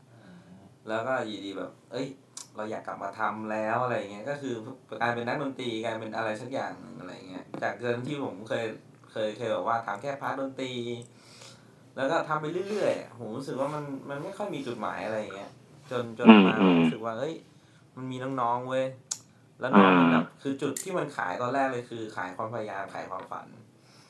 [0.88, 2.08] แล้วก็อยู่ดีแบบ เอ้ย
[2.56, 4.56] เราอยากกลับมาทำแล้วอะไรเงี้ยก็คือ
[5.02, 8.66] กลายเป็นนักดนตรีกลายเป็นอะไรสักอย่างหนึ่งอะไรเงี้ยจากเดิมที่ผมเคย
[9.12, 10.72] เคยเคยบอกว่าทำแค่พาร์ทดนตรี
[11.96, 15.52] แล้วก็ทำไปเรื่อยๆอะผมรู้สึกว่ามันมันไม่ค่อยมีจุดหมายอะไรเงี้ย
[15.92, 17.34] จนจนอืมมาอืมรู้สึกว่าเอ้ย
[17.96, 18.86] มันมีน้องๆเว้ย
[19.60, 23.46] แล้วน้องมันอืมแบบคือจุดที่มันขายตอนแรกเลยคือ ขายความพยายามขายความฝัน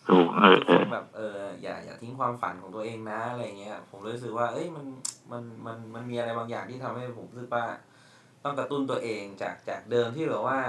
[0.10, 4.86] ถูกเออทุกเอคอนแบบเอออย่าอย่าทิ้งความฝันของตัวเองนะอะไรเงี้ย ผมเลยรู้สึกว่า เอ้ยมัน
[5.32, 7.66] มันมันมันมีอะไรบางอย่างที่ทำให้ผมรู้สึกว่า
[8.44, 10.60] ต้องกระตุ้นตัวเองจากจากเดิมที่แบบว่า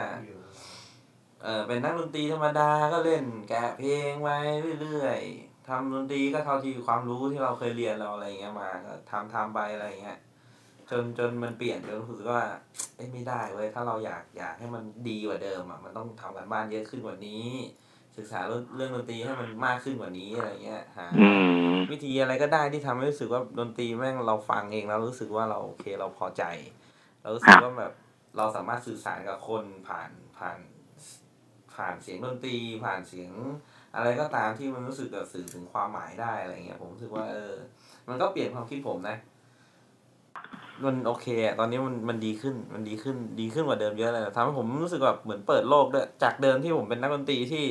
[1.43, 4.39] เออเป็นนักดนตรีธรรมดาก็เล่นแกะเพลงไว้
[4.81, 10.19] เรื่อยๆ ทำดนตรีก็เท่าที่ความรู้ที่เราเคยเรียนเราอะไรเงี้ยมาก็ทำทำไปอะไรเงี้ย
[10.91, 12.43] จนจนมันเปลี่ยนจนรู้สึกว่า
[12.97, 17.49] เอ้ยไม่ได้เว้ยถ้าเราอยากอยากให้มันดีกว่าเดิมอะมันต้องทำกันบ้านเยอะขึ้นกว่านี้
[18.17, 21.29] ศึกษาเรื่องเรื่องดนตรีให้มันมากขึ้นกว่านี้อะไรเงี้ยหาอื
[21.75, 26.45] มวิธีอะไรก็ได้ที่ทำให้รู้สึกว่าดนตรีแม่งเราฟังเองแล้วรู้สึกว่าเราโอเคเราพอใจ
[27.21, 27.93] เรารู้สึกว่าแบบ
[28.37, 30.59] เราสามารถสื่อสารกับคนผ่านผ่าน
[31.75, 33.31] ผ่านเสียงดนตรีผ่านเสียง
[33.97, 37.53] อะไรก็ตามที่มันรู้สึกแบบสื่อถึงความหมายได้อะไรเงี้ยผมรู้สึกว่าเออ
[38.09, 39.17] มันก็เปลี่ยนความคิดผมนะ
[40.85, 47.65] มันโอเคอะตอนนี้มันมันดีขึ้นมันดีขึ้นดีขึ้นกว่าเดิมเยอะเลยทำให้ผมรู้สึกแบบเหมือนเปิดโลกด้วยจากเดิมที่ผมเป็นนักดนตรีที่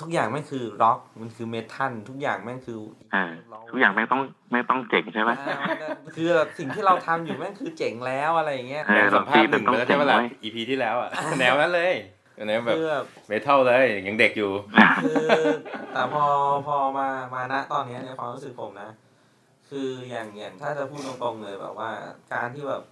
[0.00, 2.78] ทุกอย่างแม่งคือร็อกมันคือเมทัลทุกอย่างแม่งคือ
[3.12, 3.32] เออ
[3.70, 4.20] ทุกอย่างไม่ต้อง
[4.52, 11.10] ไม่ต้องเจ๋งใช่ไหมอ่ามันก็คือแบบสิ่งที่เราทำอยู่แม่งคือเจ๋งแล้วอะไรอย่างเงี้ยเออสัมภาษณ์หนึ่งดนตรีมันต้องแล้วใช่ไหมล่ะเจ๋งไว้ EP ที่แล้วอะ
[11.40, 11.94] แนวนั้นเลย
[12.46, 14.52] แนวแบบคือแบบเมทัลเลยยังเด็กอยู่
[15.04, 15.26] คือ
[15.92, 16.24] แต่พอ
[16.66, 18.90] พอมามาณตอนเนี้ยในความรู้สึกผมนะ
[19.68, 21.90] คืออย่างอย่างถ้าจะพูดตรงๆเลยแบบว่า
[22.32, 22.82] การที่แบบ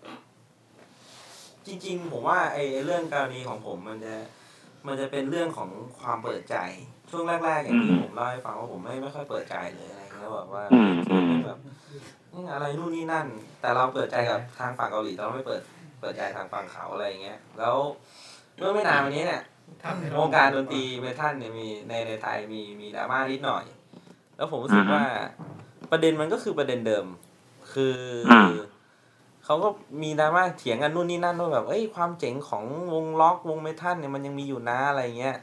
[1.66, 4.14] จริง ๆ ผมว่าไอ้ไอ้เรื่องกรณีของผมมันจะ
[4.86, 5.70] มันจะเป็นเรื่องของ
[6.00, 6.56] ความเปิดใจ
[7.10, 11.58] ช่วงแรกๆอย่างที่ผมเล่าให้ฟังว่าผมไม่ไม่ค่อยเปิดใจเลยอะไรเงี้ยแบบว่าอืมอืมแบบ
[12.52, 13.26] อะไรนู่นนี่นั่น
[13.60, 15.62] แต่เราเปิดใจกับทางฝั่งเกาหลีแต่เราไม่เปิด
[16.00, 17.76] เปิดใจทางฝั่งเขาอะไรเงี้ยแล้ว
[18.58, 19.42] เมื่อไม่นานมานี้เนี่ย
[20.18, 23.64] วงการดนตรีเมทัลเนี่ยมีในในไทยมีมีดราม่านิดหน่อย
[24.36, 25.04] แล้วผมรู้สึกว่า
[25.90, 27.06] ประเด็นมันก็คือประเด็นเดิม
[27.72, 27.96] คือ
[28.30, 28.50] อม
[29.44, 29.68] เขาก็
[30.02, 35.36] มีดราม่าเถียงกันนู่นนี่นั่นว่าแบบเอ้ยความเจ๋งของวงล็อกวงเมทัลเนี่ยมันยังมีอยู่นะอะไรเงี้ย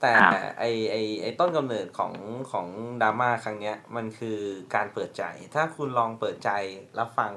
[0.00, 0.12] แต่
[0.58, 2.12] ไอไอไอต้นกำเนิดของ
[2.50, 2.66] ของ
[3.02, 4.38] ดราม่าครั้งเนี้ยมันคือ
[4.74, 5.22] การเปิดใจ
[5.54, 6.50] ถ้าคุณลองเปิดใจ
[6.98, 7.32] รับฟัง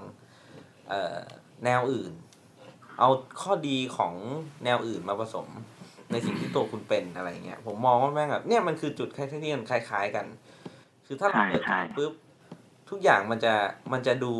[0.89, 1.17] เอ่อ
[1.65, 2.11] แนวอื่น
[2.99, 3.09] เอา
[3.41, 4.13] ข้อดีของ
[4.63, 5.47] แนวอื่นมาผสม
[6.11, 10.25] ในสิ่งที่ตัวคุณเป็นอะไรเงี้ยผมมองว่าแม่งแบบเนี่ยมันคือจุดคล้ายๆที่มันคล้าย ๆกัน
[11.05, 12.13] คือถ้าเราเปิดใช่ใจใช่ปุ๊บ
[12.89, 13.53] ทุกอย่างมันจะ
[13.91, 14.33] มันจะดู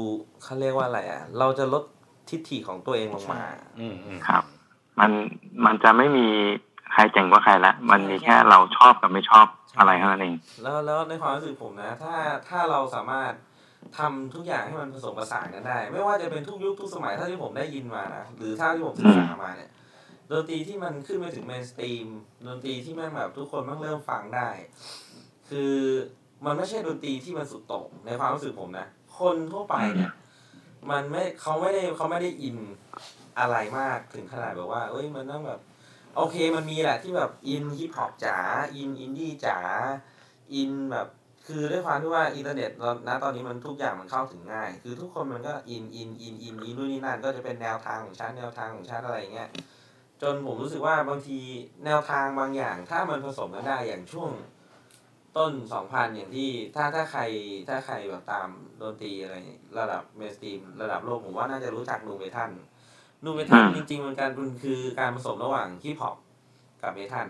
[0.43, 1.83] เขาเรียกว่าอะไรอะ เราจะลด
[2.29, 3.43] ทิฐิของตัวเองลงมา
[3.79, 4.43] อืมอืมครับ
[4.99, 5.11] มัน
[5.65, 6.27] มันจะไม่มี
[6.91, 9.47] ใครเจ๋งกว่าใครละมันมีแค่เราชอบกับไม่ชอบ
[9.77, 12.15] อะไรเท่านั้นเองแล้วแล้วในความรู้สึกผมนะ ถ้า
[12.49, 13.31] ถ้าเราสามารถ
[13.97, 19.71] ทำทุกอย่างให้มันผสมผสานกันได้ ไม่ว่าจะเป็นทุกยุคทุกสมัยเท่าที่ผมได้ยินมานะหรือเท่าที่ผมศึกษามาเนี่ย
[20.31, 22.07] ดนตรีที่มันขึ้นไปถึง mainstream
[22.47, 24.49] ดนตรีที่แม่งแบบทุกคนมันเริ่มฟังได้
[25.49, 25.75] คือ
[26.45, 28.87] มันไม่ใช่ดนตรีที่มันสุดโต่งในความรู้สึกผมนะ
[29.19, 30.11] คนทั่วไปเนี่ย
[30.91, 32.57] มันไม่เขาไม่ได้เขาไม่ได้อิน
[33.39, 35.59] อะไรมากถึงขนาดแบบว่า เอ้ยมันต้องแบบ
[36.15, 38.37] โอเคมันมีแหละที่แบบอินฮิปฮอปจ๋า
[38.75, 39.57] อินอินดี้จ๋า
[40.53, 41.07] อินแบบ
[41.47, 49.49] คือด้วยความที่ว่าอินเทอร์เน็ตตอนณตอนนี้มันทุกอย่างมันเข้าถึงง่าย คือทุกคนมันก็อินอินอินอินอินนู่นนี่นั่นก็จะเป็นแนวทางของฉันแนวทางของฉันอะไรเงี้ย
[50.21, 51.39] จนผมรู้สึกว่าบางที
[51.85, 54.31] แนวทางบางอย่าง ถ้ามันผสมกันได้อย่างช่วง
[55.37, 57.21] ต้นสองพันอย่างที่ถ้าถ้าใคร
[57.69, 58.49] ถ้าใครแบบตาม
[58.81, 59.35] ดนตรีอะไร
[59.79, 62.51] ระดับ mainstream ระดับโลกผมว่าน่าจะรู้จัก nu metal
[63.23, 66.15] nu metal อืมจริงๆมันการมันคือการผสมระหว่างฮิปฮอป
[66.81, 67.27] กับเมทัล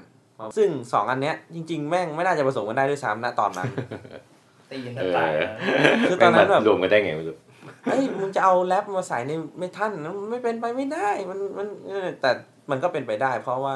[0.57, 3.69] ซึ่งสองอันเนี้ยจริง ๆ แม่งไม่น่าจะผสมกันได้ด้วยซ้ำณตอนนั้น
[4.71, 5.31] ตีกันเออตาย
[6.09, 7.35] คือตอนนั้นแบบรวมกันได้ไงไม่รู้
[7.85, 12.31] เอ้ยมึงจะเอาแรปมาใส่ในเมทัลมันไม่เป็นไปไม่ได้มันมันเออแต่
[12.71, 13.75] มันก็เป็นไปได้ เพราะว่า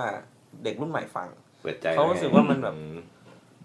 [0.63, 1.27] เด็กรุ่นใหม่ฟัง
[1.61, 2.83] เปิดใจเขารู้สึกว่ามันแบบอื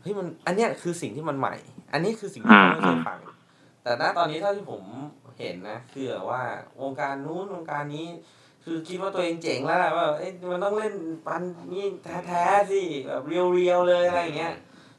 [0.03, 1.55] เฮ้ยมันอันเนี้ยคือสิ่งที่มันใหม่
[1.93, 3.19] อันนี้คือสิ่งที่เขาไม่เคยฟัง
[3.83, 4.83] แต่ณตอนนี้เท่าที่ผม
[5.41, 6.43] เห็นนะคือแบบว่า
[6.83, 8.07] วงการนู้นวงการนี้
[8.69, 10.95] คือคิดว่าตัวเองเจ๋งแล้วแหละว่าเอ้ยมันต้องเล่น
[11.27, 11.43] ปัน
[11.73, 11.87] นี่
[12.27, 14.55] แท้ๆสิแบบเรียวๆเลยอะไรอย่างเงี้ย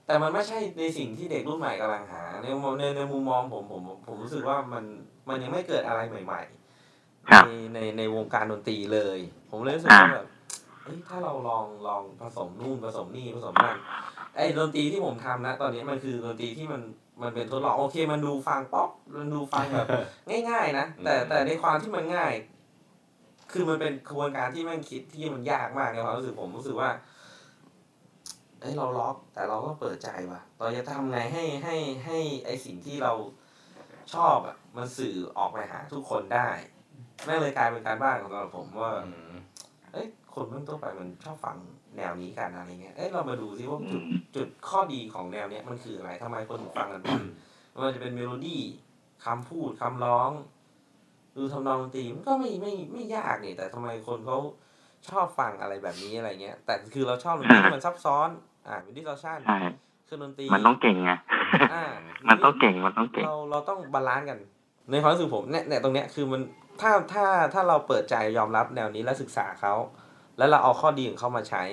[0.05, 4.83] แต่มันไม่ใช่ในสิ่งที่เด็กรุ่นใหม่กำลังหาในมุมในในมุมมองผมผมผมผมรู้สึกว่ามัน
[5.29, 9.19] มันยังไม่เกิดอะไรใหม่ๆครับในในในวงการดนตรีเลย
[9.51, 10.27] ผมเลยรู้สึกว่าแบบ
[10.83, 13.77] เอ้ยถ้าเราลองลองผสมนู่นผสมนี่ผสมนั่น
[14.35, 16.81] ไอไอ้ดนตรีที่ผมทำนะ ตอนนี้มันคือดนตรีที่มัน
[17.21, 19.87] มันเป็นทดลองโอเค มันดูฟังป๊อปมันดูฟังแบบ
[20.49, 22.33] ง่าย ๆ นะแต่แต่ในความที่มันง่าย
[23.51, 26.89] คือมันเป็นกระบวนการที่แม่งคิดที่มันยากมากในความรู้สึกผมรู้สึกว่า
[28.59, 31.75] เอ้ยเราล็อกแต่เราก็เปิดใจว่ะเราจะทำไงให้ให้
[32.05, 33.13] ให้ไอสิ่งที่เรา
[34.13, 36.49] ชอบอะมันสื่อออกไปหาทุกคนได้
[37.25, 38.93] แม่งเลยกลายเป็นการบ้านของสำหรับผมว่า
[39.91, 41.57] เอ้ยคนเมื่อทั่วไปมันชอบฟัง
[41.97, 44.03] แนวนี้กันอะไรเงี้ยเอ้ยเรามาดูซิว่าจุด
[44.35, 47.21] จุดข้อดีของแนวเนี้ยมันคืออะไรทำไมคนถึงฟังกันบ้าง
[47.71, 48.61] ไม่ว่าจะเป็นเมโลดี้
[49.25, 50.29] คำพูดคำร้อง
[51.37, 54.37] ดูทำนองดนตรีมันก็ไม่ไม่ไม่ยากนี่แต่ทำไมคนเขา
[55.09, 58.29] ชอบฟังอะไรแบบนี้อะไรเงี้ย แต่คือเราชอบดนตรีที่มันซับซ้อน
[58.67, 59.57] อ่าวิดีโอชั่นใช่
[60.05, 61.11] เครื่องดนตรีมันต้องเก่งไง
[61.73, 61.85] อ่า
[62.27, 64.39] มันต้องเก่งมันต้องเก่งเราเราต้อง balance กัน
[64.91, 66.41] ในความรู้สึกผมเนี่ยเนี่ยตรงเนี้ยคือมัน
[66.81, 69.73] ถ้าถ้าถ้าเราเปิดใจยอมรับแนวนี้และศึกษาเขา
[70.37, 71.63] แล้วเราเอาข้อดีของเขามาใช้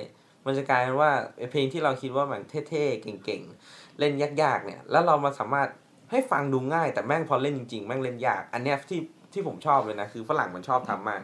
[0.47, 1.11] มันจะกลายเป็นว่า
[1.51, 4.13] เพลงที่เราคิดว่ามันเท่ๆเก่งๆเล่น
[4.43, 5.69] ยากๆเนี่ย แล้วเรามาสามารถ
[6.11, 9.01] ให้ฟังดูง่าย แต่แม่งพอเล่นจริงๆแม่งเล่นยาก อันเนี้ยที่
[9.35, 11.23] ที่ผมชอบเลยนะ คือฝรั่งมันชอบทำมาก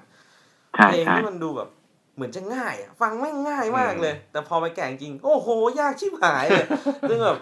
[0.76, 1.70] ใช่เพลงใช่ที่มันดูแบบ
[2.16, 5.48] เหมือนจะง่ายอะฟังแม่งง่ายมากเลย แต่พอไปแก่งจริง โอ้โห
[5.80, 6.66] ยากชิบหายเลย
[7.08, 7.38] ซึ่งแบบ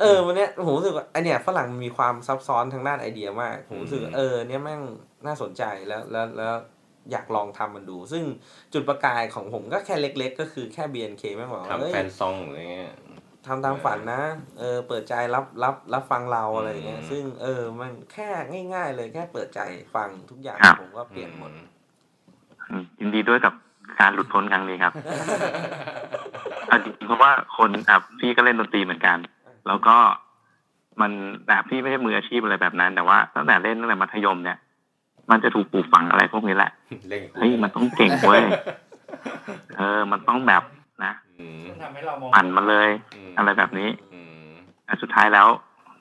[0.00, 4.80] เออวันเนี้ยผมรู้สึกว่าไอเนี้ยฝรั่งมันมีความซับซ้อนทางด้านไอเดียมาก ผมรู้สึกว่าเออเนี้ยแม่ง
[5.26, 6.54] น่าสนใจแล้วแล้วแล้ว
[7.10, 8.24] อยากลองทำมันดู ซึ่ง
[8.72, 12.92] จุดประกายของผมก็แค่เล็ก ๆ ก็คือแค่ BNK แม่งบอกว่าทำเอ้ยแฟนซองอะไรเงี้ย
[13.46, 14.22] ทำตามฝันนะ
[14.58, 18.28] เออ เปิดใจรับรับรับฟังเราอะไรอย่างเงี้ยอืมซึ่งเออ มันแค่
[18.74, 19.60] ง่าย ๆ เลยแค่เปิดใจ
[19.94, 21.50] ฟังทุกอย่างครับผมก็เปลี่ยนหมด
[22.70, 23.54] อืมยินดีด้วยกับ
[24.00, 24.92] การหลุดพ้นครั้งนี้ครับ
[26.66, 29.18] เอาจริงๆเพราะว่าคนอะพี่ก็เล่นดนตรีเหมือนกัน
[29.66, 29.96] แล้วก็
[31.00, 31.12] มัน
[31.48, 34.58] แบบพี่ไม่ใช่มืออาชีพอะไรแบบนั้น แต่ว่าตั้งแต่เล่นตั้งแต่มัธยมเนี่ย
[35.30, 36.70] มันจะถูกปลูกฝังอะไรพวกนี้แหละ
[37.10, 38.42] เล่นกับกูเฮ้ยมันต้องเก่งเว้ย
[39.78, 40.62] เออ มันต้องแบบ
[41.04, 44.50] นะอืมทำให้เรามองปั่นมันเลยอืมอะไรแบบนี้อืม
[44.84, 45.48] แต่สุดท้ายแล้ว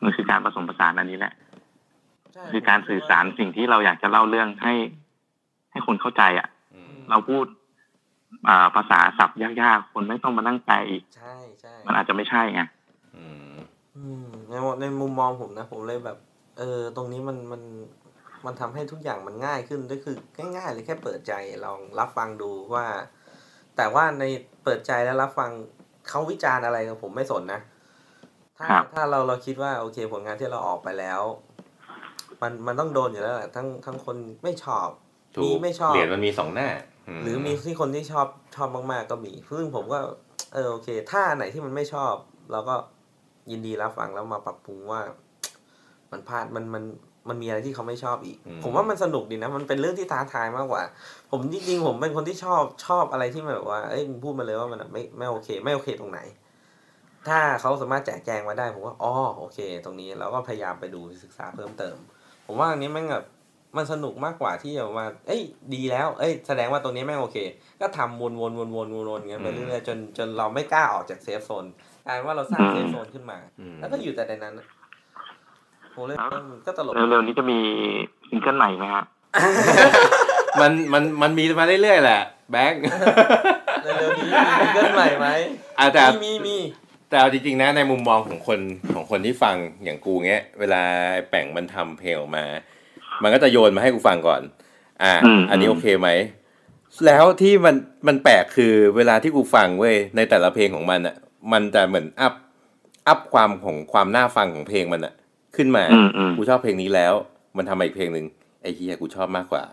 [0.04, 1.34] มันคือการผสมผสานอันนี้แหละ
[2.34, 4.74] ใช่คือการสื่อสารสิ่งที่เราอยากจะเล่าเรื่องให้
[5.72, 7.46] ให้คนเข้าใจอะอืมเราพูด
[8.48, 12.62] อ่าภาษาศัพท์ยากๆ คนไม่ต้องมานั่งแปลอีก ใช่ใช่มันอาจจะไม่ใช่ไง
[13.16, 13.56] อืม
[13.96, 16.18] อืมในในมุมมองผมนะ ผมเลยแบบ
[16.58, 17.62] เออ ตรงนี้มันมัน
[18.46, 20.16] มันทำให้ทุกอย่างมันง่ายขึ้นก็คือ
[20.56, 21.34] ง่ายๆเลยแค่เปิดใจ
[21.66, 22.86] ลองรับฟังดูว่า
[23.78, 24.24] แต่ว่าใน
[24.64, 25.50] เปิดใจแล้วรับฟัง
[26.10, 27.62] เขาวิจารณ์อะไรกับผมไม่สนนะ
[28.58, 31.22] ถ้าครับถ้าเราเราคิดว่าโอเค ผลงานที่เราออกไปแล้ว
[32.42, 34.88] มันมันต้องโดนอยู่แล้วแหละทั้งทั้งคนไม่ชอบ
[35.36, 36.70] ถูมีกไม่ชอบเหรียญมันมีสองหน้า
[37.24, 40.00] หรือมีที่คนที่ชอบชอบมาก ๆ ก็มีซึ่งผมก็
[40.54, 42.14] เออโอเค ถ้าอันไหนที่มันไม่ชอบ
[42.52, 42.76] เราก็
[43.52, 45.02] ยินดีรับฟังแล้วมาปรับปรุงว่า
[46.12, 46.84] มันพลาดมันมัน
[47.30, 50.84] มันมีอะไรที่เขาไม่ชอบอีกอืมผมว่ามันสนุกดีนะ มันเป็นเรื่องที่ท้าทายมากกว่า
[51.32, 56.20] ผมจริงๆผมเป็นคนที่ชอบชอบอะไรที่มันแบบว่าเอ้ยมึงพูดมาเลยว่ามันไม่ไม่โอเค ไม่โอเคตรงไหน
[57.28, 61.96] ถ้าเขาสามารถแจกแจงมาได้ ผมว่าอ๋อโอเค ตรงนี้เราก็พยายามไปดูศึกษาเพิ่มเติม
[62.46, 63.26] ผมว่าอันนี้แม่งแบบ
[63.78, 65.42] มันสนุกมากกว่าที่จะมา เอ้ย
[65.74, 67.38] ดีแล้ว เอ้ย แสดงว่าตรงนี้แม่งโอเค
[67.82, 71.66] ก็ทำวนวนวนวนวนวนอย่างเงี้ยไปเรื่อยๆจนจนเราไม่กล้าออกจาก safe zone
[72.06, 74.56] กลายเป็นว่าเราสร้าง safe zone ขึ้นมาอืมแล้วก็อยู่แต่ในนั้น
[75.92, 76.18] น่ะผมเลย
[76.68, 77.60] ก็ตลกเร็วๆนี้จะมี
[78.30, 79.04] ซิงเกิลใหม่ไหมฮะ
[80.62, 82.22] มันมันมันมีมาเรื่อยๆแหละ
[82.52, 82.82] แบงค์
[83.84, 85.28] เร็วๆนี้มีซิงเกิลใหม่ไหม
[85.80, 86.58] อาแต่มีมีมี
[87.10, 88.60] แต่เอาจริงๆนะในมุมมองของคน
[88.94, 90.84] ของคนที่ฟังอย่างกูเงี้ย เวลา
[91.30, 92.46] แป่งมันทำเพลงออกมา
[93.24, 94.42] มันก็จะโยนมาให้กูฟังก่อน
[95.04, 96.10] อ่าอืมอันนี้อืมโอเคไหม
[97.06, 97.76] แล้วที่มัน
[98.08, 101.16] มันแปลกคือเวลาที่กูฟังเว้ยในแต่ละเพลงของมันอะ
[101.52, 102.34] มันจะเหมือนอัพ
[103.08, 105.14] อัพความของความน่าฟังของเพลงมันอะ
[105.56, 107.14] ขึ้นมาอืมอืมกูชอบเพลงนี้แล้ว
[107.58, 108.26] มันทำมาอีกเพลงหนึ่ง
[108.62, 109.64] ไอ้เฮียกูชอบมากกว่า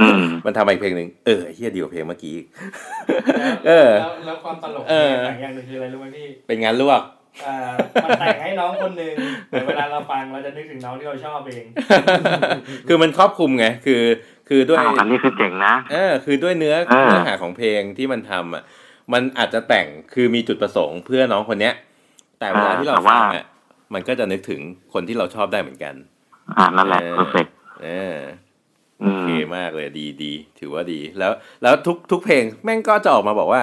[0.00, 2.36] อืมมันทำมาอีกเพลงหนึ่งเออไอ้เฮียดีกว่าเพลงเมื่อกี้
[3.66, 7.02] เออแล้วแล้วความตลกเออแต่งอย่างหนึ่งคืออะไรรู้ไหมพี่เป็นงานลวก
[7.46, 7.56] อ่า
[8.04, 9.14] มันแต่งให้น้องคนหนึ่ง
[9.50, 11.64] แต่เวลาเราฟังเราจะนึกถึงน้องที่เราชอบเอง
[12.88, 14.02] คือมันครอบคลุมไง คือ
[14.48, 18.62] คือด้วยอ้าวอันนี้คือเจ๋งนะ เออ คือด้วยเนื้อเออเนื้อหาของเพลงที่มันทำอะ
[19.12, 21.74] มันอาจจะแต่งคือมีจุดประสงค์เพื่อน้องคนเนี้ย
[22.38, 23.44] แต่เวลาที่เราฟังอะ
[23.94, 24.60] มันก็จะนึกถึง
[24.92, 25.94] คนที่เราชอบได้เหมือนกัน
[26.58, 27.46] อ่านั่นแหละเออเพอร์เฟก
[27.82, 28.16] เออ
[29.02, 31.32] อืโอมเคมากเลยดีดีถือว่าดี แล้ว
[31.62, 33.62] แล้วทุกทุกเพลงแม่งก็จะออกมาบอกว่า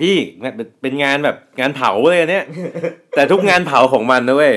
[0.00, 0.16] พี่
[0.56, 2.46] เป็นเป็นงานแบบงานเผาเลยอันเนี้ย
[3.14, 4.54] แต่ทุกงานเผาของมันนะเว้ย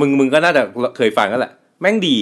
[0.00, 0.62] มึงมึงก็น่าจะ
[0.96, 2.18] เคยฟังกันแหละ แม่งดี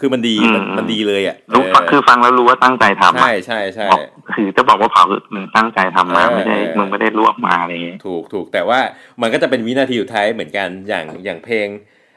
[0.00, 4.02] คือมันดีมันมันดีเลยอะรู้เออคือฟังแล้วรู้ว่าตั้งใจทำอะใช่ใช่ใช่บอก
[4.34, 8.80] คือจะบอกว่าเผาคือมึงตั้งใจทำมาเออไม่ได้เออมึงไม่ได้รวบมาอะไรอย่างเงี้ยถูกถูกแต่ว่า
[9.20, 11.68] มันก็จะเป็นวินาทีสุดท้ายเหมือนกันอย่างอย่างเพลง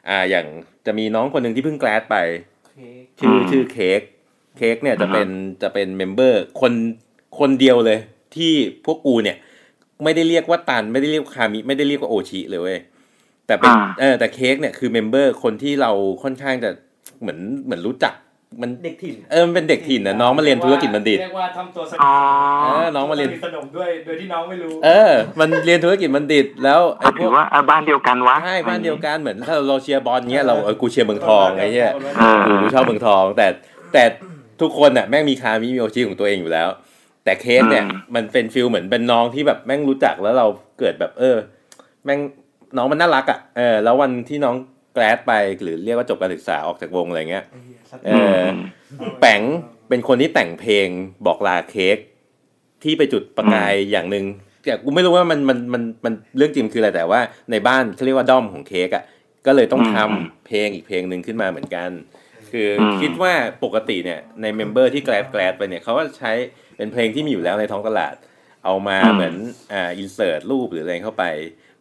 [0.09, 0.45] อ่าอย่าง
[0.85, 2.15] จะมีน้องคนหนึ่งที่เพิ่ง grad ไป
[3.19, 4.01] ชื่อชื่อเค้ก
[4.57, 5.27] เค้กเนี่ยจะเป็น
[5.63, 6.73] จะเป็น member คน
[7.39, 7.99] คนเดียวเลย
[8.35, 8.53] ที่
[8.85, 9.37] พวกกูเนี่ย
[10.03, 12.79] ไม่ได้เรียกว่าตัน ไม่ได้เรียกว่าคามิไม่ได้เรียกว่าโอชิเลยเว้ย
[13.47, 15.91] แต่เป็นอ่าเออแต่เค้กเนี่ยคือ member คนที่เรา
[16.23, 16.71] ค่อนข้างจะ
[17.21, 18.13] เหมือนเหมือนรู้จัก
[18.61, 22.15] มันเด็กถิ่นเออมันเป็นเด็กถิ่นนะน้องมาเรียนธุรกิจบัณฑิตเรียกว่าทำตัวสอ๋อ
[22.63, 32.23] เออน้องมาเรียนสนมด้วยโดยที่น้องไม่รู้ เออ มันเรียนธุรกิจบัณฑิต แล้วไอ้พถือว่าอะบ้านเดียวกันวะใช่บ้านเดียวกันเหมือนถ้าเราเชียร์บอลเงี้ยเราเออกูเชียร์เมืองทองไอ้เงี้ยเอ
[32.53, 33.47] อกูชอบเมืองทอง แต่
[33.93, 34.03] แต่
[34.61, 36.69] ทุกคนน่ะแม่งมีคามิมีโอชิของตัวเองอยู่แล้ว
[37.23, 40.47] แต่เค้กเนี่ยอืมมันเป็น feel เหมือนเป็นน้องที่แบบแม่งรู้จักแล้วเรา
[40.79, 41.37] เกิดแบบเออ
[42.05, 42.19] แม่ง
[42.77, 44.55] น้องมันน่ารักอะเออแล้ววันที่น้อง
[44.93, 47.45] grad ไปหรือเรียกว่าจบการศึกษาออกจากวงอะไรเงี้ย
[48.05, 48.41] เออ
[49.19, 49.41] แปง
[49.89, 50.87] เป็นคนที่แต่งเพลง
[51.25, 51.97] บอกลาเค้ก
[52.83, 54.25] ที่ไปจุดประกายอย่างหนึ่ง
[54.63, 57.19] แต่กูไม่รู้ว่ามันมันมันมันเรื่องจริงคืออะไรแต่ว่า
[57.51, 59.03] ในบ้านเขาเรียกว่าด้อมของเค้กอะ
[59.45, 61.89] ก็เลยต้องทำอืมเพลงอีกเพลงหนึ่งขึ้นมาเหมือนกัน
[62.51, 66.31] คืออมคิดว่าปกติเนี่ยใน member ที่ grad grad ไปเนี่ยเขาก็ใช้
[66.77, 68.15] เป็นเพลงที่มีอยู่แล้วในท้องตลาด
[68.65, 69.35] เอามาเหมือน
[69.73, 71.25] อ่า insert รูปหรืออะไรเข้าไป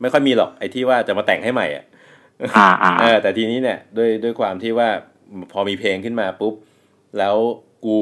[0.00, 1.84] ไม่ค่อยมีหรอกไอ้ที่ว่าจะมาแต่งให้ใหม่อะ
[2.56, 4.88] อ่าอ่าเออแต่ทีนี้เนี่ยด้วยด้วยความที่ว่า
[5.52, 6.54] พอมีเพลงขึ้นมาปุ๊บ
[7.18, 7.36] แล้ว
[7.84, 7.96] กู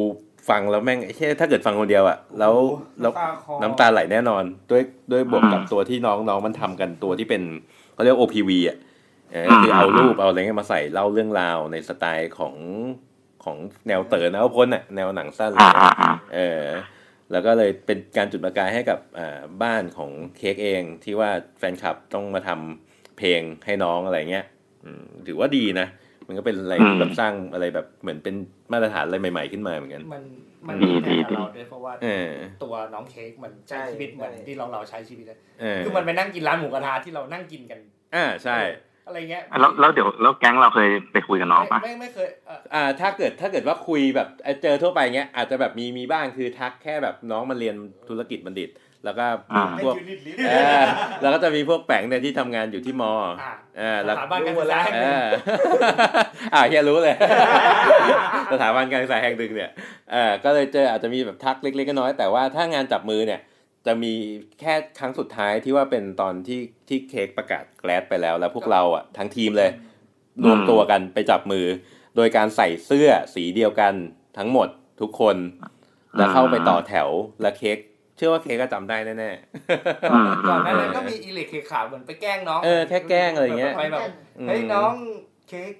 [0.48, 2.54] ฟังแล้วแม่งไอ้เช่ยถ้าเกิดฟังคนเดียวอะแล้ว
[3.00, 4.82] แล้วน้ำตาคลอน้ำตาไหลแน่นอนด้วย
[5.12, 7.42] ด้วยบวกกับตัวที่น้องน้องมันทำกันตัวที่เป็น
[7.94, 8.76] เขาเรียก OPV อะ
[9.32, 12.54] เออคือเอารูปเอาอะไรเงี้ยมาใส่เล่าเรื่องราวในสไตล์ของ
[13.44, 13.56] ของ
[13.88, 16.62] แนวเต๋อนะพ้นอะแนวหนังสั้นเลยอ่าอ่าอ่าเออ
[17.32, 22.87] แล้วก็เลยเป็นการจุดประกายให้กับอ่าบ้านของเค้กเองที่ว่าแฟนคลับต้องมาทำ
[23.18, 24.44] เพลงให้น้องอะไรเงี้ย
[24.84, 25.86] อืมถือว่าดีนะ
[26.26, 28.34] มันก็เป็นอะไรที่แบบสร้างอะไรแบบเหมือนเป็น
[28.72, 30.22] มาตรฐานอะไรใหม่ ๆขึ้นมาเหมือนกัน มัน
[30.68, 32.30] มันดีมีดีแผนกับเราด้วยเพราะว่าเออ
[32.64, 37.78] ตัวน้องเค้กมันใช้ชีวิตเหมือนที่เราเราใช้ชีวิตเลยเออคือมันไปนั่งกินร้านหมูกระทะที่เรานั่งกินกัน
[38.14, 38.58] อ่าใช่
[39.06, 47.76] อะไรเงี้ยแล้วแล้วเดี๋ยวแล้วแก๊งเราเคยไปคุยกับน้องปะไม่ไม่เคยเอ่ออ่าถ้าเกิดถ้าเกิดว่าคุยแบบเอ่อเจอทั่วไปเงี้ยอาจจะแบบมีมีบ้างคือทักแค่แบบน้องมาเรียน
[48.08, 48.70] ธุรกิจบัณฑิต
[49.04, 49.94] แล้วก็อ่าพวก
[50.48, 50.82] เออ
[51.20, 53.12] แล้วก็จะมีพวกแปงเนี่ยที่ทำงานอยู่ที่มอ
[53.42, 55.26] อ่าเออแล้วสถาบันการศึกษาแห่งหเอนึ่งอ
[56.54, 57.16] อ่าเฮียรู้เลย
[58.52, 59.70] สถาบันการศึกษาแห่งหนึ่งเนี่ย
[60.12, 63.40] เออก็เลยเจออาจจะมีแบบทักเล็กๆน้อยๆแต่ว่าถ้างานจับมือเนี่ย
[63.86, 64.12] จะมี
[64.60, 69.70] แค่ครั้งสุดท้ายที่ว่าเป็นตอนที่ที่เค้กประกาศแกลดไปแล้ว แล้วพวกเราอะทั้งทีมเลย
[70.44, 71.66] รวมตัวกันไปจับมือ
[72.16, 73.94] โดยการใส่เสื้อสีเดียวกัน
[74.38, 74.68] ทั้งหมด
[75.00, 75.36] ทุกคน
[76.16, 77.08] แล้วเข้าไปต่อแถว
[77.42, 77.78] แล้วเค้ก
[78.18, 79.30] เชื่อว่าเค้กก็จำได้แน่
[80.10, 84.02] อืมก่อนหน้านั้นก็มีอิเล็กเคขาวเหมือนไปแกล้งน้องๆเออแค่แกล้งอะไรอย่างเงี้ยไปแบบ
[84.48, 84.92] เฮ้ยน้อง
[85.48, 85.72] เค้ก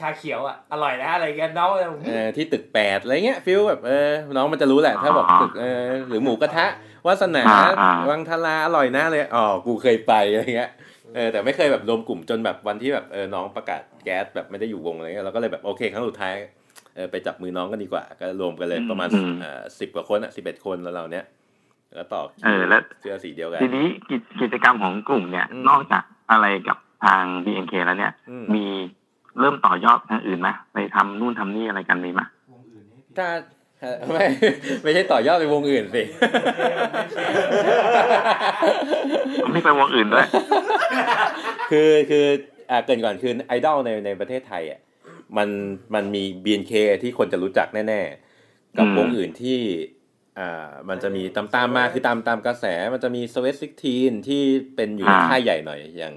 [0.00, 6.66] ชาเขียวอะอร่อยนะอะไรเงี้ยน้องเลยเออที่ตึกแปดอะไรเงี้ยฟิลแบบเออน้องมันจะรู้แหละ ถ้าบอกตึกเออหรือหมูกระทะ
[7.06, 10.70] วาสนาอ่าอ่าวังทลาอร่อยนะเลยอ๋อกูเคยไปอะไรเงี้ย
[11.14, 16.34] เออแต่ไม่เคยแบบรวมกลุ่มจนแบบวันที่แบบเออน้องประกาศแก๊สแบบไม่ได้อยู่วงอะไรเงี้ยเราก็เลยแบบโอเค ครั้งสุดท้าย
[16.94, 21.24] เออไปจับมือน้องกันดีกว่า ก็รวมกันเลยประมาณอืมเอ่อสิบกว่าคนอะสิบเอ็ดคนแล้วเราเนี้ย
[21.94, 28.64] แล้วต่อคิวเออแล้วเสื้อสีเดียวกัน ทีนี้กิจกิจกรรมของกลุ่มเนี่ยอืมนอกจากอะไรกับทาง BNK แล้วเนี่ยอืมมี
[29.40, 32.20] เริ่มต่อยอดทางอื่นไหมไปทำนู่นทำนี่อะไรกันมีไหม
[33.18, 33.28] ถ้า
[33.80, 34.24] เอ่อไม่
[34.82, 36.02] ไม่ใช่ต่อยอดไปวงอื่นสิ
[39.52, 40.26] ไม่ไปวงอื่นด้วย
[41.70, 42.26] คือคือ
[42.70, 44.80] อ่าเกริ่นก่อนคือไอดอลในในประเทศไทยอะ
[45.36, 45.48] มัน
[45.94, 46.72] มันมี BNK
[47.02, 48.00] ที่คนจะรู้จักแน่
[48.38, 49.58] ๆ กับอืมวงอื่นที่
[50.38, 54.42] อ่ามันจะมีตามตามๆมาคือตามตามกระแสมันจะมี Sweat Sixteen ที่
[54.76, 56.14] เป็นอยู่ในค่ายใหญ่หน่อยอย่าง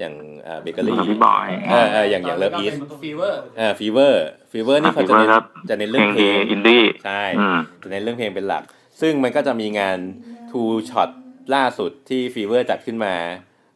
[0.00, 0.14] อย่าง
[0.46, 8.62] อ่าเบเกอรี่พี่บอยเออเอออย่างอย่าง LOVEiS Fever เออ Fever Fever นี่เขาจะเน้น Fever ครับจะเน้นเรื่องเพลงอินดี้ใช่อืมจะเน้นเรื่องเพลงเป็นหลัก
[9.00, 9.98] ซึ่งมันก็จะมีงาน
[10.50, 11.10] two shot
[11.54, 13.14] ล่าสุดที่ Fever จัดขึ้นมา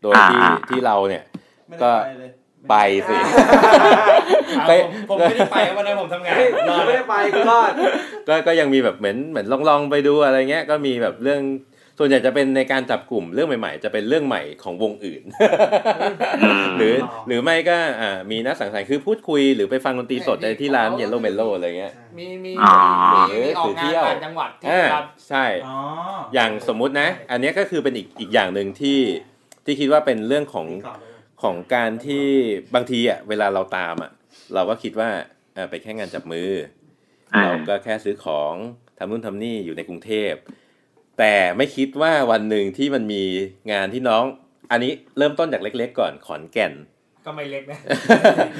[0.02, 1.24] โดยที่อ่าที่เราเนี่ย
[1.68, 1.90] ไม่ก็
[2.60, 3.16] ได้ไปเลยไปสิ
[4.68, 4.72] ไป
[5.08, 6.48] ผมไม่ได้ไปวันนั้นผมทำงานเฮ้ย
[6.86, 7.72] ไม่ได้ไปกูรอด
[8.28, 11.42] ก็ก็ยังมีแบบเหมือนเหมือนลองลองไปดูอะไรเงี้ยก็มีแบบเรื่อง
[12.00, 15.22] ส่วนใหญ่จะเป็นในการจับกลุ่มเรื่องใหม่ ๆ จะเป็นเรื่องใหม่ของวงอื่น
[16.78, 16.94] หรือ
[17.26, 22.74] หรือไม่ก็อ่ามีนักสังสรรค์คือพูดคุยหรือไปฟังดนตรีสดในที่ร้านเยลโลเมโลอะไรเงี้ยมีมีอ๋อ
[23.30, 25.76] มีมีออกงานต่างจังหวัดที่อ่ารับใช่อ๋อ
[26.34, 28.98] อย่างสมมุตินะ อันเนี้ยก็คือเป็นอีกอีกอย่างหนึ่งที่
[29.64, 30.66] ที่คิดว่าเป็นเรื่องของ
[31.42, 32.26] ของการที่
[32.74, 34.10] บางทีอะเวลาเราตามอะ
[34.54, 35.10] เราก็คิดว่า
[35.54, 36.50] เออไปแค่งานจับมือ
[37.30, 38.54] เออเราก็แค่ซื้อของ
[38.98, 40.32] ทำนู่นทำนี่อยู่ในกรุงเทพ
[41.18, 43.24] แต่ไม่คิดว่าวันหนึ่งที่มันมี
[43.72, 44.24] งานที่น้อง
[44.70, 46.72] อันนี้เริ่มต้นจากเล็ก ๆ ก่อนขอนแก่น
[47.26, 47.78] ก็ไม่เล็กนะ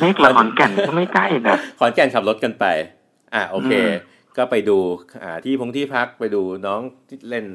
[0.01, 2.65] เล็กละขอนแก่นก็ไม่ใกล้นะขอนแก่นขับรถกันไป
[3.35, 3.93] อะโอเคอืม
[4.37, 4.79] ก็ไปดู
[5.23, 7.47] อ่าที่พงที่พักไปดูน้องที่เล่น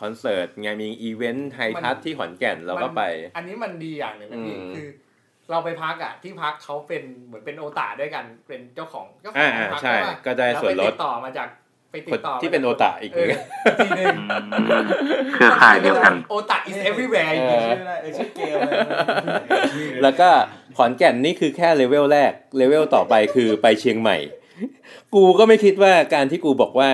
[0.00, 4.88] คอนเสิร์ตไงมีอีเวนต์ไฮทัชที่ขอนแก่นเราก็ไปมันอันนี้มันดีอย่างหนึ่งนะพี่อืมคือ
[5.50, 11.48] เราไปพักอะที่พักเขาเป็นเหมือนเป็นโอตาด้วยกันเป็นเจ้าของเจ้าขออ่างอ่าพักใช่ปะก็ได้ส่วนลแล้ดไปติต่อมาจาก
[11.90, 13.40] ไปติคดนต่อที่เป็นโอตาอีกเอหนึ่อง
[13.84, 14.16] ทีหนึง
[15.34, 18.72] เครือข่ายเดียวกันโอตา is everywhere เออชื่ออะไรเออชื่อเกมอะไร
[20.02, 20.28] แล้วก็
[20.76, 24.16] ขอนแก่นนี่คือแค่เลเวลแรกเลเวลต่อไปคือไปเชียงใหม่
[25.14, 26.90] กูก็ไม่คิดว่าการที่กูบอกว่า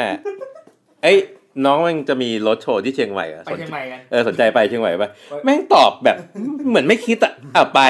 [1.02, 1.18] เอ้ย
[1.64, 5.10] น้องมันจะมีรถโชว์ที่เชียงใหม่อะไปสนเชียงใหม่กันเออสนใจไปเชียงใหม่ปะ
[5.44, 6.16] แม่งตอบแบบ
[6.68, 7.80] เหมือนไม่คิดอะอะไป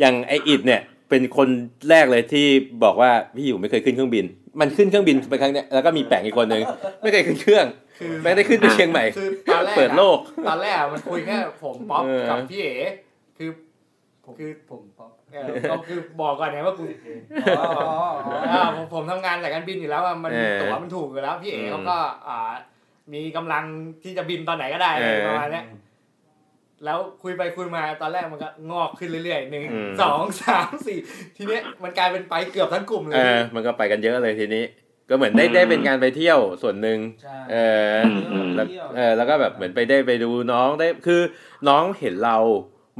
[0.00, 0.80] อย่างไออิดเนี่ย
[1.10, 1.48] เป็นคน
[1.90, 2.46] แรกเลยที่
[2.84, 4.24] บอกว่าพี่อยู่ไม่เคยขึ้นเครื่องบิน
[4.60, 6.62] มันขึ้นเครื่องบินไปครั้งเนี้ยแล้วก็มีแปงอีกคนนึง
[7.02, 7.66] ไม่เคยขึ้นเครื่อง
[8.00, 10.18] คือแม่งได้ขึ้นไปเชียงใหม่คือตอนแรกอะเปิดโลก
[10.48, 12.74] ตอนแรกออะมันคุยแค่ผมป๊อปเออกับพี่เอ๋
[13.38, 13.50] คือ
[14.38, 16.84] คือผมป๊อปเออก็คือบอกก่อนนะว่ากู
[17.44, 21.96] อ๋ออ๋ออ๋ออ่าผมผมทำงานสายการบินอยู่แล้วอะมันเออตั๋วมันถูกอยู่แล้วพี่เอ๋อืมเขาก็
[22.28, 22.52] อ่า
[23.14, 23.64] มีกำลัง
[24.02, 25.66] ที่จะบินตอนไหนก็ได้เออประมาณเนี้ย
[26.84, 30.98] แล้วคุยไปคุยมาตอนแรกมันก็งอกขึ้นเรื่อยๆหนึ่งอืมสองสามสี่
[31.36, 34.64] ทีเนี้ยมันกลายเป็นไปเกือบทั้งกลุ่มเลยอะมันก็ไปกันเยอะเลยทีนี้
[35.08, 37.56] ก็เหมือนได้ได้เป็นการไปเที่ยวส่วนหนึ่งใช่เอ
[37.94, 37.98] อ
[38.32, 38.66] อืมแล้ว
[38.96, 41.20] เออแล้วก็แบบเหมือนไปได้ไปดูน้องได้คือ
[41.68, 42.38] น้องเห็นเรา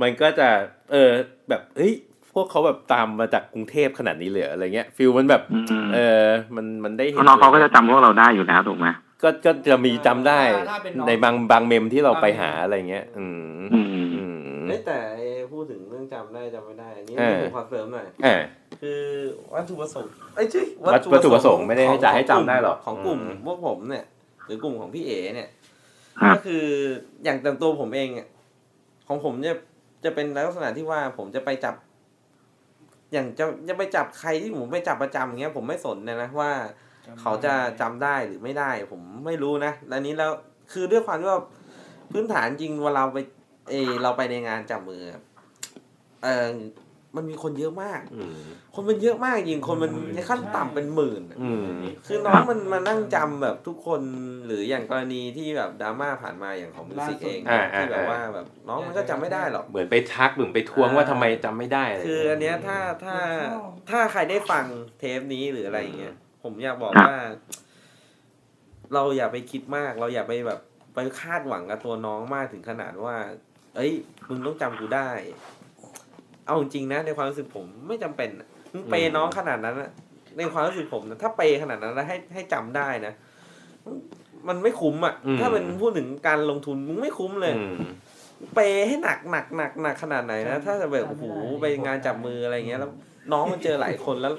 [0.02, 0.48] มันก็จะ
[0.92, 1.10] เออ
[1.48, 1.94] แบบเฮ้ย
[2.34, 6.24] พวกเขาแบบตามมาจากกรุงเทพขนาดนี้เลยเหรออะไรเงี้ยฟิลมันแบบอืมเออ
[6.56, 8.88] มันมันได้เห็น้องเขาก็จะจำพวกเราได้อยู่แล้วถูกไหม
[9.22, 10.40] ก็ก็จะมีจำได้
[10.70, 13.86] ถ้าเป็นน้องในบางบางเมมที่เราไปหาอะไรเงี้ย อืมอืม
[14.16, 18.42] อืมเอ้ยแต่ไอ้พูดถึงเรื่องจำได้จำไม่ได้อันนี้เออผมขอเสริมหน่อยเออ
[18.80, 19.00] คือ
[19.54, 24.04] วัตถุประสงค์ไอ้ยชื่อวัตวัตถุประสงค์ไม่ได้ให้จะให้จำได้หรอกของกลุ่มอืมพวกผมเนี่ย
[24.46, 25.48] หรือกลุ่มของพี่เอเนี่ย
[26.20, 26.64] ครับก็คือ
[27.24, 28.28] อย่างแต่ตัวผมเองอะ
[29.08, 29.54] ของผมจะ
[30.04, 31.74] จะเป็นลักษณะที่ว่าผมจะไปจับ
[33.12, 36.50] อย่างจะจะไปจับใครที่ผมไปจับประจำอย่างเงี้ย ผมไม่สนเลยนะว่า
[37.20, 40.30] เขาจะจำได้หรือไม่ได้ ผมไม่รู้นะและนี้แล้ว
[40.72, 41.40] คือด้วยความที่ว่า
[42.10, 43.18] พื้นฐานจริงเวลาเราไป
[43.70, 45.22] เออเราไปในงานจับมืออะ
[46.24, 46.46] เออ
[47.16, 48.40] มันมีคนเยอะมากอืม
[48.74, 51.66] คนมันเยอะมากจริง คนมันในขั้นต่ำเป็นหมื่นอะอืม
[52.06, 54.02] คือน้องมันมานั่งจำแบบทุกคน
[54.46, 63.16] หรืออย่างกรณีที่แบบดราม่าผ่านมาอย่างของมิวสิกเองอ่าอ่าที่แบบว่าแบบน้องมันก็จำไม่ได้หรอก เหมือนไปทักหรือไปทวงว่าทำไมจำไม่ได้ะไรคืออันเนี้ยถ้าถ้า
[63.90, 64.64] ถ้าใครได้ฟัง
[64.98, 67.16] เทปนี้หรืออะไรอย่างเงี้ย ผมอยากบอกว่า
[68.94, 70.60] เราอย่าไปคิดมาก เราอย่าไปแบบ
[70.94, 73.16] ไปคาดหวังกับตัวน้องมากถึงขนาดว่า
[73.76, 73.92] เอ้ย
[74.28, 75.10] มึงต้องจำกูได้
[76.46, 79.90] เอาจริงๆนะในความรู้สึกผมไม่จำเป็นอะมึงเปย์น้องขนาดนั้นอะ
[80.38, 83.14] ในความรู้สึกผมนะถ้าเปย์ขนาดนั้นแล้วให้ให้จำได้นะ
[84.48, 87.76] มันไม่คุ้มอะอืมถ้าเป็นพูดถึงการลงทุนมึงไม่คุ้มเลยอืม
[88.54, 91.24] เปย์ให้หนักหนักหนักหนักขนาดไหนนะถ้าจะแบบโอ้โห
[91.60, 92.90] ไปงานจับมืออะไรเงี้ยแล้ว
[93.32, 94.34] น้องมันเจอหลายคนแล้ว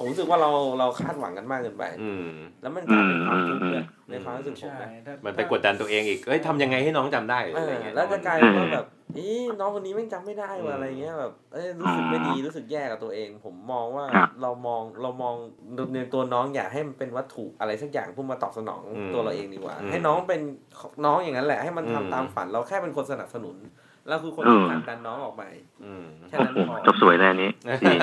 [0.00, 2.26] ผมรู้สึกว่าเราเราคาดหวังกันมากเกินไปอืม
[2.62, 8.86] แล้วมันกลายเป็นความทุกข์เลยในความรู้สึกผมใช่นะถ้ามันไปกดดันตัวเองอีกเอ้ยทำยังไงให้น้องจำได้หรือเออะไรอเงี้ยแล้วจะกลายเป็นว่าแบบ
[9.16, 9.26] อี
[9.60, 15.34] น้องคนนี้แม่งจำไม่ได้ว่ะอะไรเงี้ยแบบเอ้ยรู้สึกไม่ดีรู้สึกแย่กับตัวเอง ผมมองว่าครับเรามองเรามอง
[15.94, 18.82] ในตัวน้องอยากให้มันเป็นวัตถุอะไรสักอย่างเพื่อมาตอบสนอง
[19.14, 20.40] ตัวเราเองดีกว่า ให้น้องเป็น
[21.04, 23.56] น้องอย่างนั้นแหละให้มันทำตามฝันเราแค่เป็นคนสนับสนุน
[24.10, 25.42] เราคือคนที่ผลักดันน้องออกไป
[25.84, 27.50] อืมแค่นั้นพอจบสวยเลยอันนี้
[27.82, 27.94] ดี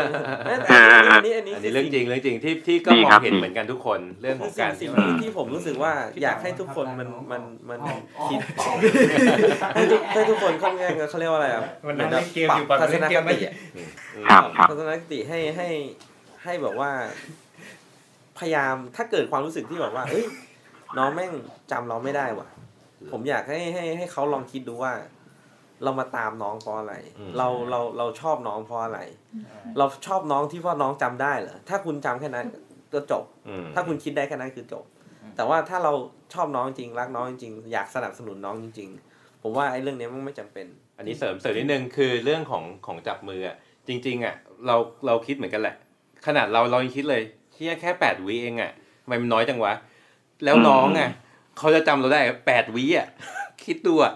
[0.46, 0.78] เอ้ยแต่
[1.12, 5.94] อันนี้อันนี้อันคืนี้เรื่องจริงเรื่องจริงที่ที่ก็ดีมอครังบเห็นดีเหมือนกันทุกคนเรื่องขคือองสิ่การงสิ่งที่ที่ที่ผมรู้สึกว่า
[6.24, 7.96] อยากให้ทุกคนมันมันมันอ๋อ
[8.30, 8.40] คิด
[9.76, 13.54] ให้ทุกให้ทุกคนค่อนข้างเขาเรียกว่าอะไรอะมันนั่งเล่นเกมอยู่ปรับปะทัศนเล่นเกคมไหมติอะ
[14.30, 15.68] ครับครับทัศนคติให้ให้
[16.44, 16.92] ให้แบบว่า
[18.40, 20.26] พยายามถ้าเกิดความรู้สึกที่แบบว่าเอ้ย
[20.98, 21.32] น้องแม่ง
[21.72, 22.48] จำเราไม่ได้ว่ะ
[23.12, 24.94] ผมอยากให้ให้ให้เขาลองคิดดูว่า
[25.84, 29.00] เรามาตามน้องเพราะอะไรอืมเราเราเราชอบน้องเพราะอะไร
[29.78, 32.46] เราชอบน้องที่ว่าน้องจำได้เหรอถ้าคุณจำแค่นั้น
[32.94, 34.84] ก็จบอืมถ้าคุณคิดได้แค่นั้นคือจบ
[35.36, 35.94] แต่ว่าถ้าเรา
[36.34, 40.66] ชอบน้องจริงรักน้องจริงอยากสนับสนุนน้องจริง ๆ ผมว่าไอ้เรื่องเนี้ยมันไม่จำเป็น
[40.98, 43.56] อันนี้เสริมเสริมนิดนึงคือเรื่องของของจับมืออะ
[43.88, 44.36] จริง ๆอะ
[44.68, 44.76] เรา
[45.06, 45.76] เราคิดเหมือนกันแหละ
[46.26, 47.22] ขนาดเราเรายังคิดเลย
[47.52, 48.72] เที่ยแค่แปดวิเองอะ
[49.04, 49.74] ทำไมมันน้อยจังวะ
[50.44, 51.10] แล้วน้องอะ
[51.58, 53.08] เขาจะจำเราได้แปดวิอะ
[53.64, 54.14] คิดดูอะ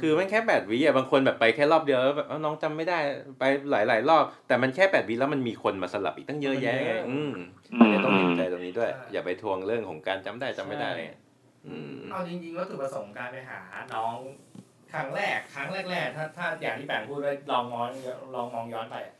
[0.00, 2.98] คือมันแค่แปดวิอะบางคนแบบไปแค่รอบเดียวแล้วแบบเอ้าน้องจำไม่ได้
[3.38, 7.32] ไปหลาย ๆ รอบ แต่มันแค่แปดวิแล้วมันมีคนมาสลับอีกตั้งเยอะแยะไงอืม
[7.80, 11.20] อันนี้ต้องเห็นใจตรงนี้ด้วย อย่าไปทวงเรื่องของการจำได้จำไม่ได้อะไรเงี้ย
[11.66, 13.58] อืมเอาจริงๆวัตถุประสงค์การไปหา
[13.94, 14.16] น้อง
[14.92, 17.86] ครั้งแรกครั้งแรกๆถ้าถ้าอย่างที่แปงพูดไว้ลองมอง
[18.34, 19.14] ลองมองย้อนไปอะ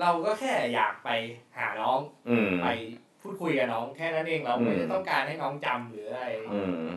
[0.00, 1.10] เราก็แค่อยากไป
[1.56, 1.98] หาน้อง
[2.28, 2.68] อืมไป
[3.22, 6.22] พูดคุยกับน้องแค่นั้นเองเราไม่ได้ต้องการให้น้องจำหรืออะไร
[6.52, 6.88] อืม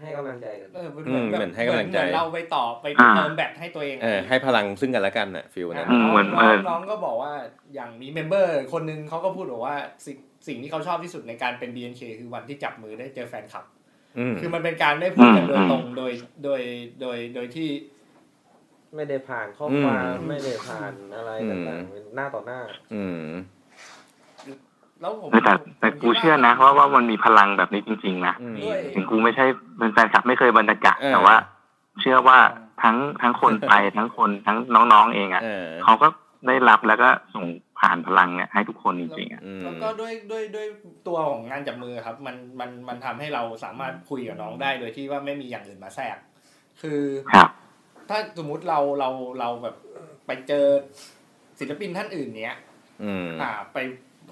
[0.00, 7.32] ให้กำลังใจกันเออเหมือนอืมแบบเหมือนให้กำลังใจเหมือนเราไปต่อไปอ่าเติมแบตให้ตัวเองเออให้พลังซึ่งกันและกันน่ะ feel นั้นอืมน้องเหมือนน้องเออน้องก็บอกว่า
[7.74, 10.16] อย่างมีเมมเบอร์คนหนึงเขาก็พูดบอกว่าสิ่ง
[10.46, 13.64] สิ่งที่เขาชอบที่สุดในการเป็น BNK คือวันที่จับมือได้เจอแฟนคลับ
[14.18, 16.12] อืมคือมันเป็นการได้พูดกันโดยอืมตรงโดย
[16.44, 16.60] โดย
[17.00, 17.68] โดยโดยที่
[18.94, 22.60] ไม่ได้ผ่านข้อความไม่ได้ผ่านอะไรต่างๆเป็นหน้าต่อหน้า
[22.94, 23.28] อืม
[25.00, 29.44] แล้วผมเออแต่แต่กูเชื่อนะว่าว่ามันมีพลังแบบนี้จริง ๆ นะอืมด้วยถึงกูไม่ใช่
[29.78, 31.36] เป็นแฟนคลับไม่เคยบรรยากาศเออแต่ว่า
[32.00, 32.38] เชื่อว่า
[32.82, 34.58] ทั้งทั้งคนไปทั้งคนทั้ง
[34.92, 36.08] น้องๆเองอะเออเขาก็
[36.46, 37.46] ได้รับแล้วก็ส่ง
[37.80, 40.66] ผ่านพลังเนี่ยให้ทุกคนจริงๆอะอืมแล้วก็ด้วยด้วยด้วย
[41.06, 46.16] ตัวของงานจับมือครับ มันมันมันทำให้เราสามารถคุยกับน้องได้โดยที่ว่าไม่มีอย่างอื่นมาแทรก
[46.82, 47.00] คือ
[47.32, 47.48] ครับ
[48.08, 49.08] ถ้าสมมุติเราเรา
[49.40, 49.76] เราแบบ
[50.26, 50.64] ไปเจอ
[51.58, 52.56] ศิลปินท่านอื่นเนี้ย
[53.04, 53.78] อืมอ่า ไป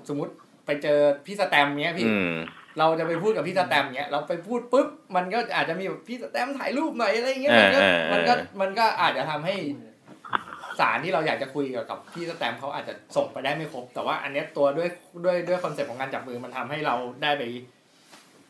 [0.09, 0.33] สมมติ
[0.69, 2.35] ไปเจอพี่สแตมเนี้ยพี่อืม
[2.79, 9.55] เราจะไปพูดกับพี่สแตมเนี้ยเราไปพูดปุ๊บมันก็อาจจะมีแบบพี่สแตมถ่ายรูปหน่อยอะไรเงี้ยมันก็อ่าอ่ามันก็มันก็อาจจะทำให้
[10.81, 14.89] สารที่เราอยากจะคุยกับกับพี่สแตมเขาอาจจะส่งไปได้ไม่ครบ แต่ว่าอันเนี้ยตัวด้วย
[15.25, 17.43] ด้วยด้วย concept ของงานจับมือมันทำให้เราได้ไป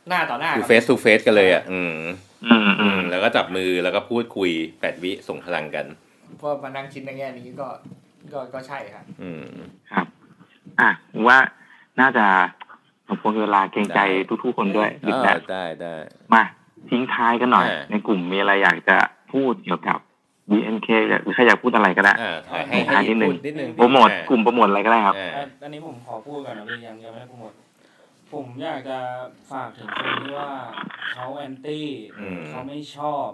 [0.09, 1.93] หน้าต่อหน้าคือกับเฟส o ูเฟสกันเลยอะอืม
[2.47, 4.51] อืมอือืมมแล้วก็จับมือแล้วก็พูดคุย
[4.81, 5.86] แปดวิส่งพลังกัน
[6.40, 7.69] พอมานั่งคิดในแง่นี้ก็
[8.32, 9.43] ก็ก็ใช่ครับอืม
[9.93, 10.07] ครับ
[10.81, 11.39] อะผมว่า
[12.01, 12.27] น่าจะ
[13.09, 14.01] สมควรเวลาเกรงใจ
[14.43, 15.95] ทุกๆคนด้วยดึกอ่าแล้วได้ได้
[16.33, 16.43] มา
[16.91, 18.97] ทิ้งท้ายกันหน่อยอ่าในกลุ่มมีอะไรอยากจะ
[19.33, 19.99] พูดเกี่ยวกับ
[20.51, 27.55] BNK หรือใครอยากพูดอะไรก็ได้อ่าถ่ายให้ให้ให้นิดนึงพูดนิดนึงโปรโมทกลุ่มโปรโมทอะไรก็ได้ครับอ่าอะอันนี้ผมขอพูดก่อนนะพี่ยังยังไม่ได้พูดหมด
[28.33, 28.99] ผมอยากจะ
[29.51, 30.51] ฝากถึงคนที่ว่า
[31.12, 31.87] เขาแอนตี้
[32.20, 33.29] อืมเขาไม่ชอบ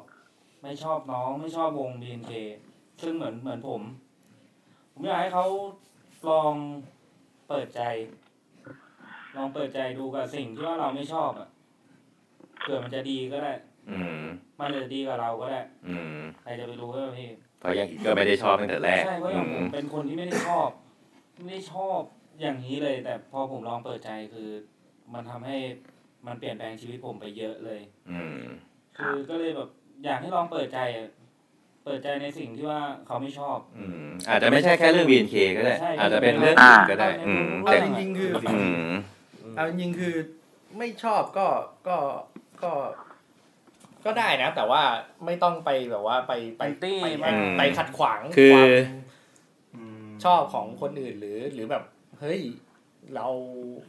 [0.63, 2.33] ไม่ชอบน้องไม่ชอบวง BNK
[3.03, 3.81] ซึ่งเหมือนเหมือนผม
[4.93, 5.47] ผมอยากให้เขา
[6.29, 6.55] ลอง
[7.49, 7.83] เปิดใจ
[9.37, 11.49] ลองเปิดใจดูกับสิ่งที่ว่าเราไม่ชอบอะ
[12.61, 13.53] เผื่อมันจะดีก็ได้
[13.91, 14.25] อืม
[14.61, 17.29] มันจะดีกับเราก็ได้ อืมใครจะไปรู้ว่าพี่
[17.61, 20.69] เพราะยังก็ไม่ได้ชอบตั้งแต่แรกใช่เพราะอย่างผอืมมเป็นคนที่ไม่ได้ชอบ
[21.45, 22.01] ไม่ได้ชอบ
[22.41, 24.49] อย่างนี้เลย แต่พอผมลองเปิดใจคือ
[25.15, 25.57] มันทำให้
[26.27, 27.81] มันเปลี่ยนแปลงชีวิตผมไปเยอะเลย
[28.11, 28.41] อืม
[28.97, 29.69] คือก็เลยแบบ
[30.05, 31.09] อยากให้ลองเปิดใจอะ
[31.85, 38.93] เปิดใจในสิ่งที่ว่าเขาไม่ชอบ อืม อาจจะไม่ใช่แค่เรื่อง BNK ก็ได้ใช่อาจจะเป็นเรื่องอ่าอื่นก็ได้ อืมเอาแต่จริงๆคืออืม
[39.57, 40.15] เอาจริงๆคือ
[40.79, 41.47] ไม่ชอบก็
[41.89, 41.97] ก็
[42.63, 42.73] ก็
[44.05, 44.83] ก็ได้นะ แต่ว่า
[45.25, 48.69] ไม่ต้องไปแบบว่าไปไปตี้ไปมากไปขัดขวางคือความ
[49.77, 51.83] อืมชอบของคนอื่นหรือหรือแบบ
[52.21, 52.41] เฮ้ย
[53.15, 53.27] เรา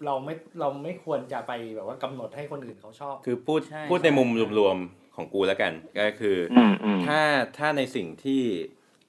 [0.05, 4.29] เราไม่เราไม่ควรจะไปแบบว่ากำหนดให้คนอื่นเขาชอบ คือพูดใช่พูดในมุม
[4.59, 7.19] รวมๆของกูแล้วกัน ก็คืออืมอืมถ้า
[7.57, 8.41] ถ้าในสิ่งที่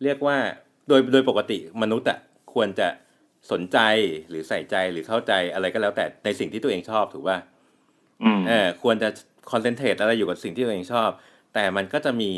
[0.03, 0.37] เรียกว่า
[0.89, 2.19] โดยโดยปกติมนุษย์อะ
[2.55, 2.89] ควรจะ
[3.51, 3.78] สนใจ
[4.28, 7.39] หรือใส่ใจหรือเข้าใจอะไรก็แล้วแต่ในสิ่งที่ตัวเองชอบถูกป่ะ
[8.23, 9.09] อืมเออควรจะ
[9.51, 11.10] concentrate อะไรอยู่กับสิ่งที่ตัวเองชอบ
[11.55, 12.32] แต่มันก็จะมี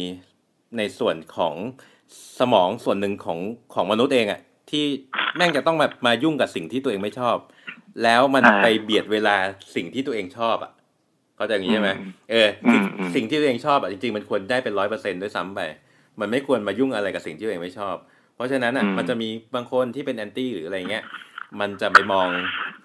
[0.78, 1.54] ในส่วนของ
[2.40, 3.38] สมองส่วนหนึ่งของ
[3.74, 4.40] ของมนุษย์เองอะ
[4.70, 4.84] ที่
[5.36, 7.36] แม่งจะต้องแบบมายุ่งกับสิ่งที่ตัวเองไม่ชอบ
[8.02, 9.36] แล้วมันอ่าไปเบียดเวลา
[9.76, 10.72] สิ่งที่ตัวเองชอบอะ
[11.36, 15.60] เข้าใจอย่างนี้ใช่ไหมอืมเออสิ่งอืมอืมสิ่งที่ตัวเองชอบอะจริงๆมันควรได้เป็นร้อยเปอร์เซ็นต์ด้วยซ้ำไป
[16.20, 17.96] มันไม่ควรมายุ่งอะไรกับสิ่งที่ตัวเองไม่ชอบ
[18.38, 21.04] เพราะฉะนั้นอะอืมมันจะมีบางคนที่เป็น anti หรืออะไรเงี้ย
[21.60, 22.28] มันจะไปมอง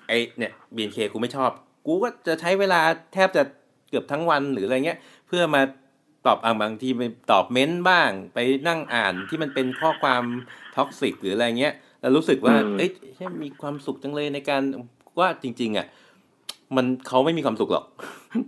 [0.08, 1.52] ไอ้เนี่ย BNK กูไม่ชอบ
[1.86, 2.80] กูก็จะใช้เวลา
[3.14, 3.44] แทบจะ
[3.90, 4.98] เกือบทั้งวันหรืออะไรเงี้ย
[5.28, 5.62] เพื่อมา
[6.26, 10.24] ตอบอ่าบางทีไปตอบ comment บ้าง ไปนั่งอ่านที่มันเป็นข้อความ
[10.76, 14.62] toxic หรืออะไรเงี้ยแล้วรู้สึกว่าอืมเอ้ยเฮ้ยมีความสุขจังเลยในการ
[15.20, 15.88] ว่าจริง ๆ อะ
[16.76, 17.86] มันเขาไม่มีความสุขหรอก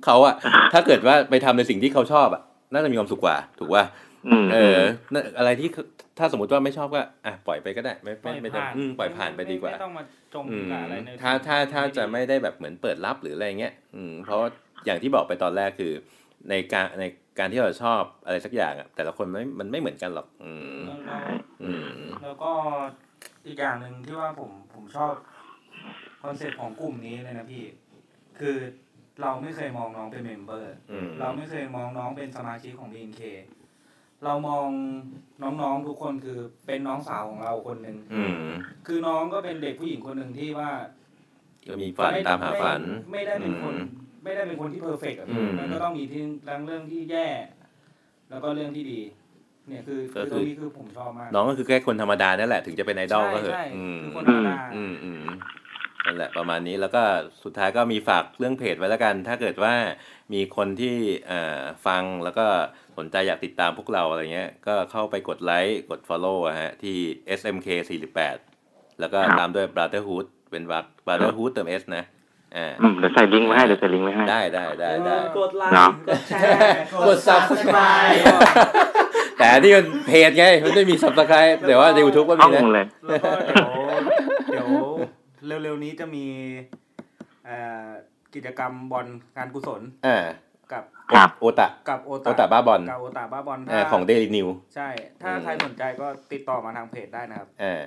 [0.06, 0.36] เขาอะ
[0.74, 2.42] ถ้าเกิดว่าไปทำในสิ่งที่เขาชอบอะ
[2.74, 4.05] น่าจะมีความสุขกว่า ถูกป่ะอืม
[4.54, 4.82] เออ
[5.14, 5.70] น่ะอะไรที่
[6.18, 10.04] ถ้าสมมติว่าไม่ชอบก็อะปล่อยไปก็ได้ ไม่ปล่ไม่อยไม่ต้องผ่านอืมปล่อยผ่านไปดีกว่าไม่ต้องมา
[10.34, 14.50] จมอืมกับอะไรในถ้าถ้าถ้าจะไม่ได้แบบเหมือนเปิดรับหรืออะไรเงี้ยอืมเพราะว่า
[14.86, 15.94] อย่างที่บอกไปตอนแรกคือ
[16.50, 17.04] ในการใน
[17.40, 21.16] การที่เราชอบอะไรสักอย่างอะแต่ละคนไม่มันไม่เหมือนกันหรอกอืมแล้วก็
[21.64, 21.86] อืม
[22.24, 22.52] แล้วก็
[23.48, 25.14] อีกอย่างหนึ่งที่ว่าผมผมชอบ
[26.24, 27.64] concept ของกลุ่มนี้เลยนะพี่
[28.40, 28.56] คือ
[29.22, 33.22] เราไม่เคยมองน้องเป็น member อืมเราไม่เคยมองน้องเป็นสมาชิกของ BNK
[34.26, 34.68] เรามอง
[35.42, 38.36] น้องๆทุกคนคือเป็นน้องสาวของเราคนหนึ่งอืม
[38.88, 40.70] คือน้องก็เป็นเด็กผู้หญิงคนหนึ่งที่ว่า
[41.68, 42.82] ก็มีฝันตามหาฝัน
[43.12, 43.88] ไม่ได้เป็นคนอืม
[44.24, 47.28] ไม่ได้เป็นคนที่ perfect อะพี่อืมมันก็ต้องมีที่ทั้งเรื่องที่แย่
[48.30, 49.02] แล้วก็เรื่องที่ดี
[49.70, 55.26] เนี่ยคือก็คือ คือตรงนี้คือผมชอบมากน้องก็คือแค่คนธรรมดานั่นแหละถึงจะเป็นไอดอลก็เถอะใช่อืมคือคนธรรมดาอืมอืม
[56.06, 57.04] นั่นแหละประมาณนี้แล้วก็
[57.44, 59.76] สุดท้ายก็มีฝากเรื่องเพจไว้แล้วกัน ถ้าเกิดว่า
[60.34, 60.96] มีคนที่
[61.28, 62.46] เอ่อฟังแล้วก็
[62.98, 66.96] สนใจอยากติดตามพวกเราอะไรเงี้ย ก็เข้าไปกดไลค์กด Follow อะฮะ ที่
[67.40, 67.68] SMK
[68.32, 72.06] 48แล้วก็ครับตามด้วย Brotherhood เป็นวัก Brotherhood เติม S นะ
[72.56, 78.20] อ่าอืมเดี๋ยวใส่ลิงก์ไว้ให้เดี๋ยวใส่ลิงก์ไว้ให้ ได้ได้ได้ได้กดไลเนาะค์กดแชร์กด subscribe
[79.38, 83.30] แต่อันนี่มันเพจไง มันไม่มี subscribe เดี๋ยวว่าใน YouTube ก็ต้มีองนะเลยแล้วก็
[84.52, 84.68] เดี๋ยว
[85.48, 86.26] เดี๋ยวเร็วๆนี้จะมี
[87.46, 87.88] เอ่อ
[88.36, 89.08] กิจกรรมบอล
[89.38, 90.18] การกุศลอ่า
[90.74, 90.84] กับ
[91.14, 94.88] ครับโอตะกับโอโอตะบ้าบอลกับโอตาบ้าบอลเอ่อถ้าของเดลินิวใช่
[95.22, 97.84] ถ้าอืมใครสนใจก็ติดต่อมาทางเพจได้นะครับอ่า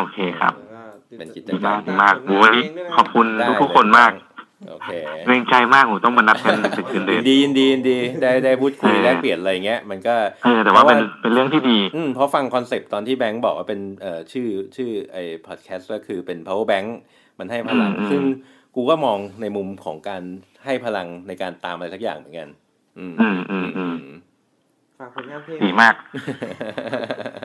[0.00, 0.52] โอเคครับ
[1.18, 2.56] เป็นกิจดีกรรมามกดีมากโอ้ย
[2.96, 4.12] ขอบคุณได้ทุกๆคนมาก
[4.70, 4.90] โอเค
[5.24, 10.14] เกรงใจมากผมต้องมานัดกันเป็นคืนเดืยิอนนดียินดียินดีได้ได้พูดคุยเออแลกเปลี่ยนอะไรเงี้ยมันก็
[10.44, 16.88] เออแต่ว่าเป็นเป็นเรื่องที่ดีอืมเพราะฟัง concept ตอนที่แบงค์บอกว่าเป็นเอ่อชื่อชื่อไอ้พอดแคสต์ก็คือเป็น power bank
[17.38, 18.22] มันให้พลังอืมซึ่ง
[18.74, 20.22] กูก็มองในมุมของการ
[20.68, 22.48] ให้พลังในการตามอะไรสักอย่างเหมือนกัน
[22.98, 23.96] อืมอืมอืมอืม
[24.98, 25.94] ฝากผลงานเพลงดีมาก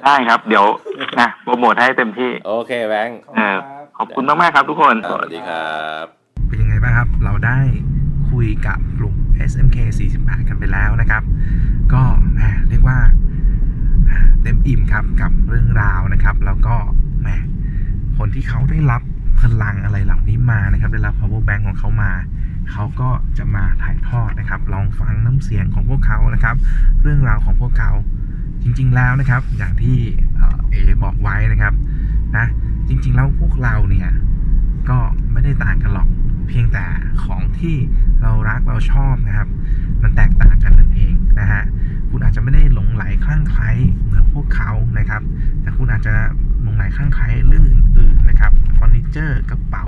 [0.06, 0.66] ได้ครับ เดี๋ยว
[1.20, 3.58] นะโปรโมทให้เต็มที่ โอเคแบงค์เออ
[3.98, 5.72] ขอบคุณมากๆครับทุกคน สวัสดีครั
[6.04, 6.06] บ
[6.48, 7.58] เป็นยังไงบ้างครับ เราได้
[8.32, 9.16] คุยกับกลุ่ม
[9.52, 9.78] SMK
[10.16, 11.24] 48 กันไปแล้วนะครับ
[11.94, 12.02] ก็
[12.34, 13.00] แหมเรียกว่า
[14.42, 16.76] เต็มอิ่มครับกับเรื่องราวนะครับ แล้วก็
[17.22, 17.28] แหม
[18.18, 19.02] คนที่เขาได้รับ
[19.42, 22.12] พลังอะไรเหล่านี้มานะครับ ได้รับ power bank ของเขามา
[22.72, 26.56] เขาก็จะมาถ่ายทอดนะครับ ลองฟังน้ำเสียงของพวกเขานะครับ
[27.02, 27.92] เรื่องราวของพวกเขา
[28.64, 29.98] จริง ๆ แล้วนะครับ อย่างที่
[30.38, 31.74] เอ่อเอบอกไว้นะครับ
[32.38, 32.46] นะ
[32.88, 34.10] จริง ๆ แล้วพวกเราเนี่ย
[34.90, 34.98] ก็
[35.32, 36.08] ไม่ได้ต่างกันหรอก
[36.48, 36.86] เพียงแต่
[37.24, 37.76] ของที่
[38.22, 39.48] เรารักเราชอบนะครับ
[40.02, 41.64] มันแตกต่างกันนั่นเองนะฮะ
[42.10, 43.70] คุณอาจจะไม่ได้หลงไหลคลั่งไคล้
[44.04, 45.22] เหมือนพวกเขานะครับ
[45.62, 46.14] แต่คุณอาจจะ
[46.62, 49.86] หลงไหลคลั่งไคล้เรื่องอื่นๆนะครับเฟอร์นิเจอร์กระเป๋า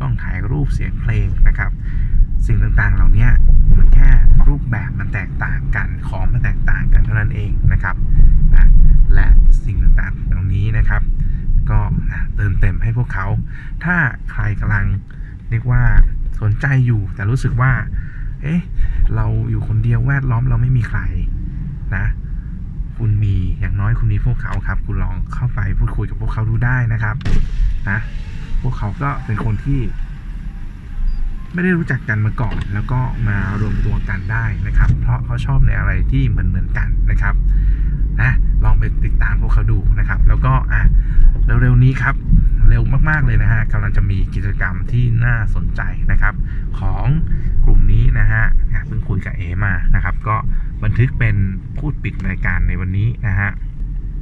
[0.00, 1.70] กล้องถ่ายรูปเสียงเพลงนะครับ
[2.46, 3.28] สิ่งต่างๆ เหล่านี้
[3.76, 4.10] มันแค่
[4.48, 7.96] รูปแบบมันแตกต่างกันของมันแตกต่างกันเท่านั้นเองนะครับ
[8.56, 8.66] นะ
[9.14, 9.26] และ
[9.64, 11.02] สิ่งต่างๆเหล่านี้นะครับ
[11.70, 11.78] ก็
[12.10, 13.26] อะเติมเต็มให้พวกเขา
[13.84, 13.96] ถ้า
[14.30, 14.86] ใครกำลัง
[15.50, 15.82] เรียกว่า
[16.40, 17.72] สนใจอยู่แต่รู้สึกว่า
[18.42, 18.60] เอ๊ะ
[19.14, 21.00] เราอยู่คนเดียวแวดล้อมเราไม่มีใคร
[21.96, 22.06] นะ
[22.98, 27.16] คุณมีอย่างน้อยคุณมีพวกเขาครับ คุณลองเข้าไปพูดคุยกับพวกเขาดูได้นะครับ
[27.90, 27.98] นะ
[28.62, 29.80] พวกเขาก็เป็นคนที่
[31.52, 37.34] ไม่ได้รู้จักกันมาก่อน แล้วก็มารวมตัวกันได้นะครับ เพราะเขาชอบในอะไรที่เหมือนเหมือนๆกันนะครับ
[38.20, 38.32] นะ
[38.64, 40.82] ลองไปติดตามพวกเขาดูนะครับ แล้วก็อะ
[41.46, 42.14] เร็วๆนี้ครับ
[42.68, 45.80] เร็วมากๆเลยนะฮะกำลังจะมีกิจกรรมที่น่าสนใจ
[46.10, 46.34] นะครับ
[46.78, 47.06] ของ
[47.64, 50.36] กลุ่มนี้นะฮะอะเพิ่งคุยกับเอมานะครับ ก็
[50.82, 51.36] บันทึกเป็น
[51.78, 53.50] พูดปิดรายการในวันนี้นะฮะ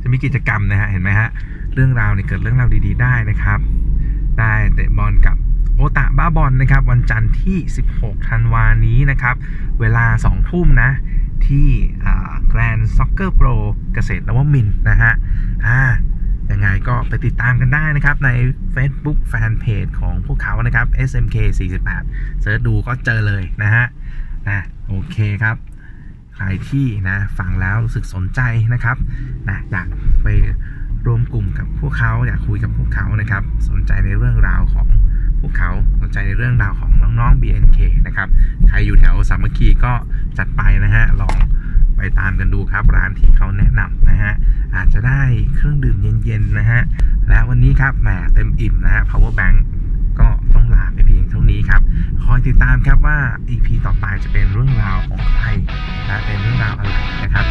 [0.03, 1.29] จะมีกิจกรรมนะฮะเห็นไหมฮะ
[1.75, 3.61] เรื่องราวเนี่ยเกิดเรื่องราวดี ๆ ได้นะครับ
[4.41, 5.37] ได้เตะบอลกับ
[5.77, 7.59] โอตะบ้าบอลนะครับ วันจันทร์ที่
[7.93, 9.37] 16 ธันวานี้นะครับ
[9.81, 10.91] เวลา 2 ทุ่มนะ
[11.47, 11.69] ที่
[12.49, 13.49] Grand Soccer Pro
[13.95, 15.13] เกษตรนวมินนะฮะ
[15.67, 15.81] อ่า
[16.51, 18.31] ยังไงก็ไปติดตามกันได้นะครับ ใน
[18.75, 23.85] Facebook Fanpage ของพวกเขานะครับ SMK 48 search ดูก็เจอเลยนะฮะ
[24.49, 25.57] นะโอเคครับ
[26.35, 28.41] ใครที่นะฟังแล้วรู้สึกสนใจ
[28.73, 28.97] นะครับ
[29.49, 29.89] นะอยาก
[30.23, 30.27] ไป
[31.07, 34.89] รวมกลุ่มกับพวกเขาอยากคุยกับพวกเขานะครับ สนใจในเรื่องราวของ
[35.41, 35.71] พวกเขา
[36.01, 38.29] สนใจในเรื่องราวของน้องๆ BNK นะครับ
[38.69, 39.93] ใครอยู่แถวสามัคคีก็
[40.39, 41.37] จัดไปนะฮะลอง
[41.97, 44.33] ไปตามกันดูครับร้านที่เขาแนะนำนะฮะ
[44.77, 45.23] อาจจะได้
[45.55, 46.81] เครื่องดื่มเย็นๆนะฮะ
[47.29, 49.57] และวันนี้ครับแหมเต็มอิ่มนะฮะ power bank
[50.19, 51.83] ก็ต้องลาไปเพียงเท่านี้ครับ
[52.23, 53.19] คอยติดตามครับว่า
[53.49, 55.49] EP ต่อไปจะเป็นเรื่องราวของใคร
[56.07, 56.91] และเป็นเรื่องราวอะไร
[57.23, 57.47] นะครับ